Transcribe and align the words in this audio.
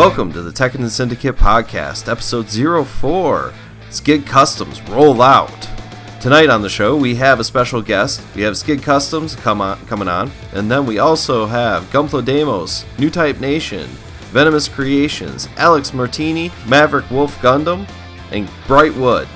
Welcome 0.00 0.32
to 0.32 0.40
the 0.40 0.50
Tekken 0.50 0.76
and 0.76 0.90
Syndicate 0.90 1.36
Podcast, 1.36 2.10
episode 2.10 2.48
04. 2.86 3.52
Skid 3.90 4.24
Customs 4.24 4.80
Roll 4.88 5.20
Out. 5.20 5.68
Tonight 6.22 6.48
on 6.48 6.62
the 6.62 6.70
show, 6.70 6.96
we 6.96 7.14
have 7.16 7.38
a 7.38 7.44
special 7.44 7.82
guest. 7.82 8.22
We 8.34 8.40
have 8.40 8.56
Skid 8.56 8.82
Customs 8.82 9.36
come 9.36 9.60
on, 9.60 9.78
coming 9.84 10.08
on, 10.08 10.30
and 10.54 10.70
then 10.70 10.86
we 10.86 11.00
also 11.00 11.44
have 11.44 11.84
Gunpla 11.90 12.24
Demos, 12.24 12.86
New 12.98 13.10
Type 13.10 13.40
Nation, 13.40 13.90
Venomous 14.32 14.68
Creations, 14.68 15.50
Alex 15.58 15.92
Martini, 15.92 16.50
Maverick 16.66 17.10
Wolf 17.10 17.36
Gundam, 17.40 17.86
and 18.32 18.48
Brightwood. 18.66 19.28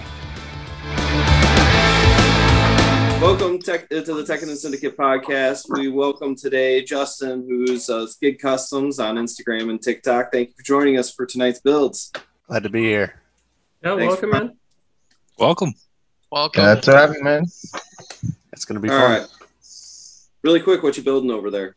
Welcome 3.21 3.59
tech, 3.59 3.89
to 3.89 4.01
the 4.03 4.25
Tech 4.27 4.43
and 4.43 4.51
the 4.51 4.57
Syndicate 4.57 4.97
podcast. 4.97 5.65
We 5.69 5.89
welcome 5.89 6.35
today 6.37 6.83
Justin, 6.85 7.47
who's 7.49 7.89
uh, 7.89 8.07
Skid 8.07 8.39
Customs 8.41 8.99
on 8.99 9.17
Instagram 9.17 9.71
and 9.71 9.81
TikTok. 9.81 10.31
Thank 10.33 10.49
you 10.51 10.55
for 10.57 10.63
joining 10.63 10.99
us 10.99 11.11
for 11.13 11.25
tonight's 11.25 11.61
builds. 11.61 12.13
Glad 12.49 12.65
to 12.65 12.69
be 12.69 12.83
here. 12.83 13.21
Yeah, 13.83 13.97
Thanks 13.97 14.13
welcome, 14.21 14.31
for- 14.31 14.37
man. 14.45 14.57
Welcome. 15.39 15.75
Welcome. 16.31 16.65
That's 16.65 16.87
what 16.87 16.97
happened, 16.97 17.25
man. 17.25 17.43
It's 18.53 18.65
going 18.67 18.75
to 18.75 18.81
be 18.81 18.91
All 18.91 18.99
fun. 19.01 19.21
right. 19.21 19.29
Really 20.43 20.61
quick, 20.61 20.83
what 20.83 20.97
you 20.97 21.03
building 21.03 21.31
over 21.31 21.51
there? 21.51 21.77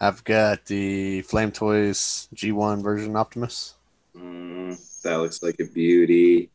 I've 0.00 0.24
got 0.24 0.64
the 0.66 1.22
Flame 1.22 1.52
Toys 1.52 2.28
G1 2.34 2.82
version 2.82 3.16
Optimus. 3.16 3.74
Mm, 4.16 4.78
that 5.02 5.16
looks 5.16 5.42
like 5.42 5.56
a 5.60 5.64
beauty. 5.64 6.50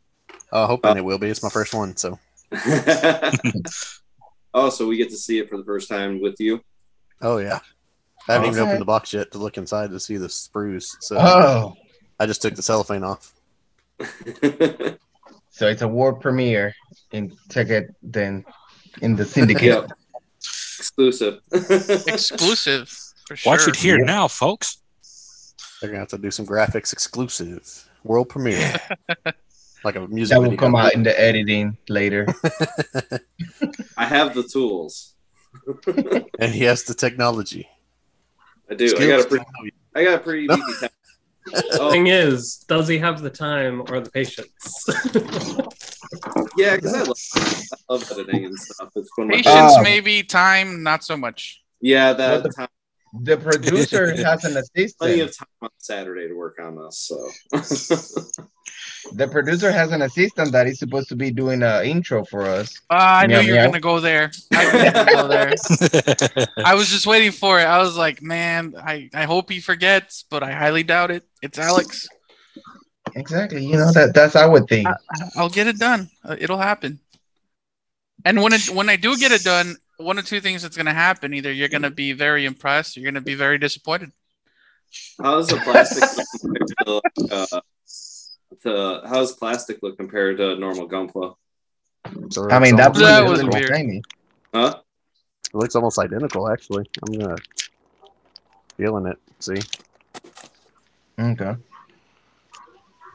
Uh, 0.52 0.66
hoping 0.66 0.92
Uh, 0.92 0.96
it 0.96 1.06
will 1.06 1.20
be. 1.20 1.28
It's 1.30 1.44
my 1.44 1.50
first 1.50 1.74
one, 1.76 1.96
so 1.96 2.18
oh, 4.54 4.70
so 4.70 4.88
we 4.88 4.98
get 4.98 5.10
to 5.10 5.18
see 5.18 5.40
it 5.40 5.50
for 5.50 5.58
the 5.58 5.64
first 5.64 5.90
time 5.90 6.22
with 6.22 6.36
you. 6.40 6.62
oh 7.22 7.38
yeah. 7.38 7.60
I 8.28 8.34
haven't 8.34 8.50
even 8.50 8.62
opened 8.62 8.82
the 8.82 8.86
box 8.86 9.14
yet 9.14 9.32
to 9.32 9.38
look 9.40 9.58
inside 9.58 9.90
to 9.92 10.00
see 10.00 10.18
the 10.18 10.28
sprues. 10.28 10.96
So 11.00 11.18
Oh, 11.20 11.74
I 12.20 12.26
just 12.28 12.42
took 12.42 12.54
the 12.54 12.62
cellophane 12.62 13.04
off. 13.04 13.34
so 15.50 15.68
it's 15.68 15.82
a 15.82 15.88
world 15.88 16.22
premiere 16.22 16.76
in 17.12 17.36
ticket 17.50 17.96
then 18.04 18.46
in 19.02 19.16
the 19.16 19.26
syndicate. 19.26 19.64
yep. 19.64 19.92
Exclusive. 20.38 21.40
Exclusive 21.52 22.88
for 23.26 23.36
sure. 23.36 23.52
Watch 23.52 23.68
it 23.68 23.76
here 23.76 23.98
now, 23.98 24.28
folks. 24.28 24.78
They're 25.82 25.90
gonna 25.90 26.00
have 26.00 26.10
to 26.10 26.18
do 26.18 26.32
some 26.32 26.46
graphics 26.46 26.94
exclusive 26.94 27.90
world 28.04 28.30
premiere, 28.30 28.76
like 29.84 29.96
a 29.96 30.08
music 30.08 30.36
That 30.38 30.42
will 30.50 30.58
come 30.58 30.76
out 30.76 30.94
in 30.94 31.04
the 31.04 31.20
editing 31.20 31.78
later. 31.88 32.28
I 33.98 34.06
have 34.06 34.34
the 34.34 34.44
tools. 34.44 35.16
and 36.40 36.52
he 36.54 36.64
has 36.64 36.84
the 36.84 36.94
technology. 36.94 37.68
I 38.70 38.76
do. 38.76 38.86
I 38.98 39.08
got 39.08 39.22
a 39.22 39.26
pretty. 39.28 39.46
I 39.96 40.04
got 40.04 40.14
a 40.16 40.20
pretty 40.20 40.48
beefy 40.48 40.62
time. 40.82 40.90
Oh, 41.74 41.90
Thing 41.90 42.06
is, 42.08 42.58
does 42.68 42.88
he 42.88 43.00
have 43.00 43.24
the 43.24 43.30
time 43.32 43.82
or 43.90 44.00
the 44.02 44.12
patience? 44.12 44.86
yeah, 46.58 46.76
because 46.76 46.94
I 46.94 47.02
love, 47.04 47.18
I 47.90 47.94
love 47.94 48.12
editing 48.12 48.46
and 48.46 48.60
stuff. 48.60 48.90
It's 48.96 49.10
fun. 49.16 49.30
Patience, 49.30 49.48
Ah. 49.78 49.82
maybe. 49.82 50.22
Time, 50.22 50.84
not 50.84 51.04
so 51.04 51.18
much. 51.18 51.64
Yeah, 51.82 52.14
that 52.14 52.44
the- 52.44 52.50
time, 52.50 52.68
The 53.14 53.38
producer 53.38 54.16
has 54.24 54.46
an 54.46 54.58
assistant. 54.58 54.98
plenty 55.00 55.20
of 55.22 55.38
time 55.38 55.48
on 55.62 55.70
Saturday 55.78 56.28
to 56.28 56.34
work 56.36 56.58
on 56.62 56.76
this. 56.76 57.00
So 57.00 57.30
The 59.14 59.28
producer 59.28 59.72
has 59.72 59.92
an 59.92 60.02
assistant 60.02 60.52
that 60.52 60.68
is 60.68 60.80
supposed 60.80 61.10
to 61.10 61.16
be 61.16 61.32
doing 61.32 61.64
an 61.64 61.86
intro 61.86 62.24
for 62.26 62.44
us. 62.44 62.78
Uh, 62.90 62.96
I 62.96 63.28
knew 63.28 63.40
you 63.40 63.54
were 63.54 63.64
gonna 63.64 63.80
go 63.80 64.00
there. 64.00 64.32
I 64.54 64.64
knew 64.64 64.80
you 64.80 64.86
were 64.86 64.92
gonna 64.92 65.12
go 65.12 65.28
there. 65.28 66.48
I 66.66 66.76
was 66.76 66.90
just 66.90 67.08
waiting 67.08 67.32
for 67.32 67.60
it. 67.60 67.64
I 67.64 67.80
was 67.80 67.98
like, 67.98 68.22
man, 68.22 68.76
I, 68.78 69.10
I 69.14 69.24
hope 69.24 69.50
he 69.50 69.62
forgets, 69.62 70.26
but 70.30 70.44
I 70.44 70.52
highly 70.52 70.84
doubt 70.84 71.12
it. 71.12 71.24
It's 71.42 71.58
Alex. 71.58 72.08
Exactly. 73.16 73.66
You 73.66 73.78
know 73.78 73.92
that 73.94 74.14
that's 74.14 74.36
our 74.36 74.60
thing. 74.68 74.86
I'll 75.36 75.50
get 75.50 75.68
it 75.68 75.80
done. 75.80 76.10
Uh, 76.24 76.36
it'll 76.38 76.58
happen. 76.58 77.00
And 78.26 78.42
when 78.44 78.54
it 78.54 78.70
when 78.70 78.90
I 78.90 78.98
do 78.98 79.18
get 79.18 79.32
it 79.32 79.44
done, 79.44 79.76
one 80.00 80.18
of 80.18 80.26
two 80.26 80.40
things 80.42 80.62
that's 80.64 80.78
gonna 80.78 80.94
happen: 80.94 81.34
either 81.34 81.52
you're 81.52 81.68
gonna 81.70 81.92
be 81.92 82.14
very 82.14 82.46
impressed, 82.46 82.96
or 82.96 83.02
you're 83.02 83.12
gonna 83.12 83.22
be 83.22 83.36
very 83.36 83.58
disappointed. 83.58 84.12
how 85.22 85.36
does 85.36 85.48
the 85.50 85.58
plastic 85.58 86.04
look 86.88 87.04
compared 87.14 87.30
to, 87.30 87.36
uh, 87.36 87.62
to 88.64 89.08
how 89.08 89.16
does 89.16 89.34
plastic 89.34 89.80
look 89.84 89.98
compared 89.98 90.38
to 90.38 90.56
normal 90.56 90.88
gunpla? 90.90 91.36
So 92.32 92.50
I 92.50 92.60
mean, 92.60 92.76
it's 92.76 92.78
that, 92.78 92.88
almost- 92.88 93.00
That 93.00 93.30
was 93.30 93.40
is 93.42 93.46
weird. 93.46 93.68
tiny. 93.70 94.02
Huh? 94.54 94.82
it 95.54 95.56
looks 95.56 95.76
almost 95.76 96.00
identical. 96.00 96.50
Actually, 96.50 96.86
I'm 97.06 97.20
gonna 97.20 97.36
feeling 98.78 99.06
it. 99.06 99.18
See, 99.40 99.60
Okay. 101.20 101.56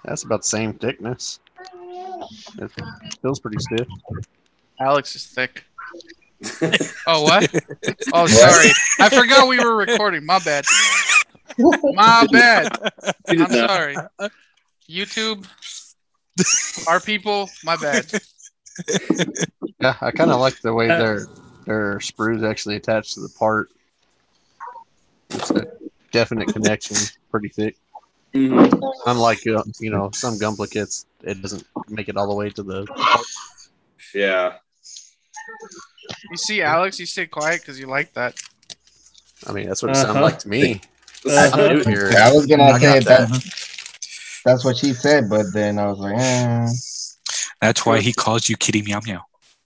that's 0.05 0.23
about 0.25 0.43
the 0.43 0.49
same 0.49 0.75
thickness. 0.75 1.41
It 2.59 2.71
feels 3.23 3.41
pretty 3.41 3.59
stiff. 3.61 3.87
Alex 4.81 5.17
is 5.17 5.27
thick. 5.27 5.65
Oh 7.07 7.23
what? 7.23 7.53
Oh 8.13 8.27
sorry, 8.27 8.71
I 9.01 9.09
forgot 9.09 9.47
we 9.49 9.59
were 9.63 9.77
recording. 9.77 10.25
My 10.25 10.39
bad. 10.39 10.65
My 11.59 12.27
bad. 12.33 12.69
I'm 13.29 13.51
sorry. 13.51 13.97
YouTube, 14.89 15.47
our 16.89 17.01
people. 17.01 17.49
My 17.65 17.77
bad. 17.77 18.11
Yeah, 19.81 19.97
I 20.01 20.11
kind 20.11 20.31
of 20.31 20.41
like 20.41 20.61
the 20.61 20.73
way 20.73 20.89
their 20.89 21.27
their 21.67 21.99
sprues 21.99 22.49
actually 22.49 22.77
attached 22.77 23.15
to 23.15 23.21
the 23.21 23.29
part. 23.39 23.71
It's 25.31 25.51
a 25.51 25.67
definite 26.13 26.49
connection, 26.53 26.97
pretty 27.31 27.49
thick. 27.49 27.77
Mhm. 28.35 28.81
Unlike 29.07 29.47
uh, 29.47 29.63
you 29.79 29.91
know 29.91 30.11
some 30.13 30.39
Gunpla 30.39 30.71
kits, 30.71 31.07
it 31.23 31.41
doesn't 31.41 31.65
make 31.89 32.09
it 32.09 32.17
all 32.17 32.29
the 32.29 32.35
way 32.35 32.51
to 32.51 32.63
the. 32.63 32.87
Yeah. 34.15 34.55
You 36.31 36.37
see, 36.37 36.63
Alex, 36.63 36.99
you 37.01 37.07
stay 37.07 37.27
quiet 37.27 37.61
because 37.61 37.79
you 37.79 37.87
like 37.87 38.13
that. 38.15 38.35
I 39.47 39.53
mean, 39.53 39.69
that's 39.69 39.83
what 39.83 39.91
it 39.93 39.97
sounded 39.97 40.13
Uh-huh. 40.13 40.23
like 40.23 40.39
to 40.41 40.49
me. 40.49 40.81
Uh-huh. 41.27 41.51
I'm 41.63 41.79
new 41.79 41.85
here. 41.85 42.13
I 42.19 42.33
was 42.33 42.47
gonna 42.47 42.65
I 42.65 42.79
say 42.79 43.01
got 43.01 43.05
that. 43.05 43.29
that. 43.31 43.45
That's 44.45 44.65
what 44.65 44.77
she 44.77 44.93
said, 44.93 45.29
but 45.31 45.47
then 45.55 45.79
I 45.79 45.87
was 45.87 45.99
like, 45.99 46.17
eh. 46.19 46.69
That's 47.63 47.87
why 47.87 48.01
he 48.01 48.13
calls 48.13 48.49
you 48.49 48.57
Kitty 48.57 48.83
Meow 48.83 49.01
Meow. 49.07 49.23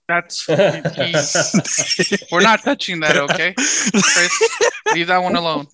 That's 0.07 0.45
he's, 0.45 2.23
we're 2.31 2.41
not 2.41 2.63
touching 2.63 2.99
that, 3.01 3.17
okay? 3.17 3.53
Chris, 3.55 4.49
leave 4.93 5.07
that 5.07 5.21
one 5.21 5.35
alone. 5.35 5.67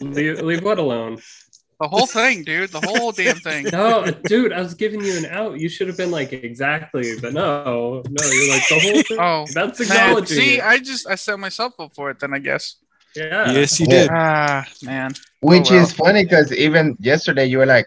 leave, 0.00 0.40
leave 0.42 0.62
what 0.62 0.78
alone? 0.78 1.18
The 1.80 1.88
whole 1.88 2.06
thing, 2.06 2.42
dude. 2.44 2.70
The 2.70 2.80
whole 2.80 3.12
damn 3.20 3.36
thing. 3.36 3.66
No, 3.72 4.04
dude, 4.24 4.52
I 4.52 4.60
was 4.60 4.74
giving 4.74 5.02
you 5.04 5.16
an 5.18 5.26
out. 5.26 5.58
You 5.60 5.68
should 5.68 5.88
have 5.88 5.96
been 5.96 6.10
like 6.10 6.32
exactly, 6.32 7.18
but 7.20 7.32
no, 7.34 8.02
no, 8.08 8.26
you're 8.30 8.50
like 8.54 8.68
the 8.68 8.80
whole 8.82 9.02
thing. 9.02 9.18
Oh, 9.20 9.44
That's 9.52 9.80
man. 9.80 9.88
acknowledging. 9.90 10.36
See, 10.38 10.54
it. 10.58 10.64
I 10.64 10.78
just 10.78 11.06
I 11.06 11.16
set 11.16 11.38
myself 11.38 11.74
up 11.78 11.94
for 11.94 12.10
it. 12.10 12.18
Then 12.18 12.32
I 12.32 12.38
guess. 12.38 12.76
yeah. 13.14 13.50
yes, 13.52 13.78
you 13.78 13.86
did. 13.86 14.08
Ah, 14.10 14.64
man. 14.82 15.12
Which 15.40 15.70
Oh, 15.70 15.74
well. 15.74 15.82
is 15.84 15.92
funny 15.92 16.24
because 16.24 16.50
even 16.52 16.96
yesterday 16.98 17.44
you 17.44 17.58
were 17.58 17.66
like, 17.66 17.86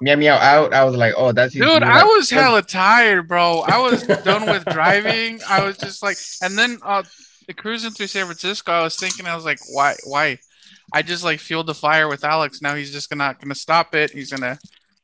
meow 0.00 0.16
meow 0.16 0.36
out. 0.36 0.72
I 0.72 0.84
was 0.84 0.96
like, 0.96 1.12
oh, 1.16 1.32
that's 1.32 1.52
his 1.52 1.62
Dude, 1.62 1.82
new, 1.82 1.88
I 1.88 2.02
was 2.04 2.30
hella 2.30 2.62
tired, 2.62 3.28
bro. 3.28 3.60
I 3.60 3.78
was 3.78 4.04
done 4.06 4.46
with 4.46 4.64
driving. 4.64 5.38
I 5.48 5.62
was 5.64 5.76
just 5.76 6.02
like, 6.02 6.16
and 6.42 6.56
then 6.58 6.78
uh, 6.82 7.02
the 7.46 7.52
cruising 7.52 7.90
through 7.90 8.06
San 8.06 8.24
Francisco. 8.24 8.72
I 8.72 8.82
was 8.82 8.96
thinking, 8.96 9.26
I 9.26 9.34
was 9.36 9.44
like, 9.44 9.58
why, 9.70 9.96
why? 10.04 10.38
I 10.92 11.02
just 11.02 11.24
like 11.24 11.40
fueled 11.40 11.66
the 11.66 11.74
fire 11.74 12.08
with 12.08 12.24
Alex. 12.24 12.60
Now 12.62 12.74
he's 12.74 12.92
just 12.92 13.08
gonna 13.10 13.36
gonna 13.40 13.54
stop 13.54 13.94
it. 13.94 14.10
He's 14.10 14.30
gonna 14.30 14.58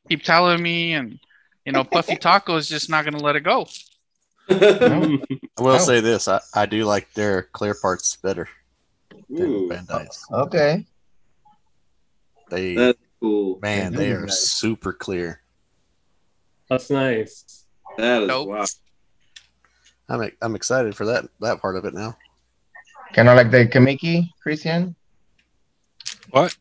keep 0.07 0.23
telling 0.23 0.61
me, 0.61 0.93
and 0.93 1.19
you 1.65 1.71
know, 1.71 1.83
Puffy 1.83 2.15
Taco 2.27 2.55
is 2.57 2.67
just 2.69 2.89
not 2.89 3.05
gonna 3.05 3.17
let 3.23 3.35
it 3.35 3.41
go. 3.41 3.67
I 4.49 5.19
will 5.59 5.75
Oh. 5.75 5.77
say 5.77 5.99
this: 5.99 6.27
I, 6.27 6.39
I 6.53 6.65
do 6.65 6.83
like 6.85 7.11
their 7.13 7.43
clear 7.43 7.75
parts 7.79 8.15
better 8.17 8.47
than 9.29 9.47
Ooh, 9.51 9.69
Bandai's. 9.69 10.25
Okay. 10.31 10.85
They 12.49 12.73
that's 12.75 12.97
cool. 13.19 13.59
man, 13.61 13.93
they 13.93 14.11
are 14.11 14.21
Nice. 14.25 14.39
super 14.51 14.93
clear. 14.93 15.41
That's 16.69 16.89
nice. 16.89 17.65
That 17.97 18.23
is 18.23 18.27
Nope. 18.27 18.47
wow. 18.49 18.65
I'm 20.07 20.31
I'm 20.41 20.55
excited 20.55 20.95
for 20.95 21.05
that 21.07 21.25
that 21.41 21.61
part 21.61 21.75
of 21.75 21.85
it 21.85 21.93
now. 21.93 22.17
Kind 23.13 23.27
of 23.29 23.35
like 23.37 23.51
the 23.51 23.67
Kamiki, 23.67 24.29
Christian. 24.41 24.95
What? 26.31 26.55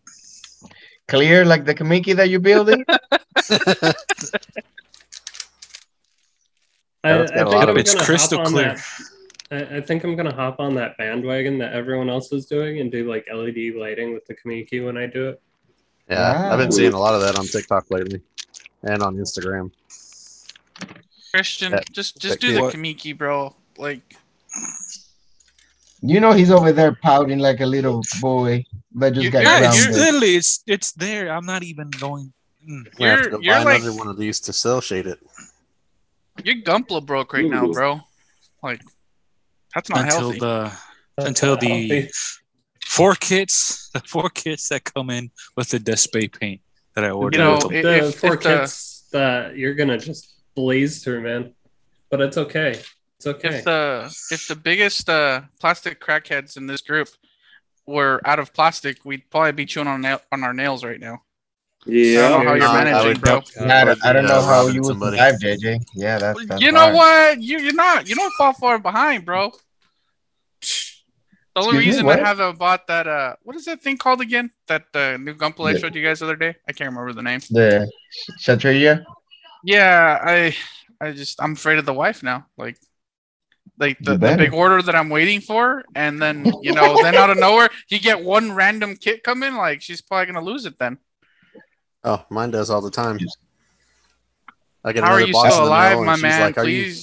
Clear 1.06 1.44
like 1.44 1.64
the 1.64 1.74
Kamiki 1.74 2.14
that 2.16 2.28
you're 2.28 2.40
building. 2.40 2.84
I, 7.04 7.10
I 7.10 7.22
it's 7.22 7.30
think 7.32 7.44
got 7.44 7.46
a 7.46 7.50
lot 7.50 7.70
I'm 7.70 7.76
it's 7.78 7.94
gonna 7.94 8.04
crystal 8.06 8.38
hop 8.38 8.46
on 8.48 8.52
clear. 8.52 8.74
that. 8.74 9.72
I, 9.72 9.76
I 9.76 9.80
think 9.80 10.04
I'm 10.04 10.16
gonna 10.16 10.34
hop 10.34 10.60
on 10.60 10.74
that 10.74 10.96
bandwagon 10.98 11.58
that 11.58 11.72
everyone 11.72 12.10
else 12.10 12.32
is 12.32 12.46
doing 12.46 12.80
and 12.80 12.90
do 12.90 13.08
like 13.08 13.26
LED 13.32 13.74
lighting 13.78 14.12
with 14.12 14.26
the 14.26 14.34
Kamiki 14.34 14.84
when 14.84 14.96
I 14.96 15.06
do 15.06 15.28
it. 15.30 15.40
Yeah, 16.10 16.50
I've 16.52 16.58
been 16.58 16.68
ah. 16.68 16.70
seeing 16.70 16.92
a 16.92 16.98
lot 16.98 17.14
of 17.14 17.20
that 17.22 17.38
on 17.38 17.46
TikTok 17.46 17.86
lately, 17.90 18.20
and 18.82 19.02
on 19.02 19.16
Instagram. 19.16 19.70
Christian, 21.32 21.72
Yeah. 21.72 21.80
just 21.92 22.18
just 22.18 22.40
That 22.40 22.46
do 22.46 22.54
the 22.54 22.70
kid. 22.70 22.80
Kamiki, 22.80 23.16
bro. 23.16 23.54
Like, 23.76 24.16
you 26.02 26.20
know 26.20 26.32
he's 26.32 26.50
over 26.50 26.72
there 26.72 26.94
pouting 26.94 27.38
like 27.38 27.60
a 27.60 27.66
little 27.66 28.02
boy. 28.20 28.64
that 28.94 29.12
just 29.14 29.24
You- 29.24 29.30
got 29.30 29.42
yeah, 29.42 29.60
Yeah, 29.60 29.70
grounded. 29.70 29.94
literally 29.96 30.36
it's 30.36 30.62
it's 30.66 30.92
there. 30.92 31.30
I'm 31.30 31.46
not 31.46 31.62
even 31.62 31.90
going. 31.90 32.32
Mm. 32.68 32.84
We 32.98 33.04
have 33.06 33.18
to 33.18 33.24
You're- 33.24 33.30
go 33.30 33.38
you're 33.40 33.54
buy 33.56 33.62
like- 33.64 33.82
another 33.82 33.96
one 33.98 34.08
of 34.08 34.16
these 34.18 34.40
to 34.40 34.52
cell 34.52 34.80
shade 34.80 35.06
it. 35.06 35.18
Your 36.44 36.56
Gunpla 36.62 37.04
broke 37.04 37.32
right 37.32 37.44
now, 37.44 37.66
bro. 37.72 38.00
Like, 38.62 38.80
that's 39.74 39.88
not 39.90 40.04
until 40.04 40.20
healthy. 40.32 40.38
the 40.38 40.72
until 41.18 41.56
the 41.56 42.10
four 42.86 43.14
kits, 43.14 43.90
the 43.92 44.00
four 44.00 44.30
kits 44.30 44.68
that 44.70 44.84
come 44.84 45.10
in 45.10 45.30
with 45.56 45.68
the 45.70 45.78
display 45.78 46.28
paint 46.28 46.60
that 46.94 47.04
I 47.04 47.10
ordered. 47.10 47.38
You 47.38 47.44
know, 47.44 47.52
with 47.54 47.62
them. 47.62 47.72
it- 47.74 47.82
the 47.82 48.06
if- 48.08 48.14
four 48.16 48.34
if 48.34 48.40
the- 48.42 48.48
kits 48.60 49.04
that 49.12 49.56
you're 49.56 49.74
gonna 49.74 49.98
just 49.98 50.34
blaze 50.54 51.02
through, 51.02 51.22
man. 51.22 51.54
But 52.10 52.20
it's 52.20 52.36
okay. 52.38 52.80
It's 53.18 53.26
okay. 53.26 53.48
if 53.58 53.64
the 53.64 54.14
if 54.30 54.46
the 54.48 54.54
biggest 54.56 55.08
uh, 55.10 55.42
plastic 55.60 56.00
crackheads 56.00 56.56
in 56.56 56.66
this 56.66 56.80
group 56.80 57.08
were 57.86 58.20
out 58.24 58.38
of 58.38 58.52
plastic, 58.54 59.04
we'd 59.04 59.28
probably 59.30 59.52
be 59.52 59.66
chewing 59.66 59.88
on 59.88 60.00
nail- 60.02 60.22
on 60.30 60.44
our 60.44 60.54
nails 60.54 60.84
right 60.84 61.00
now. 61.00 61.22
Yeah, 61.86 62.26
I 62.26 62.28
don't 62.28 62.44
know 62.44 62.54
Yeah. 62.54 62.68
how 62.68 62.74
you're 62.74 62.80
I 62.80 62.84
managing, 62.84 63.08
would- 63.08 63.20
bro. 63.20 63.42
I 63.66 63.84
don't, 63.84 64.04
I 64.06 64.12
don't 64.12 64.26
know 64.26 64.40
how 64.42 64.50
robbing 64.62 64.74
you 64.74 64.80
would 64.82 64.88
somebody. 64.88 65.16
survive, 65.16 65.40
JJ. 65.40 65.80
Yeah, 65.94 66.18
that's, 66.18 66.46
that's 66.46 66.60
you 66.62 66.70
know 66.70 66.80
hard. 66.80 66.94
what? 66.94 67.42
You 67.42 67.58
you're 67.58 67.72
not. 67.74 68.08
You 68.08 68.14
don't 68.14 68.32
fall 68.34 68.52
far 68.52 68.78
behind, 68.78 69.24
bro. 69.24 69.52
The 70.60 71.64
only 71.64 71.78
Excuse 71.78 71.84
me, 71.84 71.86
reason 71.90 72.06
what? 72.06 72.20
I 72.20 72.26
haven't 72.28 72.58
bought 72.58 72.86
that 72.86 73.06
uh, 73.08 73.34
what 73.42 73.56
is 73.56 73.64
that 73.64 73.82
thing 73.82 73.96
called 73.96 74.20
again? 74.20 74.50
That 74.68 74.84
uh, 74.94 75.16
new 75.16 75.34
Gunpla 75.34 75.70
I 75.70 75.72
The- 75.72 75.78
showed 75.80 75.94
you 75.94 76.04
guys 76.04 76.20
the 76.20 76.26
other 76.26 76.36
day. 76.36 76.54
I 76.68 76.72
can't 76.72 76.90
remember 76.90 77.12
the 77.12 77.22
name. 77.22 77.40
The 77.50 77.90
Shatria? 78.40 79.04
Yeah, 79.64 80.18
I 80.22 80.56
I 81.00 81.12
just 81.12 81.42
I'm 81.42 81.52
afraid 81.52 81.78
of 81.78 81.86
the 81.86 81.94
wife 81.94 82.22
now. 82.22 82.46
Like 82.56 82.78
like 83.78 83.98
the, 84.00 84.16
the 84.16 84.36
big 84.36 84.52
order 84.52 84.82
that 84.82 84.94
I'm 84.94 85.08
waiting 85.08 85.40
for, 85.40 85.84
and 85.94 86.20
then 86.20 86.44
you 86.62 86.72
know, 86.72 87.02
then 87.02 87.14
out 87.14 87.30
of 87.30 87.38
nowhere 87.40 87.68
you 87.88 87.98
get 87.98 88.22
one 88.22 88.52
random 88.52 88.96
kit 88.96 89.22
come 89.22 89.42
in, 89.42 89.56
like 89.56 89.82
she's 89.82 90.00
probably 90.00 90.26
gonna 90.32 90.44
lose 90.44 90.66
it 90.66 90.78
then. 90.78 90.98
Oh, 92.04 92.24
mine 92.30 92.50
does 92.50 92.70
all 92.70 92.80
the 92.80 92.90
time. 92.90 93.18
I 94.84 94.92
get 94.92 95.04
How 95.04 95.12
are 95.12 95.20
you 95.20 95.32
box 95.32 95.52
still 95.52 95.64
in 95.64 95.70
the 95.70 95.76
mail, 95.76 95.78
alive, 95.78 95.96
and 95.98 96.06
my 96.06 96.14
she's 96.14 96.22
man? 96.22 96.40
like, 96.40 96.58
"Are 96.58 96.68
you?" 96.68 96.94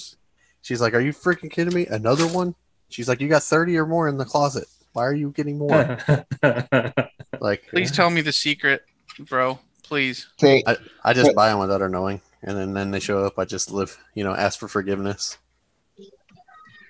She's 0.62 0.82
like, 0.82 0.94
"Are 0.94 1.02
you 1.02 1.12
freaking 1.12 1.52
kidding 1.52 1.74
me? 1.74 1.86
Another 1.88 2.28
one?" 2.28 2.56
She's 2.90 3.08
like, 3.08 3.20
"You 3.22 3.28
got 3.28 3.44
thirty 3.44 3.78
or 3.78 3.86
more 3.86 4.08
in 4.08 4.18
the 4.18 4.26
closet. 4.26 4.68
Why 4.94 5.04
are 5.04 5.14
you 5.14 5.32
getting 5.32 5.58
more?" 5.58 5.98
like, 7.40 7.68
please 7.70 7.92
tell 7.92 8.10
me 8.10 8.22
the 8.22 8.32
secret, 8.32 8.84
bro. 9.20 9.60
Please. 9.84 10.28
Say, 10.40 10.64
I 11.04 11.14
just 11.14 11.36
buy 11.36 11.50
them 11.50 11.60
without 11.60 11.82
her 11.82 11.90
knowing, 11.90 12.22
and 12.42 12.58
then 12.58 12.74
then 12.74 12.92
they 12.92 13.00
show 13.00 13.24
up. 13.24 13.38
I 13.38 13.46
just 13.46 13.70
live, 13.70 13.96
you 14.16 14.24
know, 14.24 14.34
ask 14.34 14.60
for 14.60 14.68
forgiveness. 14.68 15.38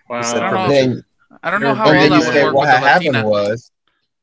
Wow. 0.10 0.22
said 0.22 0.44
I 0.44 0.52
don't 0.52 0.54
know. 0.54 0.68
then, 0.69 1.04
I 1.44 1.52
don't 1.52 1.62
know 1.62 1.74
how 1.75 1.90
and 1.90 1.98
all 1.98 2.02
then 2.02 2.04
you 2.04 2.10
that 2.10 2.25
would 2.25 2.34
say 2.34 2.44
work 2.44 2.54
what 2.56 2.62
with 2.68 2.81
the 2.81 2.88
happened 2.88 3.13
Latina. 3.13 3.28
was, 3.30 3.72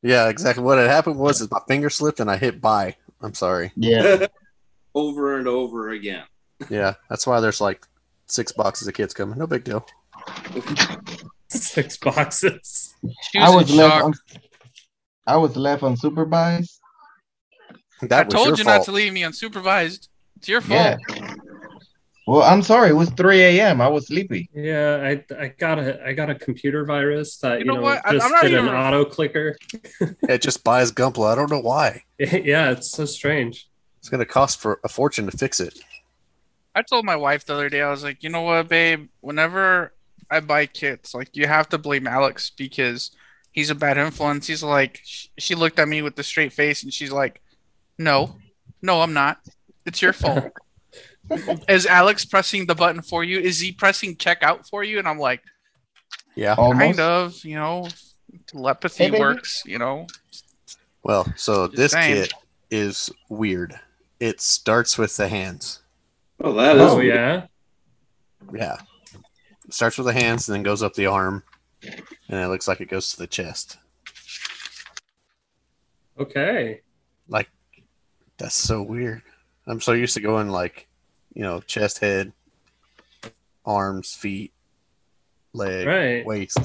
Yeah, 0.01 0.29
exactly. 0.29 0.63
What 0.63 0.77
had 0.77 0.89
happened 0.89 1.17
was 1.17 1.41
is 1.41 1.51
my 1.51 1.59
finger 1.67 1.89
slipped 1.89 2.19
and 2.19 2.29
I 2.29 2.37
hit 2.37 2.61
buy. 2.61 2.95
I'm 3.21 3.33
sorry. 3.33 3.71
yeah, 3.75 4.27
over 4.95 5.37
and 5.37 5.47
over 5.47 5.89
again. 5.91 6.23
Yeah, 6.69 6.95
that's 7.09 7.25
why 7.27 7.39
there's 7.39 7.61
like 7.61 7.85
six 8.27 8.51
boxes 8.51 8.87
of 8.87 8.93
kids 8.93 9.13
coming. 9.13 9.37
No 9.37 9.47
big 9.47 9.63
deal. 9.63 9.85
Six 11.49 11.97
boxes. 11.97 12.95
I 13.37 13.49
was 13.49 13.65
was 13.67 13.75
left 13.75 14.03
on, 14.03 14.13
I 15.27 15.37
was 15.37 15.55
left 15.55 15.83
unsupervised. 15.83 16.79
That 18.01 18.21
I 18.21 18.23
was 18.23 18.33
told 18.33 18.47
your 18.47 18.57
you 18.57 18.63
fault. 18.63 18.77
not 18.79 18.85
to 18.85 18.91
leave 18.91 19.13
me 19.13 19.21
unsupervised. 19.21 20.07
It's 20.37 20.47
your 20.47 20.61
Yeah. 20.67 20.97
Fault. 22.25 22.37
Well, 22.39 22.43
I'm 22.49 22.61
sorry. 22.61 22.89
It 22.89 22.93
was 22.93 23.09
3 23.11 23.41
a.m. 23.41 23.81
I 23.81 23.87
was 23.87 24.07
sleepy. 24.07 24.49
Yeah, 24.53 24.97
I 25.03 25.25
I 25.43 25.47
got 25.49 25.79
a 25.79 26.05
I 26.05 26.13
got 26.13 26.29
a 26.29 26.35
computer 26.35 26.85
virus 26.85 27.37
that 27.39 27.53
You 27.53 27.59
you, 27.59 27.65
know 27.65 27.75
know, 27.75 27.81
what? 27.81 28.03
Just 28.11 28.25
I'm 28.25 28.31
not 28.31 28.43
did 28.43 28.53
an 28.53 28.65
even- 28.65 28.75
auto 28.75 29.05
clicker. 29.05 29.57
It 30.29 30.41
just 30.41 30.63
buys 30.63 30.91
Gunpla. 30.91 31.31
I 31.31 31.35
don't 31.35 31.51
know 31.51 31.59
why. 31.59 32.03
yeah, 32.19 32.71
it's 32.71 32.89
so 32.91 33.05
strange. 33.05 33.67
It's 33.99 34.09
gonna 34.09 34.25
cost 34.25 34.59
for 34.59 34.79
a 34.83 34.89
fortune 34.89 35.25
to 35.29 35.37
fix 35.37 35.59
it. 35.59 35.77
I 36.75 36.81
told 36.81 37.05
my 37.05 37.15
wife 37.15 37.45
the 37.45 37.53
other 37.53 37.69
day, 37.69 37.81
I 37.81 37.91
was 37.91 38.03
like, 38.03 38.23
you 38.23 38.29
know 38.29 38.41
what, 38.41 38.67
babe? 38.67 39.07
Whenever 39.21 39.93
I 40.31 40.39
buy 40.39 40.65
kits, 40.65 41.13
like 41.13 41.35
you 41.35 41.45
have 41.47 41.69
to 41.69 41.77
blame 41.77 42.07
Alex 42.07 42.49
because 42.49 43.11
he's 43.51 43.69
a 43.69 43.75
bad 43.75 43.97
influence. 43.97 44.47
He's 44.47 44.63
like, 44.63 44.99
sh- 45.03 45.27
she 45.37 45.53
looked 45.55 45.77
at 45.77 45.87
me 45.87 46.01
with 46.01 46.15
the 46.15 46.23
straight 46.23 46.51
face 46.53 46.81
and 46.83 46.91
she's 46.93 47.11
like, 47.11 47.41
no, 47.99 48.35
no, 48.81 49.01
I'm 49.01 49.13
not. 49.13 49.39
It's 49.85 50.01
your 50.01 50.13
fault. 50.13 50.45
Is 51.69 51.85
Alex 51.85 52.25
pressing 52.25 52.65
the 52.65 52.75
button 52.75 53.01
for 53.01 53.23
you? 53.23 53.39
Is 53.39 53.59
he 53.59 53.71
pressing 53.71 54.15
checkout 54.17 54.67
for 54.69 54.83
you? 54.83 54.99
And 54.99 55.07
I'm 55.07 55.19
like, 55.19 55.41
Yeah. 56.35 56.55
Almost. 56.57 56.79
kind 56.79 56.99
of, 56.99 57.45
you 57.45 57.55
know, 57.55 57.87
telepathy 58.47 59.05
Hey, 59.05 59.19
works, 59.19 59.63
you 59.65 59.79
know. 59.79 60.07
Well, 61.03 61.25
so 61.35 61.67
Just 61.67 61.77
this 61.77 61.91
saying. 61.93 62.23
kit 62.23 62.33
is 62.71 63.09
weird. 63.29 63.79
It 64.19 64.41
starts 64.41 64.97
with 64.97 65.15
the 65.17 65.27
hands. 65.27 65.81
Oh, 66.41 66.53
that 66.53 66.75
is. 66.75 66.81
Oh 66.81 66.97
weird. 66.97 67.15
yeah. 67.15 67.45
Yeah. 68.53 68.77
It 69.65 69.73
starts 69.73 69.97
with 69.97 70.07
the 70.07 70.13
hands 70.13 70.47
and 70.49 70.55
then 70.55 70.63
goes 70.63 70.83
up 70.83 70.93
the 70.93 71.05
arm. 71.07 71.43
And 71.83 72.39
it 72.39 72.47
looks 72.47 72.67
like 72.67 72.81
it 72.81 72.89
goes 72.89 73.11
to 73.11 73.17
the 73.17 73.27
chest. 73.27 73.77
Okay. 76.19 76.81
Like, 77.27 77.49
that's 78.37 78.55
so 78.55 78.81
weird. 78.81 79.21
I'm 79.67 79.81
so 79.81 79.93
used 79.93 80.13
to 80.15 80.19
going 80.21 80.49
like, 80.49 80.87
you 81.33 81.41
know, 81.43 81.59
chest, 81.61 81.99
head, 81.99 82.31
arms, 83.65 84.13
feet, 84.13 84.53
leg, 85.53 85.87
Right. 85.87 86.25
waist. 86.25 86.59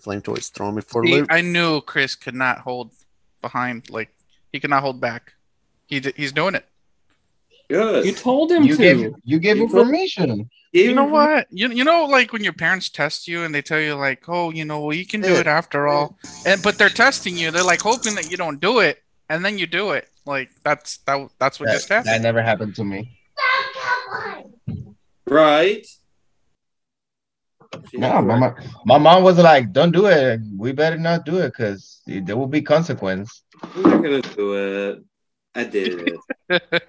Flame 0.00 0.20
toys 0.20 0.48
throwing 0.48 0.74
me 0.76 0.82
for 0.82 1.04
a 1.04 1.06
See, 1.06 1.12
loop. 1.14 1.26
I 1.30 1.40
knew 1.40 1.80
Chris 1.80 2.14
could 2.16 2.34
not 2.34 2.58
hold 2.58 2.92
behind, 3.40 3.88
like, 3.90 4.10
he 4.52 4.58
could 4.60 4.70
not 4.70 4.82
hold 4.82 5.00
back. 5.00 5.32
He 5.86 6.00
d- 6.00 6.12
he's 6.16 6.32
doing 6.32 6.54
it. 6.54 6.66
Good. 7.68 8.04
You 8.04 8.12
told 8.12 8.50
him 8.50 8.64
You 8.64 8.76
to. 8.76 8.82
gave 8.82 9.14
you 9.24 9.38
gave 9.38 9.56
You 9.56 9.62
information. 9.62 10.50
You 10.72 10.94
know 10.94 11.04
what? 11.04 11.46
You, 11.50 11.68
you 11.68 11.84
know 11.84 12.04
like 12.06 12.32
when 12.32 12.42
your 12.42 12.52
parents 12.52 12.88
test 12.88 13.28
you 13.28 13.44
and 13.44 13.54
they 13.54 13.62
tell 13.62 13.78
you 13.80 13.94
like, 13.94 14.28
oh, 14.28 14.50
you 14.50 14.64
know, 14.64 14.80
well, 14.80 14.96
you 14.96 15.06
can 15.06 15.20
do 15.20 15.32
Yeah. 15.34 15.40
it 15.40 15.46
after 15.46 15.86
all, 15.86 16.18
and 16.44 16.62
but 16.62 16.76
they're 16.78 16.88
testing 16.88 17.36
you. 17.36 17.50
They're 17.50 17.62
like 17.62 17.80
hoping 17.80 18.14
that 18.16 18.30
you 18.30 18.36
don't 18.36 18.60
do 18.60 18.80
it, 18.80 19.02
and 19.28 19.44
then 19.44 19.58
you 19.58 19.66
do 19.66 19.92
it. 19.92 20.08
Like 20.26 20.50
that's 20.62 20.98
that 20.98 21.28
that's 21.38 21.58
what 21.58 21.66
That, 21.66 21.74
just 21.74 21.88
happened. 21.88 22.08
that 22.14 22.20
never 22.22 22.42
happened 22.42 22.74
to 22.76 22.84
me. 22.84 23.18
Right. 25.26 25.86
No, 27.94 28.20
my, 28.20 28.36
mom- 28.38 28.54
my 28.84 28.98
mom 28.98 29.22
was 29.22 29.38
like, 29.38 29.72
"Don't 29.72 29.92
do 29.92 30.06
it. 30.06 30.40
We 30.56 30.72
better 30.72 30.98
not 30.98 31.24
do 31.24 31.38
it 31.38 31.48
because 31.56 32.02
there 32.06 32.36
will 32.36 32.46
be 32.46 32.60
consequence." 32.62 33.42
I'm 33.74 33.82
not 33.82 34.02
gonna 34.02 34.20
do 34.22 34.54
it. 34.54 35.04
I 35.54 35.64
did 35.64 36.08
it. 36.50 36.82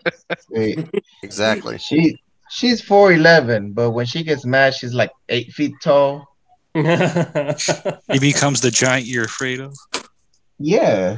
Exactly. 1.23 1.77
She 1.77 2.17
she's 2.49 2.81
four 2.81 3.13
eleven, 3.13 3.71
but 3.73 3.91
when 3.91 4.05
she 4.05 4.23
gets 4.23 4.45
mad, 4.45 4.73
she's 4.73 4.93
like 4.93 5.11
eight 5.29 5.51
feet 5.53 5.73
tall. 5.81 6.27
He 6.75 8.19
becomes 8.19 8.61
the 8.61 8.71
giant 8.71 9.05
you're 9.05 9.25
afraid 9.25 9.59
of. 9.61 9.73
Yeah, 10.59 11.17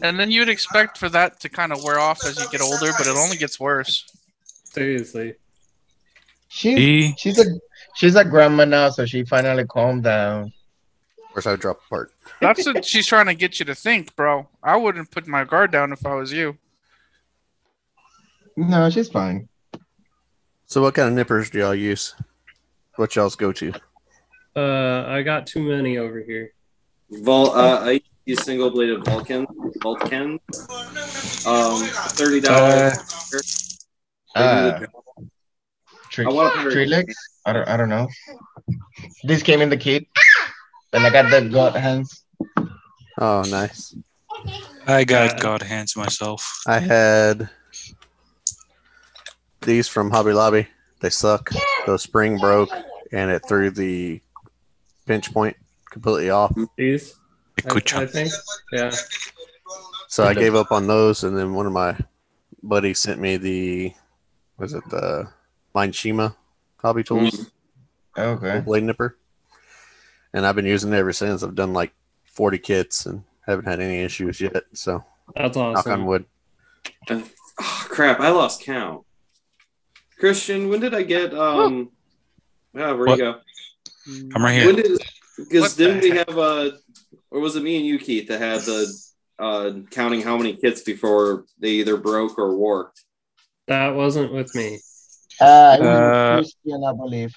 And 0.00 0.18
then 0.18 0.30
you'd 0.30 0.48
expect 0.48 0.98
for 0.98 1.08
that 1.10 1.40
to 1.40 1.48
kind 1.48 1.72
of 1.72 1.82
wear 1.82 1.98
off 1.98 2.24
as 2.24 2.38
you 2.38 2.48
get 2.50 2.60
older, 2.60 2.92
but 2.98 3.06
it 3.06 3.16
only 3.16 3.36
gets 3.36 3.58
worse. 3.58 4.06
Seriously. 4.64 5.34
she 6.48 6.74
He 6.76 7.14
she's 7.16 7.38
a 7.38 7.44
she's 7.96 8.16
a 8.16 8.24
grandma 8.24 8.64
now, 8.64 8.90
so 8.90 9.06
she 9.06 9.24
finally 9.24 9.64
calmed 9.64 10.04
down. 10.04 10.52
Of 11.18 11.32
course, 11.32 11.46
I 11.46 11.56
drop 11.56 11.80
apart. 11.86 12.12
That's 12.40 12.64
what 12.66 12.84
she's 12.90 13.06
trying 13.06 13.26
to 13.26 13.34
get 13.34 13.58
you 13.58 13.64
to 13.66 13.74
think, 13.74 14.14
bro. 14.16 14.48
I 14.62 14.76
wouldn't 14.76 15.10
put 15.10 15.26
my 15.26 15.44
guard 15.44 15.70
down 15.72 15.92
if 15.92 16.04
I 16.06 16.14
was 16.14 16.32
you. 16.32 16.58
No, 18.56 18.88
she's 18.90 19.08
fine. 19.08 19.48
So, 20.66 20.80
what 20.82 20.94
kind 20.94 21.08
of 21.08 21.14
nippers 21.14 21.50
do 21.50 21.58
y'all 21.58 21.74
use? 21.74 22.14
What 22.96 23.14
y'all's 23.16 23.36
go 23.36 23.52
to? 23.52 23.72
Uh, 24.56 25.04
I 25.08 25.22
got 25.22 25.46
too 25.46 25.62
many 25.62 25.98
over 25.98 26.20
here. 26.20 26.52
Vol- 27.10 27.50
uh, 27.50 27.80
I 27.80 28.00
use 28.26 28.42
single 28.42 28.70
bladed 28.70 29.04
Vulcan. 29.04 29.46
Vulcan. 29.82 30.38
Um, 31.46 31.80
thirty 32.16 32.40
dollars. 32.40 32.98
Uh, 34.34 34.80
Tree, 36.10 36.26
I 36.26 36.28
want 36.28 36.54
her- 36.56 36.70
tree 36.70 36.86
licks? 36.86 37.14
I 37.46 37.52
don't 37.52 37.68
I 37.68 37.76
don't 37.76 37.88
know. 37.88 38.08
This 39.24 39.42
came 39.42 39.60
in 39.60 39.68
the 39.68 39.76
kit, 39.76 40.06
and 40.92 41.04
I 41.04 41.10
got 41.10 41.30
the 41.30 41.48
god 41.48 41.74
hands. 41.76 42.24
Oh, 43.18 43.42
nice. 43.48 43.94
I 44.86 45.04
got 45.04 45.34
Uh, 45.34 45.38
God 45.38 45.62
hands 45.62 45.96
myself. 45.96 46.60
I 46.66 46.78
had 46.78 47.48
these 49.62 49.88
from 49.88 50.10
Hobby 50.10 50.32
Lobby. 50.32 50.66
They 51.00 51.10
suck. 51.10 51.50
The 51.86 51.98
spring 51.98 52.38
broke, 52.38 52.70
and 53.12 53.30
it 53.30 53.42
threw 53.48 53.70
the 53.70 54.20
pinch 55.06 55.32
point 55.32 55.56
completely 55.90 56.30
off. 56.30 56.52
These, 56.76 57.14
I, 57.14 57.23
Good 57.62 57.76
I 57.76 57.80
job. 57.80 58.08
think. 58.08 58.32
Yeah. 58.72 58.90
So 60.08 60.24
I 60.24 60.34
gave 60.34 60.54
up 60.54 60.70
on 60.72 60.86
those, 60.86 61.24
and 61.24 61.36
then 61.36 61.54
one 61.54 61.66
of 61.66 61.72
my 61.72 61.96
buddies 62.62 63.00
sent 63.00 63.20
me 63.20 63.36
the 63.36 63.92
was 64.58 64.74
it 64.74 64.88
the 64.88 65.28
Mineshima 65.74 66.34
hobby 66.78 67.02
tools 67.02 67.50
Okay. 68.16 68.60
blade 68.60 68.84
nipper, 68.84 69.16
and 70.32 70.46
I've 70.46 70.54
been 70.56 70.66
using 70.66 70.92
it 70.92 70.96
ever 70.96 71.12
since. 71.12 71.42
I've 71.42 71.54
done 71.54 71.72
like 71.72 71.92
40 72.24 72.58
kits 72.58 73.06
and 73.06 73.24
haven't 73.46 73.64
had 73.66 73.80
any 73.80 74.02
issues 74.02 74.40
yet. 74.40 74.64
So 74.72 75.04
That's 75.34 75.56
knock 75.56 75.86
on 75.86 76.04
awesome. 76.04 76.06
wood. 76.06 76.24
Oh, 77.10 77.86
crap, 77.88 78.20
I 78.20 78.30
lost 78.30 78.62
count. 78.62 79.04
Christian, 80.18 80.68
when 80.68 80.80
did 80.80 80.94
I 80.94 81.02
get 81.02 81.34
um 81.34 81.90
yeah, 82.74 82.92
where'd 82.92 83.08
What? 83.10 83.18
you 83.18 83.24
go? 83.24 83.40
I'm 84.34 84.44
right 84.44 84.64
When 84.66 84.74
here. 84.74 84.82
did 84.82 84.98
because 85.36 85.62
What 85.62 85.76
didn't 85.76 86.02
we 86.02 86.10
heck? 86.10 86.28
have 86.28 86.38
uh 86.38 86.70
or 87.34 87.40
was 87.40 87.56
it 87.56 87.62
me 87.64 87.76
and 87.76 87.84
you, 87.84 87.98
Keith, 87.98 88.28
that 88.28 88.40
had 88.40 88.60
the 88.60 88.86
uh 89.40 89.72
counting 89.90 90.22
how 90.22 90.36
many 90.36 90.54
kits 90.56 90.82
before 90.82 91.44
they 91.58 91.70
either 91.70 91.96
broke 91.96 92.38
or 92.38 92.56
warped? 92.56 93.02
That 93.66 93.94
wasn't 93.96 94.32
with 94.32 94.54
me. 94.54 94.78
Uh, 95.40 95.44
Uh, 95.80 96.36
Christian, 96.36 96.84
I 96.86 96.92
believe. 96.92 97.32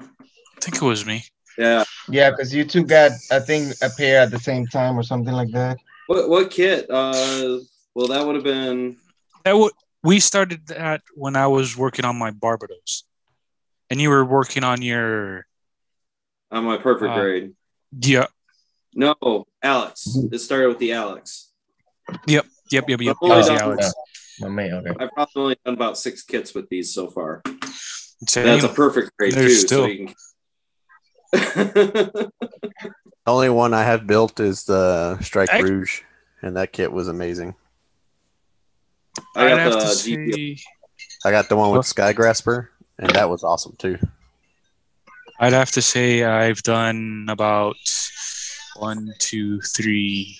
I 0.00 0.60
think 0.60 0.76
it 0.76 0.82
was 0.82 1.04
me. 1.04 1.24
Yeah. 1.58 1.82
Yeah, 2.08 2.30
because 2.30 2.54
you 2.54 2.64
two 2.64 2.84
got 2.84 3.10
I 3.30 3.40
think 3.40 3.74
a 3.82 3.90
pair 3.90 4.20
at 4.20 4.30
the 4.30 4.38
same 4.38 4.66
time 4.68 4.96
or 4.96 5.02
something 5.02 5.34
like 5.34 5.50
that. 5.52 5.76
What 6.06 6.28
what 6.28 6.50
kit? 6.50 6.88
Uh 6.88 7.58
well 7.94 8.06
that 8.08 8.24
would 8.24 8.36
have 8.36 8.44
been 8.44 8.96
That 9.44 9.52
w- 9.58 9.70
we 10.04 10.20
started 10.20 10.66
that 10.68 11.02
when 11.14 11.34
I 11.34 11.48
was 11.48 11.76
working 11.76 12.04
on 12.04 12.16
my 12.16 12.30
Barbatos, 12.30 13.02
and 13.90 14.00
you 14.00 14.08
were 14.10 14.24
working 14.24 14.62
on 14.64 14.82
your 14.82 15.46
on 16.52 16.64
my 16.64 16.76
perfect 16.76 17.10
Uh, 17.10 17.20
grade. 17.20 17.52
yeah. 18.00 18.26
No, 18.94 19.46
Alex. 19.62 20.08
Mm-hmm. 20.16 20.34
It 20.34 20.38
started 20.40 20.68
with 20.68 20.78
the 20.78 20.92
Alex. 20.92 21.50
Yep, 22.26 22.46
yep, 22.70 22.88
yep. 22.88 23.00
yep. 23.00 23.16
Oh, 23.22 23.28
That 23.28 23.36
was 23.38 23.48
yeah. 23.48 23.58
Alex. 23.62 23.94
My 24.40 24.48
mate, 24.48 24.72
okay. 24.72 24.90
I've 24.98 25.10
probably 25.12 25.42
only 25.42 25.56
done 25.64 25.74
about 25.74 25.98
six 25.98 26.22
kits 26.22 26.54
with 26.54 26.68
these 26.68 26.92
so 26.92 27.06
far. 27.08 27.42
Same. 28.28 28.44
That's 28.44 28.64
a 28.64 28.68
perfect 28.68 29.16
grade 29.18 29.32
There's 29.34 29.64
too. 29.64 29.66
still- 29.66 29.86
So 29.86 29.94
can... 29.94 30.14
The 33.24 33.30
only 33.30 33.50
one 33.50 33.72
I 33.72 33.84
have 33.84 34.04
built 34.06 34.40
is 34.40 34.64
the 34.64 35.16
Strike 35.20 35.48
Heck. 35.48 35.62
Rouge, 35.62 36.00
and 36.42 36.56
that 36.56 36.72
kit 36.72 36.90
was 36.92 37.06
amazing. 37.06 37.54
I 39.36 39.44
I'd 39.46 39.48
got 39.50 39.58
have 39.60 39.72
the 39.74 39.78
to 39.78 39.86
GPO. 39.86 40.58
say, 40.58 40.64
I 41.24 41.30
got 41.30 41.48
the 41.48 41.54
one 41.56 41.68
with 41.70 41.76
Well- 41.76 41.82
Sky 41.84 42.12
Grasper, 42.12 42.70
and 42.98 43.10
that 43.14 43.30
was 43.30 43.44
awesome 43.44 43.76
too. 43.78 43.96
I'd 45.38 45.52
have 45.52 45.70
to 45.72 45.82
say 45.82 46.24
I've 46.24 46.62
done 46.64 47.26
about 47.28 47.76
one, 48.76 49.12
two, 49.18 49.60
three, 49.60 50.36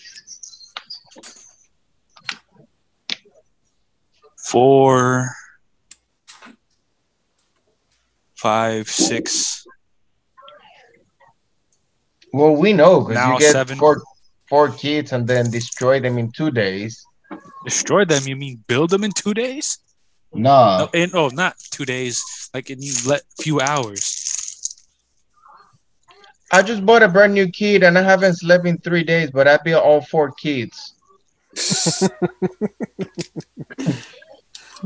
four, 4.37 5.31
five, 8.37 8.89
six. 8.89 9.67
Well, 12.33 12.57
we 12.57 12.73
know 12.73 13.03
because 13.03 13.29
you 13.29 13.39
get 13.39 13.53
seven. 13.53 13.79
four 13.79 14.03
four 14.49 14.71
kids 14.71 15.13
and 15.13 15.27
then 15.27 15.51
destroy 15.51 16.01
them 16.01 16.19
in 16.19 16.33
two 16.33 16.51
days. 16.51 17.05
Destroy 17.65 18.05
them? 18.05 18.25
You 18.27 18.37
mean 18.37 18.65
build 18.67 18.91
them 18.91 19.05
in 19.05 19.13
two 19.13 19.35
days? 19.35 19.79
No, 20.35 20.79
No, 20.79 20.89
in, 20.95 21.11
oh, 21.15 21.29
not 21.29 21.57
two 21.71 21.85
days. 21.85 22.23
Like 22.55 22.71
in 22.71 22.79
a 22.81 23.19
few 23.41 23.61
hours. 23.61 24.32
I 26.53 26.63
just 26.63 26.85
bought 26.85 27.03
a 27.03 27.09
brand 27.09 27.35
new 27.35 27.49
kid 27.49 27.83
and 27.83 27.99
I 27.99 28.03
haven't 28.03 28.35
slept 28.35 28.67
in 28.67 28.79
three 28.79 29.05
days, 29.05 29.31
but 29.31 29.49
I 29.49 29.57
built 29.57 29.83
all 29.83 30.03
four 30.03 30.33
kids. 30.33 30.95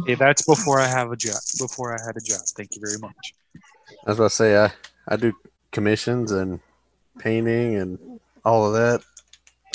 Hey, 0.04 0.14
that's 0.14 0.42
before 0.42 0.78
I 0.78 0.86
have 0.86 1.10
a 1.10 1.16
job. 1.16 1.36
Before 1.58 1.94
I 1.94 2.04
had 2.04 2.16
a 2.16 2.20
job. 2.20 2.40
Thank 2.54 2.76
you 2.76 2.82
very 2.84 2.98
much. 2.98 3.34
As 3.54 3.62
I 4.06 4.10
was 4.10 4.18
about 4.18 4.28
to 4.28 4.34
say 4.34 4.64
I 4.64 4.72
I 5.08 5.16
do 5.16 5.32
commissions 5.70 6.32
and 6.32 6.60
painting 7.18 7.76
and 7.76 8.20
all 8.44 8.66
of 8.66 8.74
that. 8.74 9.02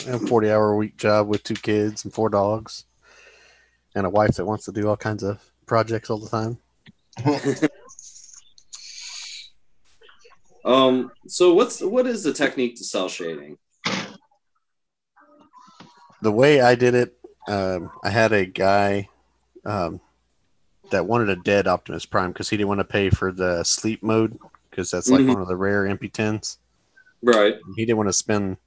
A 0.07 0.19
forty 0.19 0.51
hour 0.51 0.71
a 0.71 0.75
week 0.75 0.97
job 0.97 1.27
with 1.27 1.43
two 1.43 1.55
kids 1.55 2.03
and 2.05 2.13
four 2.13 2.29
dogs, 2.29 2.85
and 3.95 4.05
a 4.05 4.09
wife 4.09 4.35
that 4.35 4.45
wants 4.45 4.65
to 4.65 4.71
do 4.71 4.87
all 4.87 4.97
kinds 4.97 5.23
of 5.23 5.39
projects 5.65 6.09
all 6.09 6.19
the 6.19 6.29
time. 6.29 6.57
Um. 10.65 11.11
So 11.27 11.53
what's 11.53 11.81
what 11.81 12.07
is 12.07 12.23
the 12.23 12.33
technique 12.33 12.75
to 12.77 12.83
cell 12.83 13.09
shading? 13.09 13.57
The 16.21 16.31
way 16.31 16.61
I 16.61 16.75
did 16.75 16.93
it, 16.93 17.17
um, 17.47 17.89
I 18.03 18.11
had 18.11 18.31
a 18.31 18.45
guy 18.45 19.09
um, 19.65 19.99
that 20.91 21.07
wanted 21.07 21.29
a 21.29 21.35
dead 21.35 21.67
Optimus 21.67 22.05
Prime 22.05 22.31
because 22.31 22.49
he 22.49 22.57
didn't 22.57 22.67
want 22.67 22.79
to 22.79 22.83
pay 22.85 23.09
for 23.09 23.31
the 23.31 23.63
sleep 23.63 24.03
mode 24.03 24.37
because 24.69 24.91
that's 24.91 25.09
like 25.09 25.23
Mhm. 25.23 25.33
one 25.33 25.41
of 25.41 25.47
the 25.47 25.55
rare 25.55 25.85
MP10s. 25.87 26.57
Right. 27.23 27.55
he 27.75 27.85
didn't 27.85 27.97
want 27.97 28.09
to 28.09 28.13
spend 28.13 28.57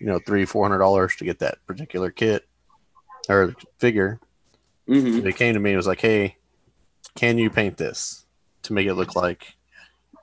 you 0.00 0.06
know 0.06 0.20
three 0.20 0.44
four 0.44 0.64
hundred 0.64 0.78
dollars 0.78 1.16
to 1.16 1.24
get 1.24 1.40
that 1.40 1.58
particular 1.66 2.10
kit 2.10 2.46
or 3.28 3.52
figure 3.78 4.20
hmm 4.86 5.20
they 5.20 5.32
came 5.32 5.54
to 5.54 5.60
me 5.60 5.70
and 5.70 5.76
was 5.76 5.88
like 5.88 6.00
hey 6.00 6.36
can 7.16 7.36
you 7.38 7.50
paint 7.50 7.76
this 7.76 8.24
to 8.62 8.72
make 8.72 8.86
it 8.86 8.94
look 8.94 9.16
like 9.16 9.56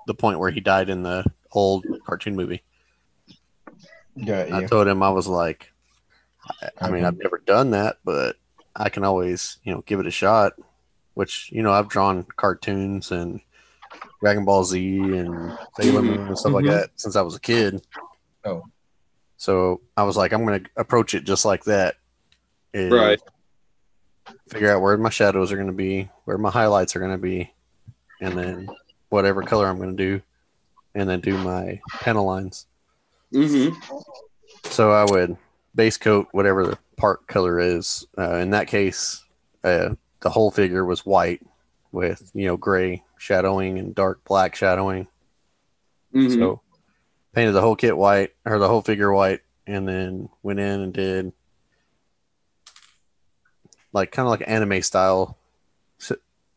the 0.08 0.14
point 0.14 0.40
where 0.40 0.52
he 0.52 0.60
died 0.60 0.90
in 0.90 1.04
the 1.04 1.26
old 1.52 1.86
cartoon 2.06 2.36
movie 2.36 2.64
Got 4.24 4.52
i 4.52 4.64
told 4.66 4.88
him 4.88 5.04
i 5.04 5.10
was 5.10 5.28
like 5.28 5.72
I, 6.62 6.70
I 6.82 6.90
mean 6.90 7.04
i've 7.04 7.18
never 7.18 7.38
done 7.46 7.72
that 7.72 7.98
but 8.06 8.38
i 8.76 8.90
can 8.90 9.04
always 9.04 9.58
you 9.64 9.74
know 9.74 9.82
give 9.86 10.00
it 10.00 10.08
a 10.08 10.12
shot 10.12 10.54
which 11.14 11.50
you 11.52 11.62
know 11.64 11.72
i've 11.72 11.90
drawn 11.90 12.24
cartoons 12.36 13.12
and 13.12 13.42
dragon 14.22 14.46
ball 14.46 14.64
z 14.64 15.14
and 15.16 15.52
sailor 15.76 16.02
moon 16.02 16.28
and 16.28 16.38
stuff 16.38 16.54
like 16.54 16.66
Mhm. 16.66 16.70
that 16.72 16.90
since 16.96 17.16
i 17.16 17.22
was 17.22 17.36
a 17.36 17.40
kid 17.40 17.86
Oh. 18.46 18.64
so 19.38 19.82
i 19.98 20.04
was 20.04 20.16
like 20.18 20.32
i'm 20.32 20.46
gonna 20.46 20.62
approach 20.78 21.14
it 21.14 21.24
just 21.26 21.46
like 21.46 21.64
that 21.66 21.96
and 22.74 22.92
Right. 22.92 23.20
figure 24.50 24.72
out 24.74 24.82
where 24.82 24.98
my 24.98 25.10
shadows 25.10 25.52
are 25.52 25.58
gonna 25.58 25.72
be 25.74 26.10
where 26.26 26.38
my 26.38 26.52
highlights 26.52 26.96
are 26.96 27.00
gonna 27.00 27.18
be 27.18 27.52
and 28.22 28.38
then 28.38 28.70
whatever 29.16 29.42
color 29.42 29.68
i'm 29.68 29.80
gonna 29.80 29.94
do 29.94 30.22
and 30.94 31.10
then 31.10 31.20
do 31.20 31.38
my 31.40 31.80
panel 32.02 32.26
lines 32.26 32.68
hmm 33.32 33.70
so 34.66 34.92
I 34.92 35.06
would 35.06 35.38
base 35.74 35.98
coat 35.98 36.28
whatever 36.32 36.66
the 36.66 36.78
part 36.98 37.28
color 37.28 37.60
is. 37.60 38.06
Uh, 38.18 38.36
in 38.38 38.52
that 38.52 38.68
case, 38.68 39.24
uh, 39.64 39.96
the 40.22 40.30
whole 40.30 40.52
figure 40.52 40.86
was 40.86 41.06
white 41.06 41.42
with 41.92 42.32
you 42.34 42.48
know 42.48 42.58
gray 42.58 43.04
shadowing 43.18 43.78
and 43.80 43.96
dark 43.96 44.24
black 44.26 44.56
shadowing. 44.56 45.08
hmm 46.12 46.30
So 46.30 46.62
painted 47.34 47.54
the 47.54 47.62
whole 47.62 47.76
kit 47.76 47.96
white 47.96 48.32
or 48.46 48.60
the 48.60 48.68
whole 48.68 48.82
figure 48.82 49.12
white, 49.12 49.42
and 49.68 49.88
then 49.88 50.30
went 50.44 50.60
in 50.60 50.82
and 50.82 50.94
did 50.94 51.32
like 53.94 54.12
kind 54.12 54.26
of 54.26 54.32
like 54.32 54.44
anime 54.48 54.82
style 54.82 55.38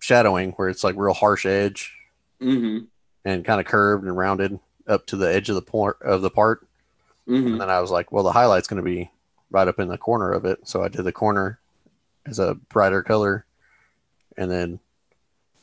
shadowing 0.01 0.53
where 0.53 0.69
it's 0.69 0.83
like 0.85 0.97
real 0.97 1.15
harsh 1.15 1.47
edge 1.47 1.93
hmm 2.41 2.79
and 3.25 3.45
kind 3.45 3.61
of 3.61 3.67
curved 3.67 4.05
and 4.05 4.17
rounded 4.17 4.59
up 4.87 5.07
to 5.07 5.17
the 5.17 5.33
edge 5.33 5.49
of 5.49 5.55
the 5.55 5.63
part 5.63 5.99
of 6.03 6.23
the 6.23 6.31
part. 6.31 6.67
hmm 7.27 7.47
And 7.47 7.61
then 7.61 7.71
I 7.71 7.81
was 7.81 7.91
like, 7.91 8.11
well, 8.11 8.25
the 8.25 8.33
highlight's 8.33 8.69
going 8.69 8.83
to 8.83 8.91
be 8.91 9.11
right 9.51 9.69
up 9.69 9.79
in 9.79 9.89
the 9.89 9.99
corner 9.99 10.33
of 10.33 10.45
it. 10.45 10.61
So 10.67 10.83
I 10.83 10.89
did 10.89 11.03
the 11.03 11.13
corner 11.13 11.59
as 12.27 12.39
a 12.39 12.55
brighter 12.55 13.03
color. 13.03 13.45
And 14.37 14.51
then 14.51 14.81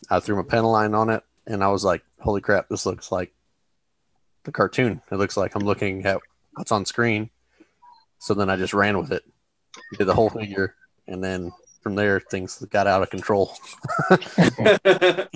I 0.10 0.20
threw 0.20 0.36
my 0.36 0.44
pen 0.44 0.64
line 0.64 0.94
on 0.94 1.10
it. 1.10 1.24
And 1.48 1.64
I 1.64 1.70
was 1.70 1.84
like, 1.84 2.04
holy 2.20 2.42
crap, 2.42 2.70
this 2.70 2.86
looks 2.86 3.12
like 3.12 3.34
the 4.44 4.52
cartoon. 4.52 5.02
It 5.12 5.16
looks 5.16 5.38
like 5.38 5.56
I'm 5.56 5.64
looking 5.64 6.06
at 6.06 6.20
what's 6.56 6.72
on 6.72 6.86
screen. 6.86 7.30
So 8.20 8.34
then 8.34 8.50
I 8.50 8.58
just 8.58 8.74
ran 8.74 8.98
with 8.98 9.12
it, 9.12 9.24
did 9.98 10.06
the 10.06 10.16
whole 10.16 10.30
figure. 10.30 10.76
And 11.08 11.24
then 11.24 11.52
from 11.82 11.96
there, 11.96 12.20
things 12.20 12.58
got 12.70 12.88
out 12.88 13.04
of 13.04 13.10
control. 13.10 13.56
but 14.10 14.82
that's 14.84 15.30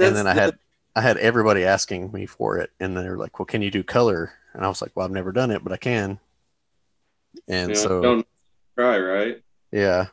and 0.00 0.16
then 0.16 0.26
I 0.26 0.34
had 0.34 0.58
I 0.98 1.00
had 1.00 1.16
everybody 1.18 1.64
asking 1.64 2.10
me 2.10 2.26
for 2.26 2.58
it, 2.58 2.72
and 2.80 2.96
they 2.96 3.08
were 3.08 3.16
like, 3.16 3.38
"Well, 3.38 3.46
can 3.46 3.62
you 3.62 3.70
do 3.70 3.84
color?" 3.84 4.32
And 4.52 4.64
I 4.64 4.68
was 4.68 4.82
like, 4.82 4.90
"Well, 4.96 5.06
I've 5.06 5.12
never 5.12 5.30
done 5.30 5.52
it, 5.52 5.62
but 5.62 5.72
I 5.72 5.76
can." 5.76 6.18
And 7.46 7.70
yeah, 7.70 7.76
so 7.76 8.02
don't 8.02 8.26
try 8.76 8.98
right. 8.98 9.40
yeah, 9.70 10.06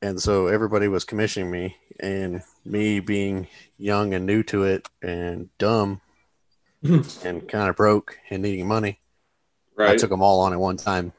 and 0.00 0.20
so 0.20 0.48
everybody 0.48 0.88
was 0.88 1.04
commissioning 1.04 1.48
me, 1.48 1.76
and 2.00 2.42
me 2.64 2.98
being 2.98 3.46
young 3.78 4.14
and 4.14 4.26
new 4.26 4.42
to 4.42 4.64
it, 4.64 4.88
and 5.00 5.48
dumb, 5.58 6.00
and 6.82 7.48
kind 7.48 7.70
of 7.70 7.76
broke 7.76 8.18
and 8.28 8.42
needing 8.42 8.66
money, 8.66 8.98
I 9.78 9.96
took 9.96 10.10
them 10.10 10.22
all 10.22 10.40
on 10.40 10.52
at 10.52 10.58
one 10.58 10.76
time. 10.76 11.12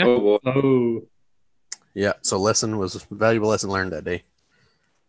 oh 0.00 0.18
boy. 0.18 0.38
Oh, 0.46 1.02
Yeah, 1.92 2.14
so 2.22 2.38
lesson 2.38 2.78
was 2.78 2.94
a 2.96 3.14
valuable 3.14 3.50
lesson 3.50 3.68
learned 3.68 3.92
that 3.92 4.04
day. 4.04 4.24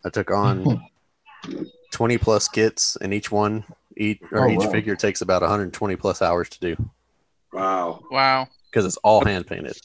I 0.04 0.10
took 0.10 0.32
on 0.32 0.84
twenty 1.94 2.18
plus 2.18 2.48
kits, 2.50 2.98
and 3.00 3.14
each 3.14 3.32
one, 3.32 3.64
each 3.96 4.20
or 4.32 4.48
Oh, 4.48 4.52
each 4.52 4.60
wow. 4.60 4.72
figure 4.72 4.96
takes 4.96 5.22
about 5.22 5.42
120 5.42 5.96
plus 5.96 6.22
hours 6.22 6.50
to 6.50 6.60
do. 6.60 6.90
Wow. 7.54 8.02
Wow. 8.12 8.48
because 8.70 8.86
it's 8.86 8.98
all 8.98 9.24
hand 9.24 9.46
painted. 9.48 9.78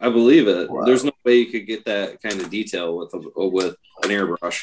I 0.00 0.08
believe 0.10 0.46
it. 0.46 0.70
Wow. 0.70 0.84
There's 0.84 1.02
no 1.04 1.10
way 1.24 1.38
you 1.38 1.46
could 1.46 1.66
get 1.66 1.84
that 1.86 2.22
kind 2.22 2.40
of 2.40 2.48
detail 2.50 2.96
with 2.96 3.12
a, 3.12 3.18
uh, 3.18 3.46
with 3.48 3.74
an 4.04 4.10
airbrush. 4.10 4.62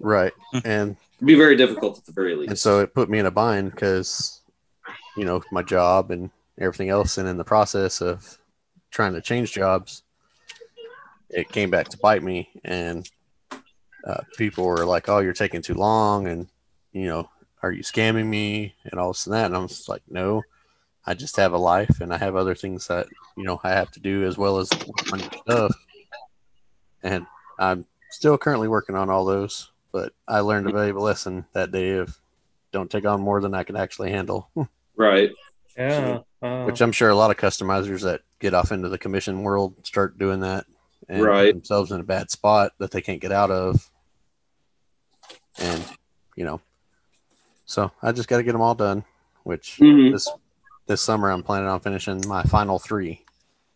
Right. 0.00 0.32
Hmm. 0.52 0.58
And 0.64 0.96
It'd 1.18 1.26
be 1.26 1.34
very 1.34 1.54
difficult 1.56 1.98
at 1.98 2.06
the 2.06 2.12
very 2.12 2.34
least. 2.34 2.48
and 2.48 2.58
so 2.58 2.80
it 2.80 2.94
put 2.94 3.10
me 3.10 3.18
in 3.18 3.26
a 3.26 3.30
bind 3.30 3.70
because 3.70 4.40
you 5.16 5.24
know 5.26 5.42
my 5.52 5.62
job 5.62 6.10
and 6.10 6.30
everything 6.58 6.88
else 6.88 7.18
and 7.18 7.28
in 7.28 7.36
the 7.36 7.44
process 7.44 8.00
of 8.00 8.38
trying 8.90 9.12
to 9.12 9.20
change 9.20 9.52
jobs, 9.52 10.02
it 11.30 11.48
came 11.50 11.70
back 11.70 11.88
to 11.90 11.98
bite 11.98 12.22
me, 12.22 12.48
and 12.64 13.08
uh, 14.04 14.22
people 14.36 14.64
were 14.64 14.84
like, 14.86 15.08
"Oh, 15.08 15.18
you're 15.18 15.32
taking 15.32 15.62
too 15.62 15.74
long," 15.74 16.26
and 16.26 16.48
you 16.92 17.06
know, 17.06 17.28
"Are 17.62 17.72
you 17.72 17.82
scamming 17.82 18.26
me?" 18.26 18.74
and 18.84 18.98
all 19.00 19.12
this 19.12 19.26
and 19.26 19.34
that. 19.34 19.46
And 19.46 19.56
I'm 19.56 19.68
just 19.68 19.88
like, 19.88 20.02
"No, 20.08 20.42
I 21.06 21.14
just 21.14 21.36
have 21.36 21.52
a 21.52 21.58
life, 21.58 22.00
and 22.00 22.12
I 22.12 22.18
have 22.18 22.36
other 22.36 22.54
things 22.54 22.86
that 22.88 23.08
you 23.36 23.44
know 23.44 23.60
I 23.62 23.70
have 23.70 23.90
to 23.92 24.00
do 24.00 24.24
as 24.24 24.36
well 24.38 24.58
as 24.58 24.70
work 24.70 25.12
on 25.12 25.20
your 25.20 25.30
stuff." 25.42 25.74
And 27.02 27.26
I'm 27.58 27.86
still 28.10 28.38
currently 28.38 28.68
working 28.68 28.96
on 28.96 29.10
all 29.10 29.24
those, 29.24 29.70
but 29.92 30.12
I 30.28 30.40
learned 30.40 30.68
a 30.68 30.72
valuable 30.72 31.02
lesson 31.02 31.46
that 31.52 31.72
day 31.72 31.92
of 31.92 32.16
don't 32.72 32.90
take 32.90 33.04
on 33.04 33.20
more 33.20 33.40
than 33.40 33.54
I 33.54 33.64
can 33.64 33.76
actually 33.76 34.10
handle. 34.10 34.50
Right. 34.94 35.30
Yeah. 35.76 36.18
Uh, 36.42 36.64
which 36.64 36.82
I'm 36.82 36.92
sure 36.92 37.08
a 37.08 37.14
lot 37.14 37.30
of 37.30 37.38
customizers 37.38 38.02
that 38.02 38.20
get 38.40 38.52
off 38.52 38.72
into 38.72 38.90
the 38.90 38.98
commission 38.98 39.42
world 39.42 39.74
start 39.86 40.18
doing 40.18 40.40
that 40.40 40.66
and 41.08 41.22
Right. 41.22 41.54
themselves 41.54 41.92
in 41.92 42.00
a 42.00 42.04
bad 42.04 42.30
spot 42.30 42.72
that 42.78 42.90
they 42.90 43.00
can't 43.00 43.20
get 43.20 43.32
out 43.32 43.50
of. 43.50 43.90
And 45.58 45.84
you 46.36 46.44
know, 46.44 46.60
so 47.66 47.90
I 48.02 48.12
just 48.12 48.28
got 48.28 48.38
to 48.38 48.42
get 48.42 48.52
them 48.52 48.60
all 48.62 48.74
done. 48.74 49.04
Which 49.44 49.78
Mhm. 49.80 50.12
this 50.12 50.28
this 50.86 51.02
summer 51.02 51.30
I'm 51.30 51.42
planning 51.42 51.68
on 51.68 51.80
finishing 51.80 52.22
my 52.26 52.42
final 52.44 52.78
three. 52.78 53.24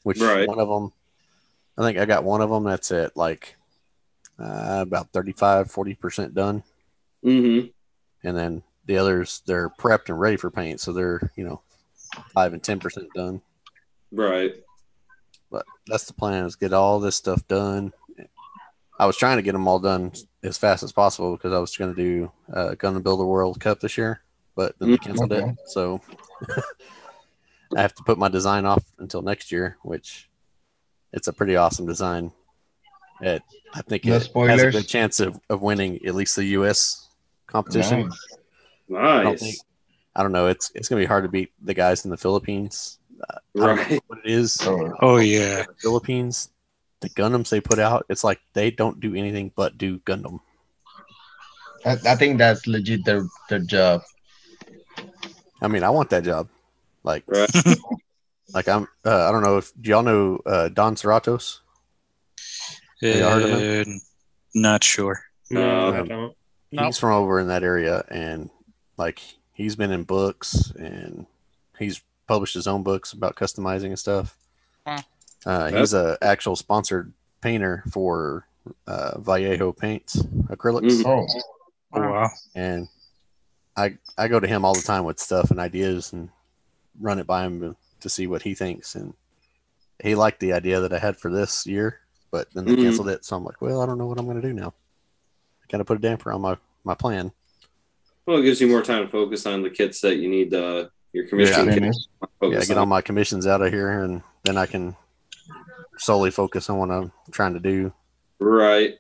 Which 0.05 0.21
Right. 0.21 0.47
one 0.49 0.61
of 0.61 0.69
them, 0.69 0.93
I 1.77 1.83
think 1.83 1.99
I 1.99 2.05
got 2.05 2.25
one 2.25 2.41
of 2.41 2.51
them 2.51 2.65
that's 2.65 2.93
at 2.93 3.17
like 3.17 3.57
uh, 4.39 4.79
about 4.83 5.11
35, 5.13 5.71
40 5.71 5.95
percent 5.95 6.35
done, 6.35 6.63
Mm-hmm. 7.25 7.69
and 8.27 8.37
then 8.37 8.63
the 8.85 8.99
others 8.99 9.43
they're 9.47 9.69
prepped 9.71 10.09
and 10.09 10.21
ready 10.21 10.37
for 10.37 10.51
paint, 10.51 10.81
so 10.81 10.93
they're 10.93 11.33
you 11.37 11.45
know 11.45 11.61
five 12.33 12.53
and 12.53 12.63
ten 12.63 12.79
percent 12.79 13.09
done. 13.15 13.43
Right. 14.13 14.55
but 15.51 15.65
that's 15.87 16.05
the 16.05 16.13
plan 16.13 16.45
is 16.45 16.55
get 16.57 16.73
all 16.73 17.01
this 17.01 17.17
stuff 17.17 17.47
done 17.49 17.93
i 18.99 19.07
was 19.07 19.17
trying 19.17 19.37
to 19.37 19.43
get 19.43 19.53
them 19.53 19.67
all 19.69 19.79
done 19.79 20.13
as 20.43 20.57
fast 20.59 20.83
as 20.83 20.93
possible 20.93 21.33
because 21.33 21.53
i 21.53 21.59
was 21.59 21.77
going 21.77 21.95
to 21.95 22.03
do 22.03 22.33
uh, 22.53 22.75
gun 22.75 22.95
and 22.95 23.05
Build 23.05 23.21
a 23.21 23.25
world 23.25 23.61
cup 23.61 23.81
this 23.81 23.97
year 23.99 24.23
but 24.55 24.79
then 24.79 24.91
they 24.91 24.99
canceled 24.99 25.33
Okay. 25.33 25.49
it 25.49 25.57
so 25.67 26.01
i 27.77 27.81
have 27.83 27.95
to 27.95 28.03
put 28.05 28.19
my 28.19 28.29
design 28.29 28.65
off 28.65 28.85
until 28.99 29.23
next 29.23 29.51
year 29.53 29.77
which 29.83 30.29
it's 31.13 31.29
a 31.29 31.33
pretty 31.33 31.57
awesome 31.57 31.87
design 31.87 32.33
it 33.21 33.43
i 33.75 33.83
think 33.83 34.05
No 34.05 34.17
it 34.17 34.51
has 34.51 34.63
a 34.63 34.71
good 34.71 34.89
chance 34.89 35.21
of, 35.21 35.39
of 35.51 35.63
winning 35.63 36.05
at 36.07 36.15
least 36.15 36.37
the 36.37 36.45
us 36.45 37.09
competition 37.47 38.11
Nice. 38.89 39.19
I 39.21 39.23
don't 39.25 39.39
think 39.41 39.57
I 40.15 40.23
don't 40.23 40.33
know. 40.33 40.47
It's 40.47 40.71
it's 40.75 40.89
gonna 40.89 41.03
be 41.03 41.07
hard 41.07 41.25
to 41.25 41.29
beat 41.29 41.51
the 41.61 41.75
guys 41.75 42.05
in 42.05 42.11
the 42.11 42.17
Philippines. 42.17 42.99
Uh, 43.29 43.35
I 43.35 43.67
don't 43.67 43.77
know 43.77 43.83
Right. 43.83 44.03
what 44.07 44.19
it 44.25 44.31
is. 44.31 44.57
Oh, 44.63 44.95
Oh 45.03 45.17
yeah. 45.17 45.65
the 45.65 45.75
Philippines, 45.83 46.51
the 47.01 47.11
Gundams 47.11 47.49
they 47.51 47.61
put 47.61 47.79
out, 47.79 48.07
it's 48.09 48.25
like 48.25 48.41
they 48.55 48.71
don't 48.71 49.01
do 49.01 49.15
anything 49.15 49.53
but 49.55 49.77
do 49.79 49.99
Gundam. 50.01 50.41
I, 51.85 51.93
I 52.07 52.17
think 52.17 52.39
that's 52.39 52.67
legit 52.67 53.05
their 53.05 53.27
their 53.49 53.61
job. 53.61 54.03
I 55.63 55.69
mean, 55.69 55.83
I 55.83 55.91
want 55.91 56.11
that 56.11 56.25
job. 56.25 56.49
Like, 57.05 57.25
Right. 57.27 57.51
like 58.55 58.69
I'm. 58.69 58.89
Uh, 59.05 59.29
I 59.29 59.33
don't 59.33 59.43
know 59.43 59.59
if 59.59 59.73
do 59.81 59.91
y'all 59.91 60.03
know 60.03 60.41
uh, 60.47 60.69
Don 60.69 60.95
Cerratos. 60.97 61.61
you 63.01 63.13
heard 63.23 63.43
of 63.43 63.61
him? 63.61 63.89
Uh, 63.89 63.99
not 64.55 64.83
sure. 64.85 65.23
no, 65.51 65.91
I 65.93 65.99
Um, 66.01 66.09
don't. 66.09 66.35
He's 66.71 66.81
Nope. 66.81 66.95
from 66.97 67.13
over 67.13 67.39
in 67.39 67.49
that 67.49 67.63
area, 67.63 68.05
and 68.09 68.51
like 68.97 69.21
he's 69.53 69.77
been 69.77 69.93
in 69.93 70.03
books 70.03 70.73
and 70.73 71.27
he's 71.79 72.01
published 72.27 72.55
his 72.55 72.67
own 72.67 72.83
books 72.83 73.13
about 73.13 73.37
customizing 73.37 73.87
and 73.87 73.99
stuff. 73.99 74.37
Huh. 74.87 75.01
Uh, 75.47 75.71
he's 75.71 75.95
a 75.95 76.19
actual 76.23 76.57
sponsored 76.57 77.13
painter 77.41 77.85
for 77.93 78.47
uh, 78.89 79.19
Vallejo 79.21 79.73
Paints 79.73 80.17
acrylics. 80.49 81.03
Mhm. 81.03 81.07
Oh, 81.07 81.27
Oh, 81.95 82.01
wow. 82.01 82.31
and 82.57 82.89
I 83.77 83.97
I 84.19 84.27
go 84.29 84.41
to 84.41 84.47
him 84.47 84.65
all 84.65 84.75
the 84.75 84.83
time 84.83 85.05
with 85.05 85.21
stuff 85.21 85.51
and 85.53 85.61
ideas 85.61 86.13
and 86.13 86.31
run 87.01 87.19
it 87.21 87.27
by 87.29 87.45
him 87.45 87.77
to 88.01 88.09
see 88.09 88.27
what 88.27 88.43
he 88.43 88.55
thinks 88.55 88.95
and 88.97 89.15
he 90.03 90.15
liked 90.15 90.41
the 90.41 90.53
idea 90.53 90.81
that 90.81 90.93
I 90.93 90.99
had 90.99 91.17
for 91.17 91.31
this 91.31 91.67
year, 91.67 92.01
but 92.31 92.49
then 92.53 92.65
they 92.67 92.73
Mhm. 92.75 92.83
canceled 92.83 93.09
it. 93.09 93.25
So 93.25 93.35
I'm 93.37 93.45
like, 93.45 93.63
well, 93.63 93.81
I 93.81 93.87
don't 93.87 93.97
know 93.99 94.07
what 94.07 94.19
I'm 94.19 94.27
going 94.27 94.41
to 94.41 94.47
do 94.47 94.53
now. 94.53 94.75
I 95.63 95.67
kind 95.69 95.81
of 95.81 95.87
put 95.87 95.97
a 95.97 96.01
damper 96.01 96.33
on 96.33 96.41
my 96.43 96.57
my 96.85 96.95
plan. 96.95 97.33
Well, 98.27 98.39
it 98.39 98.43
gives 98.43 98.61
you 98.61 98.67
more 98.69 98.83
time 98.83 99.05
to 99.05 99.09
focus 99.09 99.47
on 99.47 99.63
the 99.63 99.71
kits 99.71 100.01
that 100.01 100.17
you 100.17 100.29
need. 100.29 100.53
Uh, 100.53 100.89
your 101.13 101.27
commission 101.29 101.67
Yeah. 101.69 101.79
kits. 101.79 102.09
to 102.43 102.49
Yeah, 102.51 102.61
get 102.61 102.73
on. 102.73 102.79
all 102.79 102.87
my 102.87 103.01
commissions 103.01 103.47
out 103.47 103.63
of 103.63 103.73
here, 103.73 104.03
and 104.03 104.23
then 104.43 104.57
I 104.59 104.67
can 104.67 104.97
solely 105.99 106.31
focus 106.31 106.69
on 106.71 106.79
what 106.79 106.91
I'm 106.91 107.13
trying 107.31 107.55
to 107.55 107.61
do. 107.61 107.93
Right. 108.39 108.95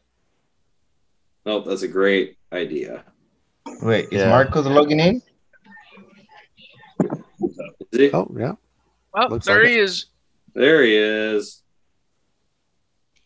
Nope, 1.44 1.64
that's 1.66 1.82
a 1.82 1.88
great 1.88 2.37
idea. 2.52 3.04
wait, 3.82 4.06
is 4.12 4.20
Yeah. 4.20 4.30
Marcos 4.30 4.66
logging 4.66 5.00
in? 5.00 5.22
Is 7.92 8.00
he? 8.00 8.11
Oh 8.12 8.30
yeah, 8.37 8.54
Well, 9.12 9.28
Looks 9.30 9.46
there 9.46 9.61
like 9.62 9.68
he 9.70 9.78
is. 9.78 10.06
There 10.54 10.82
he 10.82 10.96
is. 10.96 11.62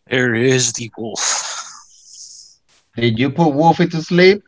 There 0.07 0.35
is 0.35 0.73
the 0.73 0.91
wolf. 0.97 2.59
Did 2.97 3.17
you 3.17 3.29
put 3.29 3.53
Wolfie 3.53 3.87
to 3.87 4.01
sleep? 4.01 4.43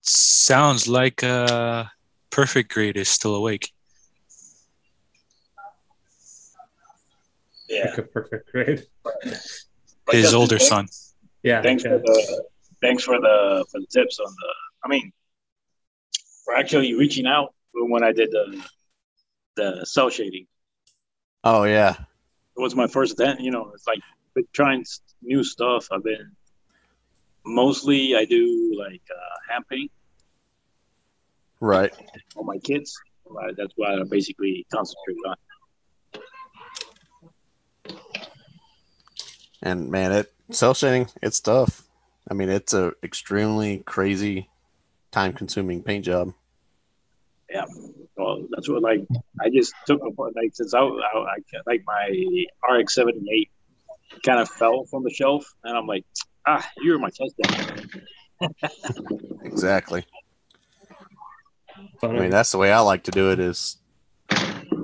Sounds 0.00 0.88
like 0.88 1.22
uh 1.22 1.84
perfect 2.32 2.72
grade 2.72 2.96
is 2.96 3.08
still 3.08 3.34
awake. 3.36 3.70
Yeah. 7.68 7.90
Like 7.90 7.98
a 7.98 8.02
perfect 8.02 8.50
grade. 8.50 8.86
But 9.14 10.14
His 10.14 10.34
older 10.34 10.58
thanks- 10.58 10.68
son. 10.68 10.88
Yeah. 11.42 11.62
Thanks 11.62 11.84
yeah. 11.84 11.90
for 11.92 11.98
the 11.98 12.44
thanks 12.80 13.04
for 13.04 13.20
the 13.20 13.64
for 13.70 13.80
the 13.80 13.86
tips 13.86 14.18
on 14.18 14.26
the. 14.26 14.48
I 14.84 14.88
mean, 14.88 15.12
for 16.44 16.54
actually 16.54 16.94
reaching 16.94 17.26
out 17.26 17.54
when 17.72 18.02
I 18.02 18.12
did 18.12 18.30
the 18.30 18.62
the 19.56 19.84
cell 19.84 20.10
shading. 20.10 20.46
oh 21.44 21.64
yeah, 21.64 21.94
It 22.56 22.60
was 22.60 22.74
my 22.74 22.86
first 22.86 23.18
attempt. 23.20 23.42
You 23.42 23.50
know, 23.52 23.70
it's 23.74 23.86
like 23.86 24.00
been 24.34 24.46
trying 24.52 24.84
new 25.22 25.44
stuff. 25.44 25.86
I've 25.92 26.02
been 26.04 26.32
mostly 27.44 28.16
I 28.16 28.24
do 28.24 28.74
like 28.78 29.02
uh, 29.10 29.52
hand 29.52 29.64
paint 29.68 29.90
right. 31.62 31.92
on 32.36 32.46
my 32.46 32.58
kids. 32.58 32.98
Uh, 33.30 33.52
That's 33.56 33.72
what 33.76 33.98
I 33.98 34.02
basically 34.04 34.66
concentrate 34.72 35.16
on. 35.26 35.36
And 39.62 39.90
man, 39.90 40.12
it 40.12 40.32
cell 40.50 40.74
shading, 40.74 41.08
it's 41.22 41.40
tough. 41.40 41.84
I 42.30 42.34
mean, 42.34 42.48
it's 42.48 42.74
a 42.74 42.92
extremely 43.02 43.78
crazy, 43.78 44.50
time 45.12 45.32
consuming 45.32 45.82
paint 45.82 46.04
job. 46.04 46.34
Yeah. 47.48 47.64
Well, 48.16 48.46
that's 48.50 48.68
what 48.68 48.82
like 48.82 49.06
I 49.40 49.50
just 49.50 49.72
took 49.86 50.00
apart 50.04 50.34
like 50.36 50.54
since 50.54 50.74
I, 50.74 50.80
I, 50.80 50.82
I 50.84 51.36
like 51.66 51.82
my 51.86 52.44
RX 52.70 52.94
seventy 52.94 53.24
eight 53.32 53.50
kind 54.24 54.40
of 54.40 54.48
fell 54.48 54.84
from 54.84 55.04
the 55.04 55.10
shelf, 55.10 55.46
and 55.64 55.76
I'm 55.76 55.86
like, 55.86 56.04
ah, 56.46 56.68
you're 56.78 56.98
my 56.98 57.10
test. 57.10 57.34
Exactly. 59.44 60.04
I 62.02 62.06
mean, 62.08 62.30
that's 62.30 62.50
the 62.52 62.58
way 62.58 62.72
I 62.72 62.80
like 62.80 63.04
to 63.04 63.10
do 63.10 63.30
it 63.30 63.38
is 63.38 63.76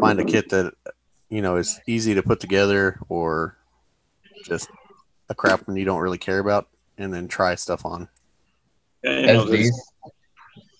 find 0.00 0.20
a 0.20 0.24
kit 0.24 0.48
that 0.50 0.74
you 1.28 1.42
know 1.42 1.56
is 1.56 1.80
easy 1.86 2.14
to 2.14 2.22
put 2.22 2.40
together 2.40 2.98
or 3.08 3.56
just 4.44 4.68
a 5.28 5.34
crap 5.34 5.66
one 5.66 5.76
you 5.76 5.84
don't 5.84 6.00
really 6.00 6.18
care 6.18 6.38
about, 6.38 6.68
and 6.96 7.12
then 7.12 7.28
try 7.28 7.54
stuff 7.54 7.84
on. 7.84 8.08
And, 9.04 9.26
you 9.26 9.32
know, 9.32 9.44
this- 9.44 9.92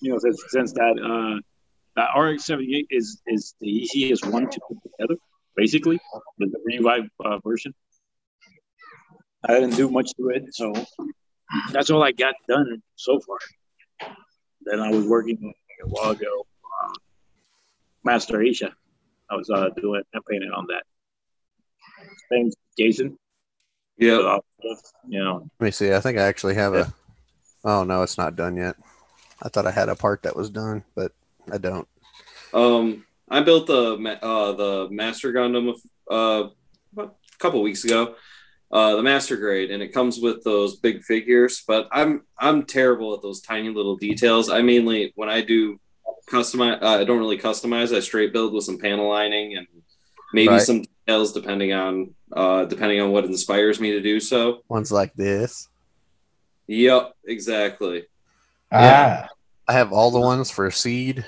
you 0.01 0.13
know, 0.13 0.19
since, 0.19 0.43
since 0.49 0.73
that 0.75 0.95
uh, 1.03 1.41
that 1.97 2.19
RX 2.19 2.45
seventy 2.45 2.77
eight 2.77 2.87
is 2.91 3.21
is 3.27 3.55
the 3.61 3.69
easiest 3.69 4.25
one 4.27 4.49
to 4.49 4.61
put 4.69 4.79
together, 4.83 5.17
basically, 5.57 5.99
the, 6.39 6.47
the 6.47 6.61
revive 6.65 7.09
uh, 7.25 7.39
version. 7.39 7.75
I 9.45 9.55
didn't 9.55 9.75
do 9.77 9.91
much 9.91 10.13
to 10.17 10.29
it, 10.31 10.55
so 10.55 10.73
that's 11.73 11.91
all 11.91 12.03
I 12.03 12.13
got 12.13 12.35
done 12.49 12.81
so 12.97 13.21
far. 13.21 13.39
Then 14.63 14.81
I 14.81 14.91
was 14.91 15.05
working 15.07 15.53
a 15.83 15.89
while 15.89 16.11
ago, 16.11 16.47
uh, 16.85 16.93
Master 18.05 18.43
Asia. 18.43 18.73
I 19.31 19.37
was 19.37 19.51
uh, 19.51 19.69
doing 19.77 20.03
and 20.13 20.25
painting 20.25 20.51
on 20.51 20.67
that. 20.69 20.85
Thanks, 22.31 22.55
Jason. 22.79 23.19
Yeah. 23.99 24.19
Uh, 24.19 24.41
you 25.09 25.23
know, 25.23 25.49
Let 25.61 25.65
me 25.65 25.71
see. 25.71 25.93
I 25.93 26.01
think 26.01 26.19
I 26.19 26.23
actually 26.23 26.55
have 26.55 26.75
a. 26.75 26.93
Oh 27.65 27.85
no, 27.85 28.03
it's 28.03 28.19
not 28.19 28.37
done 28.37 28.57
yet. 28.57 28.77
I 29.43 29.49
thought 29.49 29.67
I 29.67 29.71
had 29.71 29.89
a 29.89 29.97
part 29.97 30.23
that 30.23 30.37
was 30.37 30.51
done, 30.51 30.85
but 30.95 31.13
I 31.51 31.59
don't. 31.59 31.89
Um, 32.53 33.05
I 33.29 33.41
built 33.41 33.67
the 33.67 33.95
uh, 34.23 34.53
the 34.53 34.89
Master 34.91 35.33
Gundam 35.33 35.75
uh, 36.11 36.49
a 36.97 37.11
couple 37.39 37.63
weeks 37.63 37.85
ago, 37.85 38.15
uh, 38.71 38.97
the 38.97 39.03
Master 39.03 39.37
Grade, 39.37 39.71
and 39.71 39.83
it 39.83 39.93
comes 39.95 40.19
with 40.21 40.45
those 40.45 40.77
big 40.77 41.03
figures. 41.03 41.63
But 41.67 41.89
I'm 41.93 42.23
I'm 42.39 42.65
terrible 42.65 43.15
at 43.15 43.23
those 43.23 43.41
tiny 43.41 43.71
little 43.71 43.97
details. 43.97 44.51
I 44.51 44.63
mainly 44.63 45.13
when 45.17 45.29
I 45.29 45.41
do 45.41 45.79
customize. 46.31 46.83
Uh, 46.83 47.01
I 47.01 47.05
don't 47.05 47.19
really 47.19 47.39
customize. 47.39 47.95
I 47.97 48.01
straight 48.01 48.33
build 48.33 48.53
with 48.53 48.65
some 48.65 48.79
panel 48.79 49.09
lining 49.09 49.57
and 49.57 49.67
maybe 50.35 50.53
Right. 50.55 50.63
some 50.63 50.83
details 50.83 51.33
depending 51.33 51.73
on 51.73 52.15
uh, 52.33 52.65
depending 52.67 53.01
on 53.01 53.11
what 53.11 53.25
inspires 53.25 53.81
me 53.81 53.93
to 53.93 54.01
do 54.01 54.21
so. 54.21 54.63
Ones 54.69 54.93
like 54.93 55.15
this. 55.15 55.69
Yep, 56.67 57.13
exactly. 57.27 58.05
Yeah. 58.71 59.27
Ah, 59.27 59.29
I 59.67 59.73
have 59.73 59.91
all 59.95 60.11
the 60.11 60.21
ones 60.21 60.51
for 60.51 60.71
seed 60.71 61.25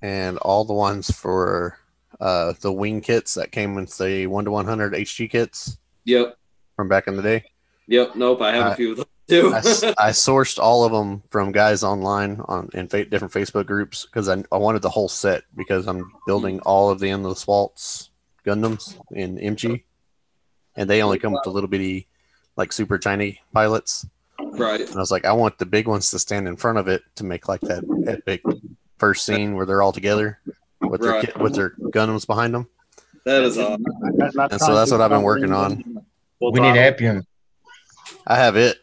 and 0.00 0.38
all 0.38 0.64
the 0.64 0.72
ones 0.74 1.10
for 1.10 1.76
uh, 2.20 2.52
the 2.60 2.72
wing 2.72 3.00
kits 3.00 3.34
that 3.34 3.50
came 3.50 3.74
with 3.74 3.96
the 3.98 4.28
1 4.28 4.44
to 4.44 4.50
100 4.52 4.92
HG 4.94 5.28
kits 5.28 5.78
Yep, 6.08 6.38
from 6.76 6.88
back 6.88 7.06
in 7.06 7.16
the 7.16 7.22
day. 7.22 7.44
yep. 7.86 8.16
Nope, 8.16 8.40
I 8.40 8.52
have 8.54 8.66
I- 8.66 8.72
a 8.72 8.76
few 8.76 8.90
of 8.92 8.96
those 8.98 9.06
too. 9.28 9.52
I, 9.54 9.58
I 10.08 10.10
sourced 10.10 10.58
all 10.58 10.84
of 10.84 10.92
them 10.92 11.22
from 11.30 11.52
guys 11.52 11.82
online 11.84 12.40
on 12.46 12.70
in 12.72 12.88
fa- 12.88 13.04
different 13.04 13.34
Facebook 13.34 13.66
groups 13.66 14.06
because 14.06 14.28
I, 14.28 14.42
I 14.50 14.56
wanted 14.56 14.80
the 14.82 14.88
whole 14.88 15.08
set 15.08 15.42
because 15.54 15.86
I'm 15.86 16.10
building 16.26 16.56
mm-hmm. 16.56 16.68
all 16.68 16.88
of 16.90 16.98
the 16.98 17.10
Endless 17.10 17.46
Waltz 17.46 18.08
Gundams 18.46 18.96
in 19.12 19.36
MG, 19.36 19.82
and 20.76 20.88
they 20.88 21.02
only 21.02 21.18
come 21.18 21.32
with 21.32 21.42
the 21.44 21.50
little 21.50 21.68
bitty, 21.68 22.06
like 22.56 22.72
super 22.72 22.98
tiny 22.98 23.40
pilots. 23.52 24.06
right. 24.38 24.80
And 24.80 24.96
I 24.96 24.98
was 25.00 25.10
like, 25.10 25.26
I 25.26 25.32
want 25.32 25.58
the 25.58 25.66
big 25.66 25.86
ones 25.86 26.10
to 26.12 26.18
stand 26.18 26.48
in 26.48 26.56
front 26.56 26.78
of 26.78 26.88
it 26.88 27.02
to 27.16 27.24
make 27.24 27.48
like 27.48 27.60
that 27.62 27.84
epic 28.06 28.40
first 28.96 29.26
scene 29.26 29.54
where 29.54 29.66
they're 29.66 29.82
all 29.82 29.92
together 29.92 30.38
with 30.80 31.02
their 31.02 31.10
Right. 31.12 31.24
kit, 31.26 31.36
with 31.38 31.54
their 31.54 31.70
Gundams 31.70 32.26
behind 32.26 32.54
them. 32.54 32.66
That 33.24 33.42
is 33.42 33.58
awesome. 33.58 33.84
And 34.50 34.60
so 34.60 34.74
that's 34.74 34.90
what 34.90 35.00
I've 35.00 35.10
been 35.10 35.22
working 35.22 35.52
on. 35.52 36.02
we 36.40 36.60
need 36.60 36.74
Epyon. 36.76 37.24
I 38.26 38.36
have 38.36 38.56
it 38.56 38.78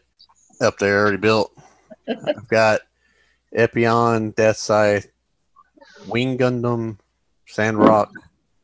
up 0.60 0.78
there 0.78 1.00
already 1.00 1.16
built. 1.16 1.52
I've 2.08 2.48
got 2.48 2.80
Epyon, 3.56 4.34
Death 4.34 4.56
Scythe, 4.56 5.08
Wing 6.08 6.38
Gundam, 6.38 6.98
Sandrock, 7.46 8.10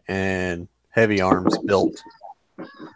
and 0.09 0.69
Heavy 0.91 1.21
Arms 1.21 1.57
built. 1.59 2.01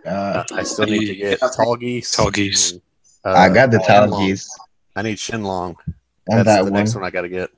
Uh, 0.06 0.44
I 0.52 0.62
still 0.62 0.86
need 0.86 1.06
to 1.06 1.14
get 1.16 1.40
Tallgeese. 1.40 2.14
Tall 2.14 2.30
Geese. 2.30 2.72
and, 2.72 2.80
uh, 3.24 3.30
I 3.30 3.48
got 3.52 3.70
the 3.70 3.78
Shenlong. 3.78 4.10
Tallgeese 4.10 4.48
I 4.94 5.02
need 5.02 5.16
Shenlong. 5.16 5.74
on 5.76 5.84
That's 6.28 6.44
that 6.46 6.56
the 6.58 6.64
one. 6.64 6.72
next 6.74 6.94
one 6.94 7.04
I 7.04 7.10
got 7.10 7.22
to 7.22 7.28
get. 7.28 7.50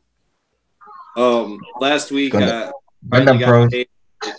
Um, 1.16 1.58
last 1.80 2.10
week, 2.10 2.32
Gundam- 2.32 2.68
uh, 2.68 2.72
finally 3.10 3.36
Gundam 3.36 3.40
got 3.40 3.48
Pros. 3.48 3.70
paid, 3.70 3.88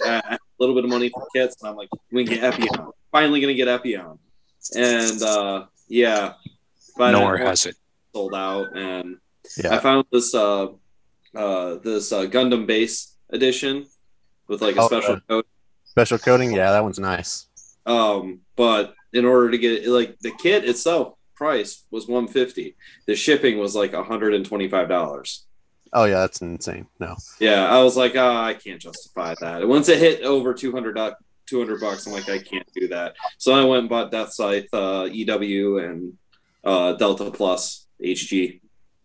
uh, 0.07 0.21
a 0.25 0.38
little 0.59 0.75
bit 0.75 0.83
of 0.83 0.89
money 0.89 1.09
for 1.09 1.27
kits, 1.35 1.55
and 1.61 1.69
I'm 1.69 1.75
like, 1.75 1.89
we 2.11 2.25
can 2.25 2.35
get 2.35 2.53
Epyon. 2.53 2.91
Finally, 3.11 3.41
gonna 3.41 3.53
get 3.53 3.67
Epyon, 3.67 4.17
and 4.75 5.21
uh, 5.23 5.65
yeah, 5.87 6.33
but 6.97 7.15
uh, 7.15 7.37
has 7.37 7.65
it. 7.65 7.75
sold 8.13 8.33
out, 8.35 8.75
and 8.77 9.17
Yeah. 9.57 9.75
I 9.75 9.79
found 9.79 10.05
this 10.11 10.33
uh, 10.35 10.67
uh, 11.35 11.75
this 11.83 12.11
uh, 12.11 12.23
Gundam 12.25 12.65
base 12.67 13.15
edition 13.31 13.85
with 14.47 14.61
like 14.61 14.75
a 14.75 14.81
Oh, 14.81 14.87
special 14.87 15.15
uh, 15.15 15.19
code. 15.27 15.45
Special 15.85 16.17
coating, 16.19 16.51
yeah, 16.51 16.71
that 16.71 16.83
one's 16.83 16.99
nice. 16.99 17.47
Um, 17.85 18.41
but 18.55 18.93
in 19.13 19.25
order 19.25 19.49
to 19.51 19.57
get 19.57 19.87
like 19.87 20.19
the 20.19 20.31
kit 20.31 20.65
itself, 20.65 21.13
price 21.35 21.83
was 21.89 22.07
150. 22.07 22.75
The 23.07 23.15
shipping 23.15 23.57
was 23.57 23.75
like 23.75 23.93
125 23.93 24.87
dollars. 24.89 25.45
Oh 25.93 26.05
yeah, 26.05 26.19
that's 26.19 26.41
insane. 26.41 26.87
No, 26.99 27.15
Yeah, 27.39 27.65
I 27.67 27.81
was 27.83 27.97
like, 27.97 28.15
oh, 28.15 28.35
I 28.35 28.53
can't 28.53 28.79
justify 28.81 29.33
that. 29.41 29.67
Once 29.67 29.89
it 29.89 29.97
hit 29.97 30.23
over 30.23 30.53
200, 30.53 30.95
200 31.47 31.81
bucks, 31.81 32.05
I'm 32.05 32.13
like, 32.13 32.29
I 32.29 32.37
can't 32.39 32.67
do 32.75 32.87
that. 32.89 33.15
So 33.37 33.53
I 33.53 33.63
went 33.65 33.81
and 33.81 33.89
bought 33.89 34.11
Death 34.11 34.31
Scythe, 34.33 34.71
uh, 34.73 35.07
EW, 35.11 35.79
and 35.79 36.13
uh, 36.63 36.93
Delta 36.93 37.31
Plus 37.31 37.87
HG. 38.03 38.59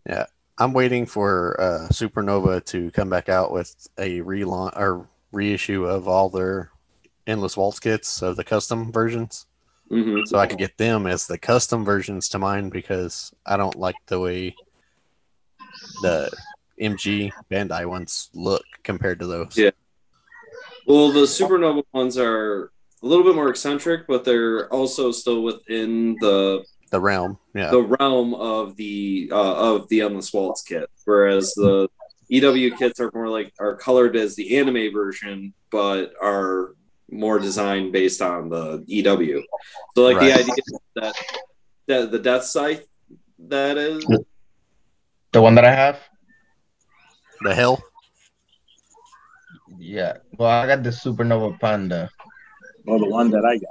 Yeah, 0.07 0.25
I'm 0.59 0.73
waiting 0.73 1.05
for 1.07 1.59
uh, 1.59 1.87
Supernova 1.91 2.63
to 2.65 2.91
come 2.91 3.09
back 3.09 3.29
out 3.29 3.51
with 3.51 3.75
a 3.97 4.19
relaunch 4.21 4.77
or 4.77 5.07
reissue 5.31 5.85
of 5.85 6.07
all 6.07 6.29
their 6.29 6.69
Endless 7.25 7.57
Waltz 7.57 7.79
kits 7.79 8.21
of 8.21 8.35
the 8.35 8.43
custom 8.43 8.91
versions. 8.91 9.47
hmm 9.89 10.21
so 10.25 10.37
I 10.37 10.45
could 10.45 10.59
get 10.59 10.77
them 10.77 11.07
as 11.07 11.25
the 11.25 11.39
custom 11.39 11.83
versions 11.83 12.27
to 12.29 12.37
mine 12.39 12.69
because 12.69 13.33
I 13.45 13.57
don't 13.57 13.75
like 13.75 13.95
the 14.05 14.19
way 14.19 14.55
the 16.03 16.29
MG 16.79 17.31
Bandai 17.51 17.85
ones 17.85 18.29
look 18.33 18.63
compared 18.83 19.19
to 19.19 19.27
those. 19.27 19.57
Yeah. 19.57 19.71
Well, 20.87 21.11
the 21.11 21.21
Supernova 21.21 21.83
ones 21.93 22.17
are 22.17 22.71
a 23.01 23.05
little 23.05 23.23
bit 23.23 23.35
more 23.35 23.49
eccentric, 23.49 24.07
but 24.07 24.23
they're 24.23 24.71
also 24.71 25.11
still 25.11 25.41
within 25.43 26.15
the 26.21 26.63
The 26.91 26.99
realm, 26.99 27.37
yeah, 27.53 27.71
the 27.71 27.81
realm 27.81 28.33
of 28.33 28.75
the 28.75 29.29
uh, 29.31 29.75
of 29.75 29.87
the 29.89 30.01
Endless 30.01 30.31
Waltz 30.33 30.61
kit, 30.61 30.89
whereas 31.05 31.53
the 31.55 31.89
EW 32.29 32.75
kits 32.75 32.99
are 32.99 33.11
more 33.13 33.29
like 33.29 33.53
are 33.59 33.75
colored 33.75 34.15
as 34.15 34.35
the 34.35 34.57
anime 34.57 34.93
version, 34.93 35.53
but 35.71 36.13
are 36.21 36.75
more 37.09 37.39
designed 37.39 37.91
based 37.91 38.21
on 38.21 38.49
the 38.49 38.83
EW. 38.87 39.43
So, 39.95 40.03
like 40.03 40.19
the 40.19 40.33
idea 40.33 40.55
that 40.95 41.15
that 41.87 42.11
the 42.11 42.19
Death 42.19 42.43
Scythe 42.43 42.87
that 43.39 43.77
is 43.77 44.05
The 45.31 45.41
one 45.41 45.55
that 45.55 45.65
I 45.65 45.73
have? 45.73 45.99
The 47.45 47.53
hell. 47.53 47.77
Yeah. 49.77 50.17
Well, 50.37 50.49
I 50.49 50.65
got 50.65 50.81
the 50.81 50.89
Supernova 50.89 51.59
Panda. 51.59 52.09
Well, 52.85 52.97
the 52.97 53.07
one 53.07 53.29
that 53.31 53.45
I 53.45 53.57
got. 53.57 53.69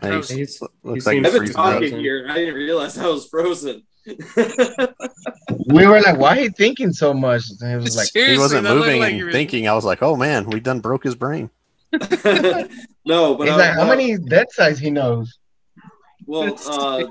Hey, 0.00 0.12
He's- 0.14 0.28
he's- 0.30 0.58
he 0.60 0.66
looks 0.88 1.06
like 1.06 1.14
seems 1.14 1.26
he's 1.26 1.26
I've 1.26 1.32
been 1.32 1.32
freezing 1.40 1.56
up. 1.56 1.72
talking 1.74 1.98
here. 1.98 2.26
I 2.30 2.34
didn't 2.36 2.54
realize 2.54 2.96
I 2.98 3.06
was 3.08 3.26
frozen. 3.26 3.82
We 4.06 5.86
were 5.86 6.00
like, 6.00 6.18
why 6.18 6.38
are 6.38 6.40
you 6.40 6.50
thinking 6.50 6.92
so 6.92 7.12
much? 7.12 7.42
And 7.60 7.70
he 7.70 7.76
was 7.76 7.96
like, 7.96 8.06
Seriously, 8.06 8.34
He 8.34 8.38
wasn't 8.38 8.64
moving 8.64 9.00
like 9.00 9.10
and 9.10 9.18
you 9.18 9.26
were- 9.26 9.32
thinking. 9.32 9.68
I 9.68 9.74
was 9.74 9.84
like, 9.84 10.02
"Oh 10.02 10.16
man, 10.16 10.46
we 10.48 10.60
done 10.60 10.80
broke 10.80 11.04
his 11.04 11.14
brain." 11.14 11.50
no, 11.92 13.34
but 13.34 13.48
he's 13.48 13.50
I, 13.50 13.56
like, 13.56 13.74
how 13.74 13.86
many 13.86 14.16
Death 14.16 14.48
Scythes 14.52 14.78
he 14.78 14.90
knows? 14.90 15.38
Well, 16.28 16.58
uh, 16.66 17.04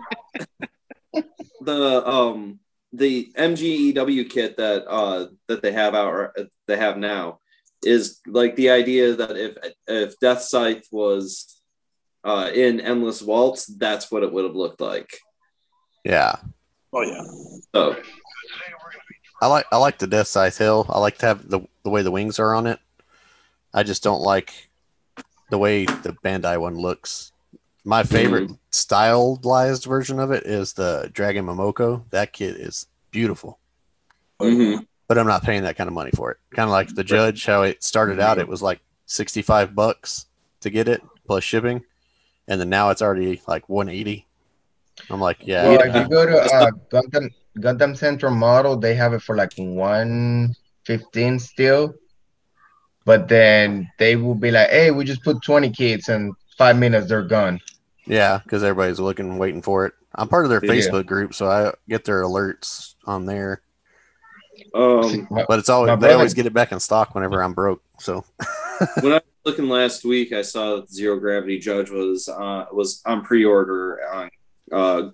the 1.61 2.07
um 2.07 2.59
the 2.93 3.31
MGEW 3.35 4.29
kit 4.29 4.57
that 4.57 4.87
uh 4.87 5.27
that 5.47 5.61
they 5.61 5.71
have 5.71 5.95
out 5.95 6.37
they 6.67 6.77
have 6.77 6.97
now 6.97 7.39
is 7.83 8.21
like 8.27 8.55
the 8.55 8.69
idea 8.69 9.15
that 9.15 9.35
if 9.35 9.57
if 9.87 10.19
Death 10.19 10.43
Scythe 10.43 10.87
was 10.91 11.59
uh 12.23 12.49
in 12.53 12.79
Endless 12.79 13.21
Waltz, 13.21 13.65
that's 13.65 14.11
what 14.11 14.23
it 14.23 14.31
would 14.31 14.45
have 14.45 14.55
looked 14.55 14.79
like. 14.79 15.09
Yeah, 16.05 16.37
Oh 16.93 17.01
yeah. 17.01 17.23
So 17.75 18.01
I 19.41 19.47
like 19.47 19.65
I 19.71 19.77
like 19.77 19.99
the 19.99 20.07
Death 20.07 20.27
Scythe 20.27 20.57
Hell. 20.57 20.85
I 20.89 20.99
like 20.99 21.17
to 21.19 21.25
have 21.25 21.47
the 21.47 21.61
the 21.83 21.89
way 21.89 22.01
the 22.01 22.11
wings 22.11 22.39
are 22.39 22.55
on 22.55 22.67
it. 22.67 22.79
I 23.73 23.83
just 23.83 24.03
don't 24.03 24.21
like 24.21 24.69
the 25.49 25.57
way 25.57 25.85
the 25.85 26.15
Bandai 26.23 26.59
one 26.59 26.75
looks. 26.75 27.31
My 27.87 28.03
favorite 28.03 28.51
stylized 28.69 29.85
version 29.85 30.19
of 30.19 30.31
it 30.31 30.45
is 30.45 30.73
the 30.73 31.09
Dragon 31.13 31.45
Momoko. 31.45 32.03
That 32.09 32.33
kit 32.33 32.57
is 32.57 32.85
beautiful. 33.11 33.59
mhm. 34.41 34.85
but 35.07 35.17
I'm 35.17 35.25
not 35.25 35.43
paying 35.43 35.63
that 35.63 35.77
kind 35.77 35.87
of 35.87 35.93
money 35.93 36.11
for 36.13 36.31
it. 36.31 36.37
Kind 36.53 36.67
of 36.67 36.71
like 36.71 36.93
the 36.93 37.03
judge, 37.05 37.45
how 37.45 37.61
it 37.61 37.81
started 37.81 38.19
out, 38.19 38.39
it 38.39 38.47
was 38.47 38.61
like 38.61 38.81
65 39.05 39.73
bucks 39.73 40.25
to 40.59 40.69
get 40.69 40.89
it 40.89 41.01
plus 41.25 41.45
shipping, 41.45 41.81
and 42.49 42.59
then 42.59 42.69
now 42.69 42.89
it's 42.89 43.01
already 43.01 43.41
like 43.47 43.69
180. 43.69 44.27
I'm 45.09 45.21
like, 45.21 45.37
yeah, 45.39 45.69
well, 45.69 45.81
if 45.81 45.95
you 45.95 46.09
go 46.09 46.25
to 46.25 46.41
uh, 46.41 46.71
Gundam, 46.91 47.29
Gundam 47.57 47.95
Central 47.95 48.33
Model, 48.33 48.75
they 48.75 48.95
have 48.95 49.13
it 49.13 49.21
for 49.21 49.37
like 49.37 49.53
115 49.55 51.39
still. 51.39 51.95
But 53.05 53.29
then 53.29 53.89
they 53.97 54.17
will 54.17 54.35
be 54.35 54.51
like, 54.51 54.71
hey, 54.71 54.91
we 54.91 55.05
just 55.05 55.23
put 55.23 55.41
20 55.41 55.69
kids 55.69 56.09
and 56.09 56.33
five 56.57 56.77
minutes, 56.77 57.07
they're 57.07 57.23
gone. 57.23 57.61
Yeah, 58.07 58.39
because 58.43 58.63
everybody's 58.63 58.99
looking, 58.99 59.37
waiting 59.37 59.61
for 59.61 59.85
it. 59.85 59.93
I'm 60.15 60.27
part 60.27 60.45
of 60.45 60.49
their 60.49 60.63
Yeah. 60.63 60.71
Facebook 60.71 61.05
group, 61.05 61.33
so 61.33 61.49
I 61.49 61.73
get 61.87 62.05
their 62.05 62.23
alerts 62.23 62.95
on 63.05 63.25
there. 63.25 63.61
um 64.73 65.27
But 65.47 65.59
it's 65.59 65.69
always 65.69 65.99
they 65.99 66.13
always 66.13 66.33
get 66.33 66.45
it 66.45 66.53
back 66.53 66.71
in 66.71 66.79
stock 66.79 67.13
whenever 67.13 67.43
I'm 67.43 67.53
broke. 67.53 67.81
So 67.99 68.23
when 69.01 69.13
I 69.13 69.15
was 69.15 69.21
looking 69.45 69.69
last 69.69 70.03
week, 70.03 70.31
I 70.33 70.41
saw 70.41 70.77
that 70.77 70.89
Zero 70.91 71.19
Gravity 71.19 71.59
Judge 71.59 71.89
was 71.91 72.27
uh 72.27 72.65
was 72.71 73.01
on 73.05 73.23
pre-order 73.23 73.99
on 74.11 74.29
uh 74.71 75.09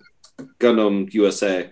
Gundam 0.58 1.12
USA 1.12 1.70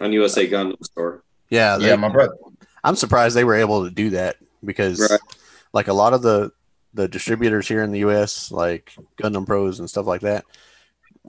on 0.00 0.12
USA 0.12 0.48
Gundam 0.48 0.82
store. 0.84 1.22
yeah, 1.50 1.76
they- 1.76 1.88
yeah, 1.88 1.96
my 1.96 2.08
brother. 2.08 2.34
I'm 2.82 2.96
surprised 2.96 3.34
they 3.36 3.44
were 3.44 3.54
able 3.54 3.84
to 3.84 3.90
do 3.90 4.10
that 4.10 4.36
because 4.64 4.98
Right. 5.00 5.20
like 5.72 5.88
a 5.88 5.92
lot 5.94 6.12
of 6.12 6.22
the 6.22 6.52
the 6.94 7.08
distributors 7.08 7.68
here 7.68 7.82
in 7.82 7.90
the 7.90 8.00
US 8.00 8.50
like 8.50 8.92
Gundam 9.20 9.46
Pros 9.46 9.80
and 9.80 9.90
stuff 9.90 10.06
like 10.06 10.20
that 10.22 10.44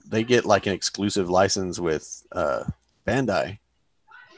they 0.06 0.22
get 0.22 0.44
like 0.44 0.66
an 0.66 0.72
exclusive 0.72 1.28
license 1.28 1.78
with 1.78 2.22
uh 2.32 2.64
Bandai 3.06 3.58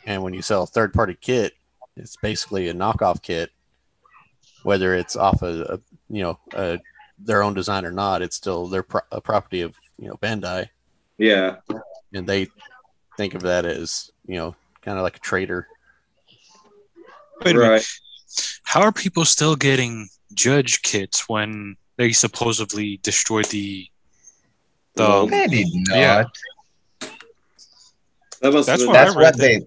and 0.06 0.22
when 0.22 0.34
you 0.34 0.42
sell 0.42 0.62
a 0.62 0.66
third 0.66 0.92
party 0.92 1.16
kit 1.20 1.52
it's 1.96 2.16
basically 2.16 2.68
a 2.68 2.74
knockoff 2.74 3.22
kit 3.22 3.50
whether 4.62 4.94
it's 4.94 5.16
off 5.16 5.42
a, 5.42 5.46
a 5.46 5.62
uh, 5.74 5.76
you 6.08 6.22
know 6.22 6.38
a, 6.54 6.78
their 7.18 7.42
own 7.42 7.54
design 7.54 7.84
or 7.84 7.90
not 7.92 8.22
it's 8.22 8.36
still 8.36 8.66
their 8.66 8.82
pro- 8.82 9.00
a 9.12 9.20
property 9.20 9.60
of 9.62 9.74
you 9.98 10.08
know 10.08 10.14
Bandai 10.16 10.68
Yeah. 11.18 11.56
and 12.14 12.26
they 12.26 12.48
think 13.16 13.34
of 13.34 13.42
that 13.42 13.64
as 13.66 14.10
you 14.26 14.36
know 14.36 14.54
kind 14.82 14.96
of 14.96 15.02
like 15.02 15.16
a 15.16 15.20
trader. 15.20 15.66
Wait 17.44 17.56
a 17.56 17.58
minute. 17.58 17.86
How 18.62 18.82
are 18.82 18.92
people 18.92 19.24
still 19.24 19.56
getting 19.56 20.08
judge 20.34 20.82
kits 20.82 21.28
when 21.28 21.76
they 21.96 22.12
supposedly 22.12 22.98
destroyed 23.02 23.46
the 23.46 23.86
the 24.94 25.02
Well, 25.02 25.26
They 25.26 25.46
did 25.46 25.66
not. 25.88 25.96
Yeah. 25.96 26.24
That 28.40 28.52
must 28.52 28.66
That's 28.66 28.82
have 28.82 28.88
what 28.88 28.96
I 28.96 29.04
That's 29.04 29.16
read 29.16 29.22
what 29.24 29.38
they. 29.38 29.58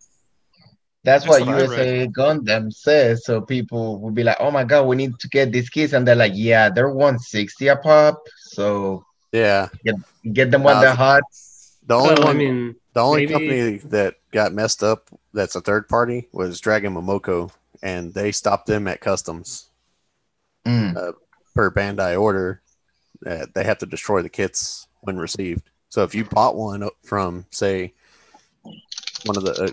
That's, 1.04 1.26
That's 1.26 1.28
what 1.28 1.46
what 1.48 1.56
I 1.56 1.60
USA 1.62 2.08
Gundam 2.08 2.72
says. 2.72 3.26
So 3.26 3.42
people 3.42 4.00
will 4.00 4.12
be 4.12 4.24
like, 4.24 4.38
"Oh 4.40 4.52
my 4.52 4.64
god, 4.64 4.84
we 4.88 4.96
need 4.96 5.18
to 5.20 5.28
get 5.28 5.52
these 5.52 5.70
kids," 5.70 5.94
and 5.94 6.08
they're 6.08 6.16
like, 6.16 6.34
"Yeah, 6.36 6.70
they're 6.70 6.90
160 6.90 7.68
a 7.68 7.76
pop, 7.76 8.22
so 8.38 9.04
Yeah, 9.32 9.70
get 9.84 9.96
get 10.32 10.52
them 10.52 10.64
when 10.64 10.80
they're 10.80 10.94
hot." 10.94 11.24
the 11.88 11.96
only 11.96 12.14
Well, 12.14 12.24
one, 12.24 12.36
I 12.36 12.38
mean, 12.38 12.76
the 12.94 13.00
only 13.02 13.26
maybe- 13.26 13.34
company 13.34 13.78
that 13.90 14.16
got 14.32 14.54
messed 14.54 14.84
up 14.84 15.10
that's 15.34 15.56
a 15.56 15.62
third 15.62 15.90
party 15.90 16.30
was 16.32 16.60
Dragon 16.62 16.94
Momoko, 16.94 17.52
and 17.82 18.14
they 18.14 18.32
stopped 18.32 18.68
them 18.68 18.88
at 18.88 19.02
customs 19.02 19.71
Mm. 20.66 21.14
per 21.56 21.72
Bandai 21.72 22.20
order. 22.20 22.62
Uh, 23.26 23.46
they 23.54 23.64
have 23.64 23.78
to 23.80 23.86
destroy 23.86 24.22
the 24.22 24.30
kits 24.30 24.88
when 25.02 25.18
received. 25.18 25.70
So 25.90 26.04
if 26.04 26.16
you 26.16 26.26
bought 26.26 26.56
one 26.56 26.88
from, 27.04 27.46
say, 27.52 27.94
one 29.26 29.38
of 29.38 29.44
the, 29.44 29.52
uh, 29.64 29.70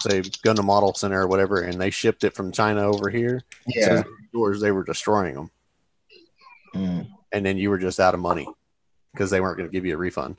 say, 0.00 0.20
Gundam 0.20 0.64
Model 0.64 0.94
Center 0.94 1.22
or 1.22 1.26
whatever, 1.26 1.60
and 1.62 1.80
they 1.80 1.90
shipped 1.90 2.24
it 2.24 2.34
from 2.34 2.52
China 2.52 2.82
over 2.82 3.08
here, 3.08 3.42
Yeah. 3.66 3.82
as 3.88 3.88
they 3.88 4.08
were 4.08 4.16
yours, 4.32 4.60
they 4.60 4.70
were 4.72 4.84
destroying 4.84 5.34
them, 5.34 5.50
Mm. 6.74 7.08
and 7.32 7.46
then 7.46 7.56
you 7.56 7.70
were 7.70 7.78
just 7.78 7.98
out 8.00 8.14
of 8.14 8.20
money 8.20 8.46
because 9.12 9.30
they 9.30 9.40
weren't 9.40 9.56
going 9.56 9.68
to 9.68 9.72
give 9.72 9.86
you 9.86 9.94
a 9.94 9.98
refund. 9.98 10.36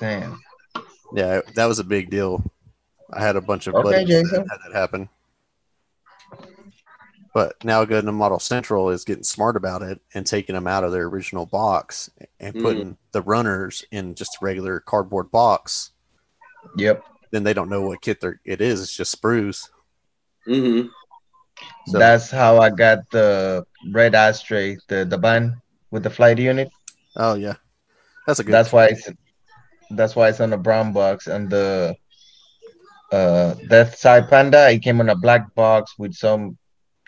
Damn. 0.00 0.40
Yeah, 1.14 1.40
that 1.54 1.66
was 1.66 1.78
a 1.78 1.84
big 1.84 2.10
deal. 2.10 2.42
I 3.12 3.20
had 3.22 3.36
a 3.36 3.40
bunch 3.40 3.66
of 3.66 3.74
Okay, 3.74 3.82
buddies 3.90 4.08
Jason. 4.08 4.44
that 4.44 4.48
had 4.50 4.72
that 4.72 4.76
happen. 4.78 5.08
But 7.32 7.62
now 7.64 7.84
Gundam 7.84 8.14
Model 8.14 8.40
Central 8.40 8.90
is 8.90 9.04
getting 9.04 9.22
smart 9.22 9.56
about 9.56 9.82
it 9.82 10.00
and 10.14 10.26
taking 10.26 10.54
them 10.54 10.66
out 10.66 10.82
of 10.82 10.90
their 10.90 11.04
original 11.06 11.46
box 11.46 12.10
and 12.40 12.54
Mhm. 12.54 12.62
putting 12.62 12.96
the 13.12 13.22
runners 13.22 13.84
in 13.92 14.14
just 14.16 14.36
a 14.40 14.44
regular 14.44 14.80
cardboard 14.80 15.30
box. 15.30 15.92
Yep. 16.76 17.04
Then 17.30 17.44
they 17.44 17.54
don't 17.54 17.68
know 17.68 17.82
what 17.82 18.02
kit 18.02 18.20
they're, 18.20 18.40
it 18.44 18.60
is. 18.60 18.82
It's 18.82 18.96
just 18.96 19.20
sprues. 19.20 19.68
Mm-hmm. 20.48 20.88
So 21.86 21.98
That's 21.98 22.30
how 22.30 22.58
I 22.58 22.70
got 22.70 22.98
the 23.10 23.64
Red 23.92 24.14
Astray, 24.14 24.78
the 24.88 25.04
the 25.04 25.18
bun 25.18 25.60
with 25.90 26.02
the 26.02 26.10
flight 26.10 26.38
unit. 26.38 26.70
oh 27.16 27.34
yeah, 27.34 27.54
that's 28.26 28.40
a 28.40 28.44
good. 28.44 28.52
That's 28.52 28.72
why 28.72 28.86
it's 28.86 29.08
that's 29.90 30.16
why 30.16 30.28
it's 30.28 30.40
on 30.40 30.50
the 30.50 30.56
brown 30.56 30.92
box 30.92 31.26
and 31.26 31.50
the 31.50 31.94
uh 33.12 33.54
Death 33.68 33.96
Scythe 33.98 34.28
Panda. 34.30 34.70
It 34.70 34.80
came 34.80 35.00
on 35.00 35.08
a 35.10 35.14
black 35.16 35.54
box 35.54 35.94
with 35.98 36.14
some 36.14 36.56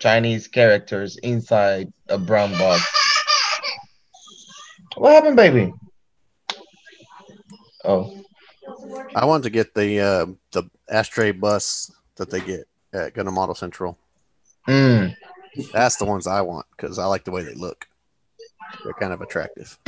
Chinese 0.03 0.49
characters 0.49 1.17
inside 1.19 1.93
a 2.09 2.19
brown 2.19 2.51
box. 2.59 2.83
What 4.97 5.13
happened, 5.13 5.37
baby? 5.37 5.73
Oh, 7.85 8.13
I 9.15 9.25
want 9.25 9.45
to 9.45 9.51
get 9.51 9.75
the 9.75 10.01
uh, 10.01 10.27
the 10.51 10.65
Astray 10.89 11.31
bus 11.31 11.93
that 12.17 12.31
they 12.31 12.41
get 12.41 12.65
at 12.93 13.15
Gundam 13.15 13.35
Model 13.35 13.55
Central. 13.55 13.97
mm. 14.67 15.15
That's 15.73 15.97
the 15.97 16.05
ones 16.05 16.27
I 16.27 16.41
want 16.41 16.67
because 16.77 16.99
I 16.99 17.05
like 17.05 17.23
the 17.23 17.31
way 17.31 17.45
they 17.45 17.55
look. 17.55 17.87
They're 18.83 18.95
kind 18.95 19.13
of 19.13 19.21
attractive. 19.21 19.79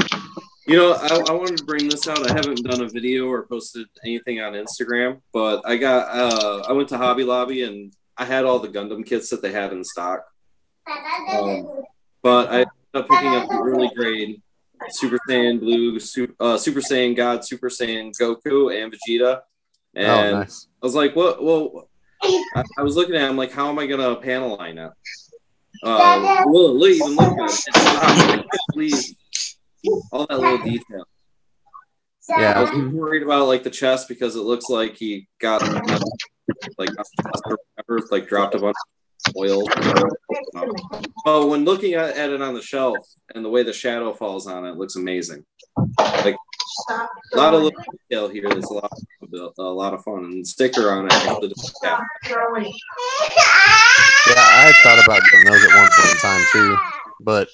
You 0.69 0.77
know, 0.77 0.93
I, 0.93 1.25
I 1.29 1.33
wanted 1.33 1.59
to 1.59 1.65
bring 1.65 1.89
this 1.89 2.07
out. 2.07 2.31
I 2.31 2.35
haven't 2.35 2.63
done 2.63 2.83
a 2.83 2.89
video 2.89 3.27
or 3.27 3.47
posted 3.47 3.87
anything 4.05 4.41
on 4.41 4.53
Instagram, 4.53 5.21
but 5.33 5.63
I 5.65 5.77
got 5.77 6.07
uh 6.09 6.63
I 6.69 6.73
went 6.73 6.89
to 6.91 6.99
Hobby 6.99 7.25
Lobby 7.25 7.65
and 7.65 7.93
I 8.17 8.25
had 8.25 8.45
all 8.45 8.59
the 8.59 8.69
Gundam 8.69 9.05
kits 9.05 9.31
that 9.31 9.43
they 9.43 9.53
had 9.53 9.73
in 9.73 9.85
stock. 9.85 10.25
Um, 11.33 11.83
but 12.23 12.49
I 12.51 12.57
ended 12.59 12.69
up 12.95 13.09
picking 13.09 13.35
up 13.35 13.49
the 13.49 13.61
early 13.63 13.91
grade 13.95 14.43
Super 14.91 15.19
Saiyan 15.29 15.61
Blue, 15.61 15.99
Super, 15.99 16.35
uh, 16.41 16.59
Super 16.59 16.81
Saiyan 16.81 17.17
God, 17.17 17.45
Super 17.45 17.69
Saiyan 17.69 18.13
Goku, 18.21 18.75
and 18.75 18.93
Vegeta. 18.93 19.41
And 19.95 20.35
oh, 20.35 20.39
nice. 20.41 20.67
I 20.83 20.87
was 20.87 20.95
like, 20.95 21.17
what? 21.17 21.43
Well, 21.43 21.89
I, 22.23 22.65
I 22.79 22.83
was 22.83 22.97
looking 22.97 23.15
at 23.15 23.23
it, 23.23 23.29
I'm 23.29 23.37
like, 23.37 23.53
how 23.53 23.69
am 23.69 23.79
I 23.79 23.87
going 23.87 24.01
to 24.01 24.21
panel 24.21 24.57
line 24.57 24.79
it? 24.79 24.93
Uh, 25.83 26.43
will 26.47 26.71
it 26.71 26.75
look- 26.75 26.91
even 26.91 27.17
look 27.17 27.37
good? 27.37 27.51
I 27.75 28.15
can't 28.17 28.47
all 30.13 30.27
that 30.27 30.41
little 30.41 30.59
detail. 30.59 31.05
Yeah, 32.29 32.59
I 32.59 32.63
was 32.63 32.93
worried 32.93 33.23
about 33.23 33.49
like 33.49 33.65
the 33.65 33.71
chest 33.71 34.09
because 34.09 34.35
it 34.35 34.41
looks 34.41 34.71
like 34.71 34.97
he 34.97 35.29
got 35.41 35.61
like 36.79 36.91
like 38.11 38.29
dropped 38.29 38.55
a 38.55 38.59
bunch 38.59 38.77
of 39.29 39.37
oil. 39.37 39.63
Oh, 41.27 41.47
when 41.49 41.65
looking 41.65 41.95
at, 41.95 42.17
at 42.17 42.31
it 42.31 42.43
on 42.43 42.55
the 42.55 42.63
shelf 42.63 42.99
and 43.35 43.45
the 43.45 43.49
way 43.49 43.63
the 43.63 43.73
shadow 43.73 44.13
falls 44.13 44.47
on 44.47 44.67
it, 44.67 44.77
looks 44.77 44.97
amazing. 44.97 45.45
Like 45.99 46.37
a 46.91 47.37
lot 47.37 47.55
of 47.55 47.63
little 47.63 47.81
detail 48.11 48.29
here. 48.29 48.49
There's 48.49 48.65
a 48.65 48.75
lot, 48.75 48.93
of, 48.93 49.55
a 49.59 49.63
lot 49.63 49.95
of 49.95 50.03
fun 50.03 50.25
and 50.25 50.47
sticker 50.47 50.91
on 50.91 51.07
it. 51.07 51.13
Yeah, 51.13 51.19
I 54.37 54.67
had 54.67 54.75
thought 54.83 55.05
about 55.05 55.23
getting 55.31 55.47
those 55.47 55.65
at 55.65 55.77
one 55.77 55.89
point 55.97 56.11
in 56.11 56.17
time 56.19 56.45
too, 56.53 56.77
but 57.21 57.49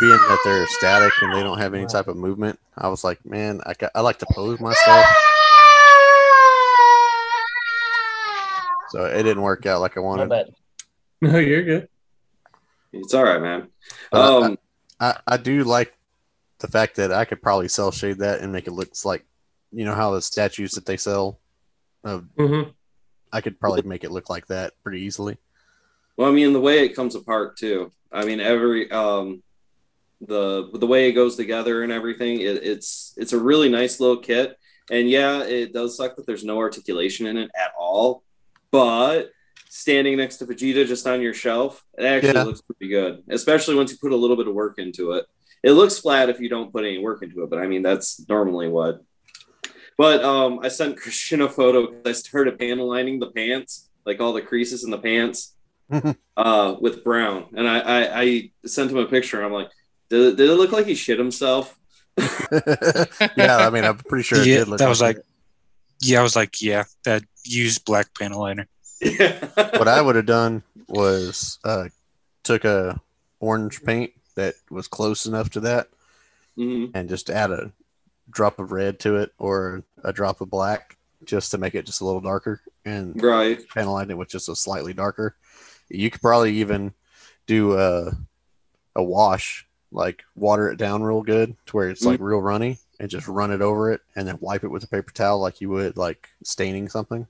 being 0.00 0.16
that 0.16 0.38
they're 0.44 0.66
static 0.66 1.12
and 1.22 1.32
they 1.34 1.42
don't 1.42 1.58
have 1.58 1.74
any 1.74 1.86
type 1.86 2.08
of 2.08 2.16
movement, 2.16 2.58
I 2.76 2.88
was 2.88 3.04
like, 3.04 3.24
man, 3.24 3.60
I, 3.64 3.74
I 3.94 4.00
like 4.00 4.18
to 4.18 4.26
pose 4.32 4.58
my 4.60 4.74
so 8.94 9.04
it 9.06 9.24
didn't 9.24 9.42
work 9.42 9.66
out 9.66 9.80
like 9.80 9.96
I 9.96 10.00
wanted. 10.00 10.28
bad. 10.28 10.54
no, 11.20 11.38
you're 11.38 11.64
good. 11.64 11.88
It's 12.92 13.12
all 13.12 13.24
right, 13.24 13.42
man. 13.42 13.68
Uh, 14.12 14.42
Um, 14.42 14.58
I, 15.00 15.18
I 15.26 15.36
do 15.36 15.64
like 15.64 15.92
the 16.60 16.68
fact 16.68 16.94
that 16.96 17.10
I 17.10 17.24
could 17.24 17.42
probably 17.42 17.66
cell 17.66 17.90
shade 17.90 18.18
that 18.18 18.40
and 18.40 18.52
make 18.52 18.68
it 18.68 18.72
look 18.72 18.90
like, 19.04 19.24
you 19.72 19.84
know, 19.84 19.94
how 19.94 20.12
the 20.12 20.22
statues 20.22 20.72
that 20.72 20.86
they 20.86 20.96
sell. 20.96 21.40
Uh, 22.04 22.18
hmm 22.38 22.62
I 23.32 23.40
could 23.40 23.58
probably 23.58 23.82
make 23.82 24.04
it 24.04 24.12
look 24.12 24.30
like 24.30 24.46
that 24.46 24.74
pretty 24.84 25.00
easily. 25.00 25.38
Well, 26.16 26.30
I 26.30 26.32
mean, 26.32 26.52
the 26.52 26.60
way 26.60 26.84
it 26.84 26.94
comes 26.94 27.16
apart 27.16 27.56
too. 27.56 27.90
I 28.12 28.24
mean, 28.24 28.38
every 28.38 28.88
um, 28.92 29.42
the 30.20 30.70
the 30.72 30.86
way 30.86 31.08
it 31.08 31.14
goes 31.14 31.34
together 31.34 31.82
and 31.82 31.90
everything. 31.90 32.40
It, 32.40 32.62
it's 32.62 33.12
it's 33.16 33.32
a 33.32 33.40
really 33.40 33.68
nice 33.68 33.98
little 33.98 34.18
kit. 34.18 34.56
And 34.88 35.10
yeah, 35.10 35.42
it 35.42 35.72
does 35.72 35.96
suck 35.96 36.14
that 36.14 36.26
there's 36.26 36.44
no 36.44 36.58
articulation 36.58 37.26
in 37.26 37.38
it 37.38 37.50
at 37.56 37.72
all. 37.76 38.22
But 38.74 39.30
standing 39.68 40.16
next 40.16 40.38
to 40.38 40.46
Vegeta 40.46 40.84
just 40.84 41.06
on 41.06 41.20
your 41.22 41.32
shelf, 41.32 41.84
it 41.96 42.04
actually 42.04 42.32
Yeah. 42.34 42.42
looks 42.42 42.60
pretty 42.60 42.88
good. 42.88 43.22
Especially 43.28 43.76
once 43.76 43.92
you 43.92 43.98
put 44.02 44.10
a 44.10 44.16
little 44.16 44.36
bit 44.36 44.48
of 44.48 44.54
work 44.54 44.80
into 44.80 45.12
it. 45.12 45.26
It 45.62 45.72
looks 45.72 45.96
flat 46.00 46.28
if 46.28 46.40
you 46.40 46.48
don't 46.48 46.72
put 46.72 46.84
any 46.84 46.98
work 46.98 47.22
into 47.22 47.44
it, 47.44 47.50
but 47.50 47.60
I 47.60 47.68
mean 47.68 47.82
that's 47.82 48.26
normally 48.28 48.66
what. 48.68 49.00
But 49.96 50.24
um, 50.24 50.58
I 50.60 50.68
sent 50.68 50.96
Christian 51.02 51.40
a 51.40 51.48
photo 51.48 51.86
because 51.86 52.02
I 52.04 52.12
started 52.12 52.58
panel 52.58 52.88
lining 52.88 53.20
the 53.20 53.30
pants, 53.30 53.88
like 54.04 54.20
all 54.20 54.32
the 54.32 54.42
creases 54.42 54.82
in 54.82 54.90
the 54.90 54.98
pants 54.98 55.54
uh, 56.36 56.74
with 56.80 57.04
brown, 57.04 57.46
and 57.56 57.68
I, 57.68 57.78
I, 57.78 58.20
I 58.22 58.50
sent 58.66 58.90
him 58.90 58.96
a 58.98 59.06
picture. 59.06 59.40
I'm 59.44 59.52
like, 59.52 59.70
did 60.10 60.20
it, 60.32 60.36
did 60.36 60.50
it 60.50 60.54
look 60.54 60.72
like 60.72 60.86
he 60.86 60.96
shit 60.96 61.18
himself? 61.18 61.78
yeah, 62.18 63.58
I 63.58 63.70
mean, 63.70 63.84
I'm 63.84 63.98
pretty 63.98 64.24
sure 64.24 64.40
it 64.40 64.46
Yeah, 64.48 64.58
did 64.58 64.68
look 64.68 64.78
that 64.80 64.88
was 64.88 65.00
like 65.00 65.18
like- 65.18 65.24
Yeah, 66.02 66.18
I 66.20 66.22
was 66.24 66.34
like, 66.36 66.60
yeah, 66.60 66.84
that 67.04 67.22
used 67.44 67.84
black 67.84 68.14
panel 68.18 68.40
liner. 68.40 68.66
Yeah. 69.00 69.44
what 69.78 69.88
I 69.88 70.00
would 70.00 70.16
have 70.16 70.26
done 70.26 70.62
was 70.88 71.58
uh, 71.64 71.88
took 72.42 72.64
a 72.64 73.00
orange 73.40 73.82
paint 73.82 74.12
that 74.36 74.54
was 74.70 74.88
close 74.88 75.26
enough 75.26 75.50
to 75.50 75.60
that 75.60 75.88
Mhm. 76.58 76.92
and 76.94 77.08
just 77.08 77.30
add 77.30 77.50
a 77.50 77.72
drop 78.30 78.58
of 78.58 78.70
red 78.72 79.00
to 79.00 79.16
it 79.16 79.32
or 79.38 79.82
a 80.02 80.12
drop 80.12 80.40
of 80.40 80.48
black 80.50 80.96
just 81.24 81.50
to 81.50 81.58
make 81.58 81.74
it 81.74 81.84
just 81.86 82.00
a 82.00 82.04
little 82.04 82.20
darker 82.20 82.60
and 82.84 83.20
Right. 83.22 83.60
panel 83.70 83.94
line 83.94 84.10
it 84.10 84.16
with 84.16 84.28
just 84.28 84.48
a 84.48 84.54
slightly 84.56 84.92
darker. 84.92 85.36
You 85.88 86.10
could 86.10 86.20
probably 86.22 86.56
even 86.58 86.94
do 87.46 87.76
a, 87.78 88.12
a 88.96 89.02
wash, 89.02 89.66
like 89.90 90.22
water 90.36 90.68
it 90.70 90.76
down 90.76 91.02
real 91.02 91.22
good 91.22 91.56
to 91.66 91.76
where 91.76 91.90
it's 91.90 92.04
like 92.04 92.20
real 92.20 92.40
runny 92.40 92.78
and 93.00 93.10
just 93.10 93.26
run 93.28 93.50
it 93.50 93.60
over 93.60 93.92
it 93.92 94.00
and 94.16 94.26
then 94.26 94.38
wipe 94.40 94.64
it 94.64 94.68
with 94.70 94.84
a 94.84 94.88
paper 94.88 95.10
towel 95.12 95.40
like 95.40 95.60
you 95.60 95.68
would 95.68 95.96
like 95.96 96.28
staining 96.42 96.88
something 96.88 97.26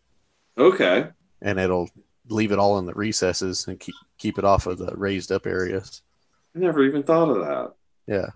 Okay. 0.57 1.09
and 1.43 1.59
it'll 1.59 1.91
leave 2.29 2.53
it 2.53 2.59
all 2.59 2.79
in 2.79 2.87
the 2.87 2.95
recesses 2.95 3.67
and 3.67 3.79
keep 3.81 3.95
keep 4.19 4.39
it 4.39 4.45
off 4.45 4.67
of 4.67 4.79
the 4.79 4.93
raised 4.97 5.31
up 5.33 5.47
areas. 5.47 6.03
I 6.55 6.61
never 6.61 6.83
even 6.85 7.03
thought 7.03 7.29
of 7.31 7.39
that. 7.45 7.73
Yeah. 8.07 8.29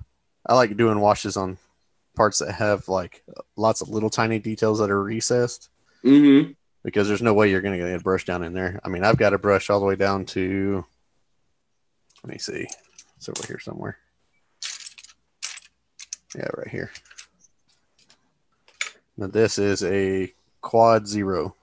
I 0.46 0.54
like 0.54 0.76
doing 0.76 0.98
washes 1.00 1.36
on 1.36 1.58
parts 2.16 2.40
that 2.40 2.52
have 2.52 2.88
like 2.88 3.22
lots 3.56 3.80
of 3.80 3.88
little 3.88 4.10
tiny 4.10 4.38
details 4.38 4.78
that 4.80 4.90
are 4.90 5.02
recessed 5.02 5.68
Mm-hmm. 6.04 6.52
because 6.84 7.08
there's 7.08 7.22
no 7.22 7.34
way 7.34 7.50
you're 7.50 7.60
going 7.60 7.78
to 7.78 7.84
get 7.84 8.00
a 8.00 8.02
brush 8.02 8.24
down 8.24 8.42
in 8.44 8.52
there. 8.52 8.80
I 8.84 8.88
mean, 8.88 9.04
I've 9.04 9.16
got 9.18 9.34
a 9.34 9.38
brush 9.38 9.68
all 9.70 9.80
the 9.80 9.86
way 9.86 9.96
down 9.96 10.24
to 10.26 10.84
let 12.24 12.32
me 12.32 12.38
see. 12.38 12.66
It's 13.16 13.28
over 13.28 13.46
here 13.46 13.58
somewhere. 13.60 13.96
Yeah, 16.36 16.48
right 16.56 16.68
here. 16.68 16.90
Now 19.16 19.26
this 19.28 19.58
is 19.58 19.82
a 19.84 20.32
quad 20.60 21.06
zero, 21.08 21.54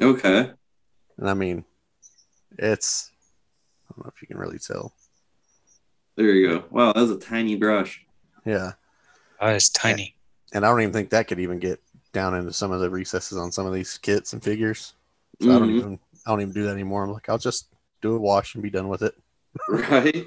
Okay. 0.00 0.50
and 1.18 1.28
I 1.30 1.34
mean, 1.34 1.64
it's 2.58 3.10
I 3.88 3.94
don't 3.94 4.06
know 4.06 4.12
if 4.14 4.22
you 4.22 4.28
can 4.28 4.38
really 4.38 4.58
tell. 4.58 4.92
There 6.16 6.26
you 6.26 6.48
go. 6.48 6.64
Wow, 6.70 6.92
that 6.92 7.00
was 7.00 7.10
a 7.10 7.18
tiny 7.18 7.56
brush. 7.56 8.04
Yeah, 8.44 8.72
Ah, 9.40 9.50
it's 9.50 9.70
tiny. 9.70 10.16
and 10.52 10.64
I 10.64 10.68
don't 10.68 10.80
even 10.80 10.92
think 10.92 11.10
that 11.10 11.26
could 11.28 11.40
even 11.40 11.58
get 11.58 11.80
down 12.12 12.34
into 12.34 12.52
some 12.52 12.72
of 12.72 12.80
the 12.80 12.90
recesses 12.90 13.38
on 13.38 13.50
some 13.50 13.66
of 13.66 13.72
these 13.74 13.98
kits 13.98 14.32
and 14.32 14.42
figures. 14.42 14.94
So 15.40 15.50
I 15.50 15.58
don't 15.58 15.70
Mhm. 15.70 15.78
even 15.78 15.98
I 16.26 16.30
don't 16.30 16.40
even 16.42 16.54
do 16.54 16.64
that 16.64 16.72
anymore. 16.72 17.04
I'm 17.04 17.12
like, 17.12 17.28
I'll 17.28 17.38
just 17.38 17.68
do 18.02 18.14
a 18.14 18.18
wash 18.18 18.54
and 18.54 18.62
be 18.62 18.70
done 18.70 18.88
with 18.88 19.02
it. 19.02 19.14
right? 19.68 20.26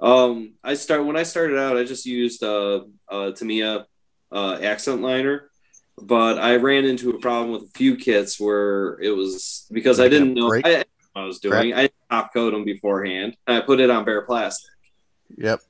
Um, 0.00 0.54
I 0.64 0.74
start 0.74 1.04
when 1.04 1.16
I 1.16 1.24
started 1.24 1.58
out, 1.58 1.76
I 1.76 1.84
just 1.84 2.06
used 2.06 2.42
uh, 2.42 2.84
uh 3.10 3.32
Tamiya 3.32 3.86
uh, 4.32 4.58
accent 4.62 5.02
liner, 5.02 5.49
but 5.98 6.38
I 6.38 6.56
ran 6.56 6.84
into 6.84 7.10
a 7.10 7.18
problem 7.18 7.52
with 7.52 7.62
a 7.62 7.78
few 7.78 7.96
kits 7.96 8.40
where 8.40 8.98
it 9.00 9.10
was 9.10 9.66
because 9.72 10.00
I 10.00 10.08
didn't 10.08 10.34
know? 10.34 10.52
I, 10.52 10.60
what 10.60 10.86
I 11.14 11.24
was 11.24 11.40
doing. 11.40 11.72
I 11.74 11.82
didn't 11.82 11.94
top 12.10 12.32
coat 12.32 12.52
them 12.52 12.64
beforehand, 12.64 13.36
I 13.46 13.60
put 13.60 13.80
it 13.80 13.90
on 13.90 14.04
bare 14.04 14.22
plastic. 14.22 14.70
Yep, 15.36 15.60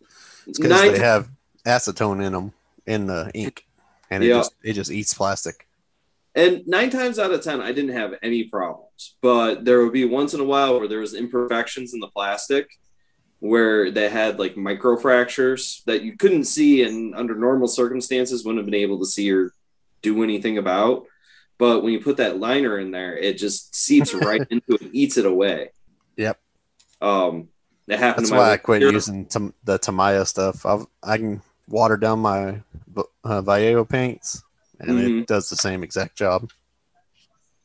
it's 0.46 0.58
because 0.58 0.80
they 0.80 0.98
have 0.98 1.28
acetone 1.66 2.24
in 2.24 2.32
them 2.32 2.52
in 2.86 3.06
the 3.06 3.30
ink, 3.34 3.66
and 4.10 4.22
it 4.24 4.28
Yeah. 4.28 4.36
just 4.36 4.54
it 4.62 4.72
just 4.74 4.90
eats 4.90 5.14
plastic. 5.14 5.66
And 6.34 6.64
nine 6.66 6.90
times 6.90 7.18
out 7.18 7.32
of 7.32 7.42
ten, 7.42 7.60
I 7.60 7.72
didn't 7.72 7.96
have 7.96 8.14
any 8.22 8.44
problems. 8.44 9.16
But 9.20 9.64
there 9.64 9.82
would 9.82 9.92
be 9.92 10.04
once 10.04 10.32
in 10.32 10.40
a 10.40 10.44
while 10.44 10.78
where 10.78 10.88
there 10.88 11.00
was 11.00 11.14
imperfections 11.14 11.92
in 11.92 12.00
the 12.00 12.06
plastic, 12.08 12.68
where 13.40 13.90
they 13.90 14.08
had 14.08 14.38
like 14.38 14.56
micro 14.56 14.96
fractures 14.96 15.82
that 15.86 16.02
you 16.02 16.16
couldn't 16.16 16.44
see, 16.44 16.82
and 16.84 17.14
under 17.14 17.34
normal 17.34 17.66
circumstances 17.68 18.44
wouldn't 18.44 18.60
have 18.60 18.70
been 18.70 18.80
able 18.80 19.00
to 19.00 19.06
see 19.06 19.30
or 19.32 19.52
do 20.02 20.22
anything 20.22 20.58
about. 20.58 21.06
But 21.58 21.82
when 21.82 21.92
you 21.92 22.00
put 22.00 22.16
that 22.18 22.38
liner 22.38 22.78
in 22.78 22.90
there, 22.90 23.16
it 23.16 23.36
just 23.38 23.74
seeps 23.74 24.14
right 24.14 24.40
into 24.50 24.74
it, 24.74 24.90
eats 24.92 25.16
it 25.16 25.26
away. 25.26 25.70
Yep. 26.16 26.38
Um, 27.00 27.48
that 27.86 27.98
happened. 27.98 28.24
That's 28.24 28.30
to 28.30 28.36
my 28.36 28.40
why 28.42 28.52
I 28.52 28.56
quit 28.56 28.80
little- 28.80 28.94
using 28.94 29.26
tam- 29.26 29.54
the 29.64 29.78
Tamiya 29.78 30.24
stuff. 30.26 30.64
I've, 30.64 30.86
I 31.02 31.18
can 31.18 31.42
water 31.68 31.96
down 31.96 32.18
my 32.20 32.60
uh, 33.24 33.42
Vallejo 33.42 33.84
paints, 33.84 34.42
and 34.78 34.90
Mhm. 34.90 35.20
it 35.22 35.26
does 35.26 35.48
the 35.50 35.56
same 35.56 35.82
exact 35.82 36.16
job. 36.16 36.50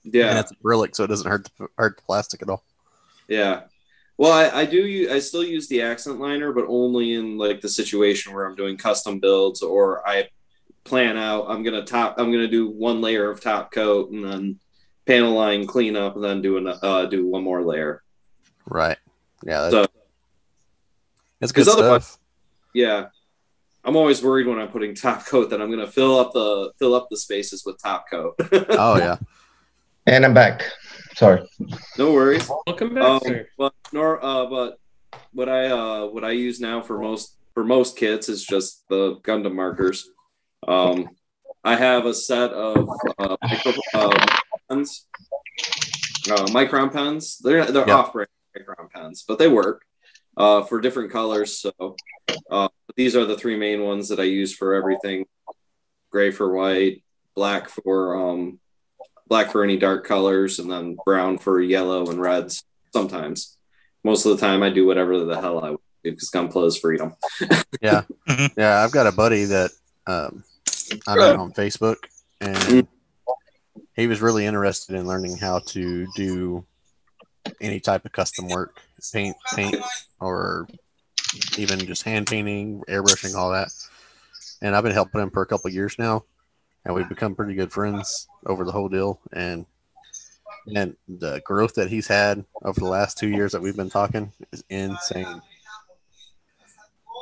Yeah, 0.04 0.30
and 0.32 0.40
it's 0.40 0.52
acrylic, 0.52 0.96
so 0.96 1.04
it 1.04 1.08
doesn't 1.08 1.30
hurt 1.30 1.50
the, 1.58 1.68
hurt 1.78 1.98
the 1.98 2.04
plastic 2.04 2.42
at 2.42 2.50
all. 2.50 2.64
Yeah. 3.28 3.62
Well, 4.18 4.32
I, 4.32 4.62
I 4.62 4.66
do. 4.66 5.10
I 5.12 5.20
still 5.20 5.44
use 5.44 5.68
the 5.68 5.82
accent 5.82 6.20
liner, 6.20 6.54
but 6.54 6.66
only 6.68 7.14
in 7.14 7.38
like 7.38 7.60
the 7.62 7.68
situation 7.70 8.34
where 8.34 8.46
I'm 8.46 8.56
doing 8.56 8.78
custom 8.78 9.20
builds 9.20 9.62
or 9.62 10.08
I 10.08 10.30
plan 10.86 11.18
out. 11.18 11.48
I'm 11.50 11.64
gonna 11.64 11.84
top. 11.84 12.16
I'm 12.18 12.32
gonna 12.32 12.48
do 12.48 12.70
one 12.70 13.02
layer 13.02 13.30
of 13.30 13.42
top 13.42 13.72
coat 13.72 14.12
and 14.12 14.24
then 14.24 14.60
panel 15.06 15.34
line 15.34 15.68
cleanup 15.68 16.16
and 16.16 16.24
then 16.24 16.42
do 16.42 16.58
an, 16.58 16.68
uh, 16.82 17.06
do 17.08 17.28
one 17.28 17.44
more 17.44 17.64
layer. 17.64 18.04
Right. 18.68 18.98
Yeah. 19.46 19.62
That's, 19.70 19.74
So- 19.74 19.86
it's 21.42 21.52
good 21.52 21.66
'cause 21.66 21.78
otherwise- 21.78 22.06
stuff. 22.08 22.20
Yeah. 22.74 23.06
I'm 23.84 23.96
always 23.96 24.24
worried 24.24 24.48
when 24.48 24.58
I'm 24.58 24.70
putting 24.70 24.96
top 24.96 25.26
coat 25.28 25.50
that 25.52 25.62
I'm 25.62 25.70
gonna 25.70 25.86
fill 25.88 26.18
up 26.20 26.34
the 26.34 26.72
fill 26.80 26.96
up 26.96 27.08
the 27.10 27.18
spaces 27.18 27.64
with 27.66 27.82
top 27.82 28.06
coat. 28.10 28.36
Oh 28.70 28.98
yeah. 28.98 29.18
And 30.08 30.24
I'm 30.26 30.34
back. 30.34 30.64
Sorry. 31.16 31.48
no 31.98 32.12
worries. 32.14 32.50
Welcome 32.68 32.94
back, 32.96 33.04
Um, 33.04 33.20
sir. 33.24 33.48
but 33.58 33.74
nor 33.92 34.24
uh, 34.24 34.46
but 34.48 34.80
what 35.34 35.50
I 35.50 35.68
uh 35.68 36.06
what 36.08 36.24
I 36.24 36.32
use 36.32 36.60
now 36.60 36.82
for 36.82 37.00
most 37.00 37.38
for 37.54 37.64
most 37.64 37.96
kits 37.98 38.28
is 38.28 38.44
just 38.44 38.88
the 38.90 39.18
Gundam 39.18 39.54
markers. 39.56 40.10
Um, 40.68 41.10
I 41.64 41.76
have 41.76 42.06
a 42.06 42.14
set 42.14 42.52
of 42.52 42.88
uh, 43.18 43.38
micro, 43.42 43.74
uh, 43.94 44.26
pens, 44.70 45.08
uh, 46.32 46.46
micron 46.48 46.92
pens. 46.94 47.38
They're 47.40 47.66
they're 47.66 47.88
Yeah. 47.88 47.96
off-brand 47.96 48.30
micron 48.58 48.90
pens, 48.92 49.24
but 49.28 49.40
they 49.40 49.48
work 49.48 49.84
uh, 50.38 50.64
for 50.64 50.80
different 50.82 51.12
colors. 51.12 51.58
So 51.58 51.96
uh, 52.52 52.68
these 52.96 53.16
are 53.16 53.26
the 53.26 53.38
three 53.38 53.58
main 53.58 53.82
ones 53.84 54.10
that 54.10 54.20
I 54.20 54.24
use 54.24 54.56
for 54.56 54.74
everything: 54.74 55.26
gray 56.12 56.32
for 56.32 56.54
white, 56.54 57.04
black 57.36 57.70
for 57.70 58.16
um, 58.32 58.60
black 59.28 59.52
for 59.52 59.64
any 59.64 59.78
dark 59.78 60.06
colors, 60.06 60.60
and 60.60 60.70
then 60.70 60.98
brown 61.06 61.38
for 61.40 61.62
yellow 61.62 62.10
and 62.10 62.20
reds. 62.22 62.64
Sometimes, 62.94 63.58
most 64.04 64.26
of 64.26 64.32
the 64.38 64.46
time, 64.46 64.62
I 64.64 64.70
do 64.70 64.86
whatever 64.86 65.26
the 65.26 65.40
hell 65.42 65.64
I 65.64 65.70
do 65.72 65.80
because 66.04 66.30
Gunpla 66.32 66.68
is 66.68 66.78
freedom. 66.78 67.14
Yeah. 67.82 68.04
Yeah. 68.58 68.84
I've 68.84 68.92
got 68.92 69.08
a 69.08 69.12
buddy 69.12 69.46
that 69.46 69.72
um, 70.08 70.44
I 71.08 71.16
met 71.16 71.36
on 71.36 71.52
Facebook, 71.54 71.98
and 72.42 72.88
he 73.96 74.08
was 74.08 74.22
really 74.22 74.46
interested 74.46 74.96
in 74.96 75.08
learning 75.08 75.38
how 75.38 75.60
to 75.68 76.08
do 76.16 76.66
any 77.62 77.80
type 77.80 78.06
of 78.06 78.12
custom 78.12 78.48
work, 78.48 78.82
paint, 79.14 79.36
paint, 79.56 79.78
or 80.20 80.68
even 81.58 81.80
just 81.80 82.04
hand 82.04 82.28
painting, 82.28 82.84
airbrushing, 82.88 83.36
all 83.36 83.52
that. 83.52 83.70
And 84.62 84.76
I've 84.76 84.84
been 84.84 84.94
helping 84.94 85.22
him 85.22 85.30
for 85.30 85.42
a 85.42 85.46
couple 85.46 85.68
of 85.68 85.74
years 85.74 85.98
now, 85.98 86.24
and 86.84 86.96
we've 86.96 87.10
become 87.10 87.36
pretty 87.36 87.56
good 87.56 87.72
friends 87.72 88.28
over 88.46 88.64
the 88.66 88.72
whole 88.72 88.90
deal. 88.90 89.20
And 89.34 89.66
and 90.76 90.96
the 91.08 91.42
growth 91.46 91.76
that 91.76 91.90
he's 91.90 92.08
had 92.08 92.44
over 92.64 92.80
the 92.80 92.88
last 92.88 93.18
two 93.18 93.28
years 93.28 93.52
that 93.52 93.62
we've 93.62 93.76
been 93.76 93.90
talking 93.90 94.32
is 94.52 94.64
insane. 94.70 95.42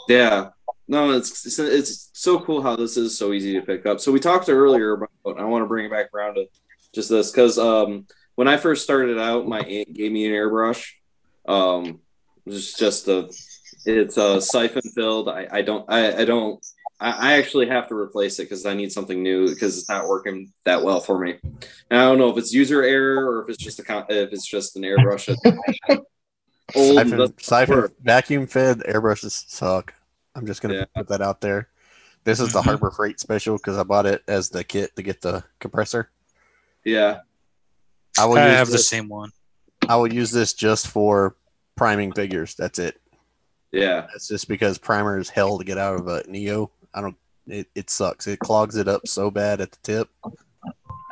Yeah. 0.07 0.49
No, 0.93 1.09
it's, 1.09 1.57
it's 1.57 2.11
so 2.13 2.39
cool 2.39 2.61
how 2.61 2.75
this 2.75 2.97
is 2.97 3.17
so 3.17 3.33
easy 3.33 3.53
to 3.53 3.65
pick 3.65 3.87
up. 3.87 3.99
So 3.99 4.11
we 4.11 4.19
talked 4.19 4.47
earlier 4.47 4.93
about. 4.93 5.39
I 5.39 5.43
want 5.43 5.63
to 5.63 5.67
bring 5.67 5.87
it 5.87 5.91
back 5.91 6.13
around 6.13 6.35
to 6.35 6.45
just 6.93 7.09
this 7.09 7.31
because 7.31 7.57
um, 7.57 8.05
when 8.35 8.47
I 8.47 8.57
first 8.57 8.83
started 8.83 9.17
out, 9.17 9.47
my 9.47 9.61
aunt 9.61 9.91
gave 9.91 10.11
me 10.11 10.27
an 10.27 10.33
airbrush. 10.33 10.91
Um, 11.47 12.01
it's 12.45 12.77
just 12.77 13.07
a 13.07 13.27
it's 13.87 14.17
a 14.17 14.39
siphon 14.39 14.83
filled. 14.93 15.29
I, 15.29 15.47
I 15.51 15.61
don't 15.63 15.83
I, 15.91 16.21
I 16.21 16.25
don't 16.25 16.63
I, 16.99 17.31
I 17.31 17.33
actually 17.39 17.69
have 17.69 17.87
to 17.87 17.95
replace 17.95 18.37
it 18.37 18.43
because 18.43 18.67
I 18.67 18.75
need 18.75 18.91
something 18.91 19.23
new 19.23 19.49
because 19.49 19.79
it's 19.79 19.89
not 19.89 20.07
working 20.07 20.53
that 20.63 20.83
well 20.83 20.99
for 20.99 21.17
me. 21.17 21.39
And 21.89 21.99
I 21.99 22.03
don't 22.03 22.19
know 22.19 22.29
if 22.29 22.37
it's 22.37 22.53
user 22.53 22.83
error 22.83 23.31
or 23.31 23.41
if 23.41 23.49
it's 23.49 23.63
just 23.63 23.79
a 23.79 24.05
if 24.09 24.31
it's 24.31 24.47
just 24.47 24.75
an 24.75 24.83
airbrush. 24.83 25.35
old 26.75 26.95
Siphon, 26.95 27.39
siphon 27.39 27.89
vacuum 28.03 28.45
fed 28.45 28.81
airbrushes 28.81 29.49
suck. 29.49 29.95
I'm 30.35 30.45
just 30.45 30.61
gonna 30.61 30.73
Yeah. 30.75 30.85
put 30.95 31.07
that 31.09 31.21
out 31.21 31.41
there. 31.41 31.69
This 32.23 32.39
is 32.39 32.53
the 32.53 32.61
Mhm. 32.61 32.65
Harbor 32.65 32.91
Freight 32.91 33.19
special 33.19 33.57
because 33.57 33.77
I 33.77 33.83
bought 33.83 34.05
it 34.05 34.23
as 34.27 34.49
the 34.49 34.63
kit 34.63 34.95
to 34.95 35.03
get 35.03 35.21
the 35.21 35.43
compressor. 35.59 36.09
Yeah. 36.83 37.21
I 38.17 38.25
will 38.25 38.37
I 38.37 38.47
use 38.47 38.55
have 38.57 38.67
the 38.67 38.73
this, 38.73 38.87
same 38.87 39.09
one. 39.09 39.31
I 39.89 39.95
will 39.97 40.11
use 40.11 40.31
this 40.31 40.53
just 40.53 40.87
for 40.87 41.35
priming 41.75 42.13
figures. 42.13 42.55
That's 42.55 42.79
it. 42.79 42.99
Yeah. 43.71 44.01
That's 44.11 44.27
just 44.27 44.47
because 44.47 44.77
primer 44.77 45.17
is 45.17 45.29
hell 45.29 45.57
to 45.57 45.65
get 45.65 45.77
out 45.77 45.99
of 45.99 46.07
a 46.07 46.23
Neo. 46.27 46.71
I 46.93 47.01
don't. 47.01 47.17
It, 47.47 47.67
it 47.75 47.89
sucks. 47.89 48.25
It 48.27 48.39
clogs 48.39 48.77
it 48.77 48.87
up 48.87 49.05
so 49.07 49.29
bad 49.29 49.59
at 49.59 49.71
the 49.71 49.77
tip. 49.83 50.09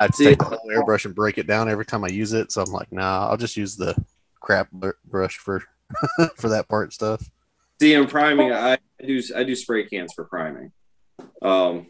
I 0.00 0.08
See- 0.08 0.24
take 0.26 0.38
the 0.38 0.44
whole 0.46 0.70
airbrush 0.70 1.04
and 1.04 1.14
break 1.14 1.36
it 1.38 1.46
down 1.46 1.68
every 1.68 1.84
time 1.84 2.04
I 2.04 2.08
use 2.08 2.32
it. 2.32 2.50
So 2.52 2.62
I'm 2.62 2.72
like, 2.72 2.90
nah, 2.90 3.28
I'll 3.28 3.36
just 3.36 3.56
use 3.56 3.76
the 3.76 3.94
crap 4.40 4.70
br- 4.72 4.90
brush 5.04 5.36
for 5.36 5.62
for 6.36 6.48
that 6.48 6.68
part 6.68 6.92
stuff. 6.94 7.28
See, 7.82 7.94
in 7.94 8.06
priming, 8.06 8.52
I 8.52 8.78
do 9.04 9.20
I 9.34 9.42
do 9.42 9.56
spray 9.56 9.84
cans 9.86 10.12
for 10.14 10.22
priming. 10.24 10.70
Um, 11.42 11.88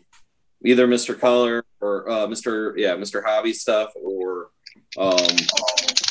either 0.65 0.89
Mr. 0.89 1.21
Color 1.21 1.67
or 1.83 2.09
uh, 2.09 2.27
Mr. 2.29 2.73
Yeah, 2.79 2.95
Mr. 2.97 3.23
Hobby 3.23 3.53
stuff, 3.53 3.91
or 4.03 4.49
um, 4.97 5.19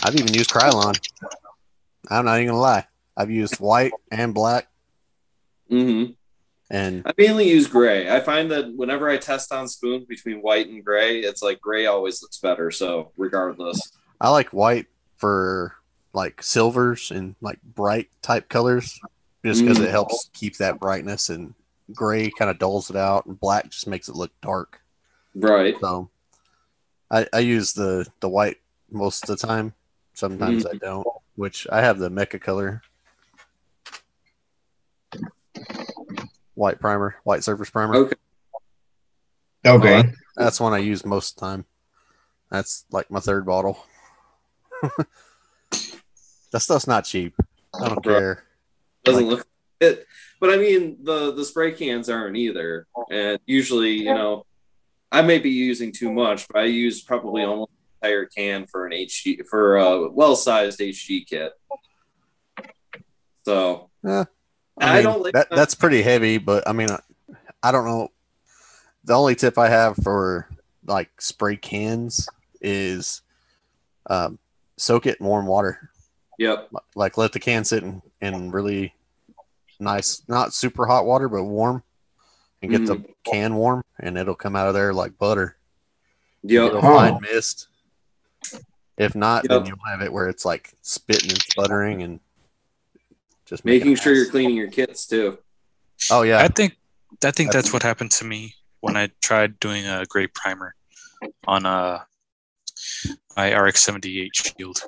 I've 0.03 0.13
even 0.13 0.35
used 0.35 0.51
Krylon. 0.51 0.93
I'm 2.11 2.25
not 2.25 2.35
even 2.35 2.49
gonna 2.49 2.59
lie. 2.59 2.85
I've 3.17 3.31
used 3.31 3.55
white 3.59 3.91
and 4.11 4.35
black, 4.35 4.67
Mm-hmm. 5.71 6.11
and 6.69 7.01
I 7.03 7.13
mainly 7.17 7.49
use 7.49 7.65
gray. 7.65 8.07
I 8.15 8.19
find 8.19 8.51
that 8.51 8.71
whenever 8.75 9.09
I 9.09 9.17
test 9.17 9.51
on 9.51 9.67
spoons 9.67 10.05
between 10.05 10.43
white 10.43 10.67
and 10.67 10.85
gray, 10.85 11.21
it's 11.21 11.41
like 11.41 11.59
gray 11.59 11.87
always 11.87 12.21
looks 12.21 12.37
better. 12.37 12.69
So 12.69 13.13
regardless, 13.17 13.81
I 14.19 14.29
like 14.29 14.49
white 14.49 14.85
for 15.17 15.73
like 16.13 16.43
silvers 16.43 17.09
and 17.09 17.33
like 17.41 17.59
bright 17.63 18.09
type 18.21 18.47
colors, 18.47 18.99
just 19.45 19.61
because 19.61 19.79
Mm. 19.79 19.85
it 19.85 19.91
helps 19.91 20.29
keep 20.33 20.57
that 20.57 20.79
brightness. 20.79 21.29
And 21.29 21.53
gray 21.93 22.29
kind 22.31 22.49
of 22.51 22.59
dulls 22.59 22.89
it 22.89 22.95
out, 22.95 23.25
and 23.25 23.39
black 23.39 23.69
just 23.69 23.87
makes 23.87 24.07
it 24.09 24.15
look 24.15 24.31
dark. 24.41 24.81
right? 25.35 25.75
So 25.79 26.09
I, 27.09 27.27
I 27.33 27.39
use 27.39 27.73
the 27.73 28.05
the 28.19 28.29
white 28.29 28.57
most 28.89 29.29
of 29.29 29.39
the 29.39 29.47
time. 29.47 29.73
Sometimes 30.13 30.65
I 30.65 30.73
don't, 30.73 31.07
which 31.35 31.67
I 31.71 31.81
have 31.81 31.97
the 31.99 32.09
mecha 32.09 32.39
color. 32.41 32.81
White 36.53 36.79
primer, 36.79 37.15
white 37.23 37.43
surface 37.43 37.69
primer. 37.69 37.95
Okay. 37.95 38.15
Okay. 39.65 40.03
That's 40.35 40.59
one 40.59 40.73
I 40.73 40.79
use 40.79 41.05
most 41.05 41.35
of 41.35 41.39
the 41.39 41.45
time. 41.47 41.65
That's 42.49 42.85
like 42.91 43.09
my 43.09 43.19
third 43.19 43.45
bottle. 43.45 43.85
that 46.51 46.59
stuff's 46.59 46.87
not 46.87 47.05
cheap. 47.05 47.33
I 47.79 47.87
don't 47.87 48.05
Right. 48.05 48.17
care. 48.17 48.43
Doesn't 49.03 49.27
look 49.27 49.47
it, 49.79 50.05
but 50.39 50.51
I 50.51 50.57
mean 50.57 50.97
the 51.03 51.33
the 51.33 51.43
spray 51.43 51.71
cans 51.71 52.09
aren't 52.09 52.37
either. 52.37 52.87
And 53.11 53.39
usually, 53.45 53.93
you 53.93 54.13
know, 54.13 54.45
I 55.11 55.21
may 55.21 55.39
be 55.39 55.49
using 55.49 55.91
too 55.91 56.11
much, 56.11 56.47
but 56.47 56.61
I 56.61 56.65
use 56.65 57.01
probably 57.01 57.43
almost 57.43 57.71
an 58.01 58.09
entire 58.09 58.25
can 58.25 58.67
for 58.67 58.85
an 58.85 58.93
HG 58.93 59.45
for 59.47 59.77
a 59.77 60.09
well-sized 60.09 60.79
HG 60.79 61.27
kit. 61.27 61.53
So 63.43 63.89
Yeah. 64.03 64.25
I, 64.79 64.95
mean, 64.95 65.03
don't 65.03 65.21
like 65.21 65.33
that. 65.33 65.49
That's 65.51 65.75
pretty 65.75 66.01
heavy, 66.01 66.37
but 66.37 66.67
I 66.67 66.73
mean, 66.73 66.89
I 67.61 67.71
don't 67.71 67.85
know. 67.85 68.09
The 69.03 69.13
only 69.13 69.35
tip 69.35 69.57
I 69.57 69.69
have 69.69 69.95
for 69.97 70.47
like 70.85 71.09
spray 71.21 71.55
cans 71.55 72.27
is 72.61 73.21
um, 74.09 74.39
soak 74.77 75.05
it 75.05 75.19
in 75.19 75.25
warm 75.25 75.45
water. 75.45 75.89
Yep. 76.39 76.69
Like 76.95 77.17
let 77.17 77.33
the 77.33 77.39
can 77.39 77.63
sit 77.63 77.83
in, 77.83 78.01
in 78.21 78.51
really 78.51 78.93
nice, 79.79 80.21
not 80.27 80.53
super 80.53 80.85
hot 80.85 81.05
water, 81.05 81.27
but 81.27 81.43
warm, 81.43 81.83
and 82.61 82.71
get 82.71 82.85
the 82.85 82.95
Mm. 82.97 83.13
can 83.25 83.55
warm, 83.55 83.83
and 83.99 84.17
it'll 84.17 84.35
come 84.35 84.55
out 84.55 84.67
of 84.67 84.73
there 84.73 84.93
like 84.93 85.17
butter. 85.17 85.57
Yep. 86.43 86.67
It'll 86.67 86.81
Huh. 86.81 86.93
find 86.97 87.21
mist. 87.21 87.67
If 88.97 89.15
not, 89.15 89.47
then 89.47 89.65
you'll 89.65 89.77
have 89.87 90.01
it 90.01 90.13
where 90.13 90.27
it's 90.29 90.45
like 90.45 90.73
spitting 90.81 91.31
and 91.31 91.41
sputtering 91.41 92.03
and 92.03 92.19
just 93.45 93.65
Making 93.65 93.95
sure 93.95 94.13
you're 94.13 94.29
cleaning 94.29 94.55
your 94.55 94.69
kits 94.69 95.05
too. 95.05 95.39
Oh 96.09 96.21
yeah, 96.21 96.39
I 96.39 96.47
think 96.47 96.77
I 97.23 97.31
think 97.31 97.49
That's- 97.49 97.65
that's 97.65 97.73
what 97.73 97.83
happened 97.83 98.11
to 98.11 98.25
me 98.25 98.55
when 98.79 98.95
I 98.95 99.09
tried 99.21 99.59
doing 99.59 99.85
a 99.85 100.05
gray 100.05 100.27
primer 100.27 100.75
on 101.47 101.65
uh 101.65 102.03
my 103.35 103.51
RX 103.53 103.81
seventy 103.81 104.21
eight 104.21 104.35
shield. 104.35 104.83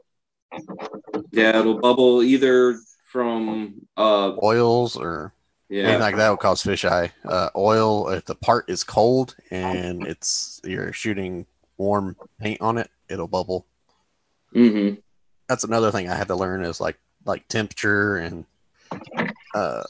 Yeah, 1.32 1.60
it'll 1.60 1.80
bubble 1.80 2.22
either 2.24 2.80
from 3.14 3.76
uh 3.96 4.34
oils 4.42 4.98
or 4.98 5.32
anything 5.70 5.92
yeah. 5.92 5.98
like 6.00 6.16
that 6.16 6.30
will 6.30 6.38
cause 6.38 6.64
fisheye. 6.64 7.12
Uh, 7.24 7.50
oil, 7.56 8.10
if 8.10 8.26
the 8.26 8.34
part 8.34 8.68
is 8.68 8.84
cold 8.84 9.36
and 9.52 10.06
it's 10.08 10.60
you're 10.66 10.92
shooting 10.92 11.46
warm 11.78 12.16
paint 12.40 12.60
on 12.60 12.80
it, 12.80 12.90
it'll 13.08 13.28
bubble. 13.28 13.68
Mm-hmm. 14.56 14.96
That's 15.48 15.64
another 15.64 15.92
thing 15.92 16.10
I 16.10 16.16
had 16.16 16.28
to 16.30 16.36
learn 16.36 16.66
is 16.66 16.82
like 16.82 16.98
like 17.24 17.48
temperature 17.48 18.18
and 18.18 18.46
uh, 19.54 19.84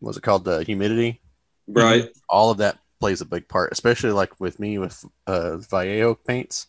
what's 0.00 0.18
it 0.18 0.22
called 0.22 0.44
the 0.44 0.64
humidity. 0.64 1.20
Right. 1.68 2.10
All 2.28 2.50
of 2.50 2.58
that 2.58 2.78
plays 2.98 3.20
a 3.20 3.24
big 3.24 3.46
part, 3.46 3.70
especially 3.70 4.10
like 4.10 4.40
with 4.40 4.58
me 4.58 4.78
with 4.78 5.04
uh, 5.28 5.58
Vallejo 5.58 6.16
paints. 6.16 6.66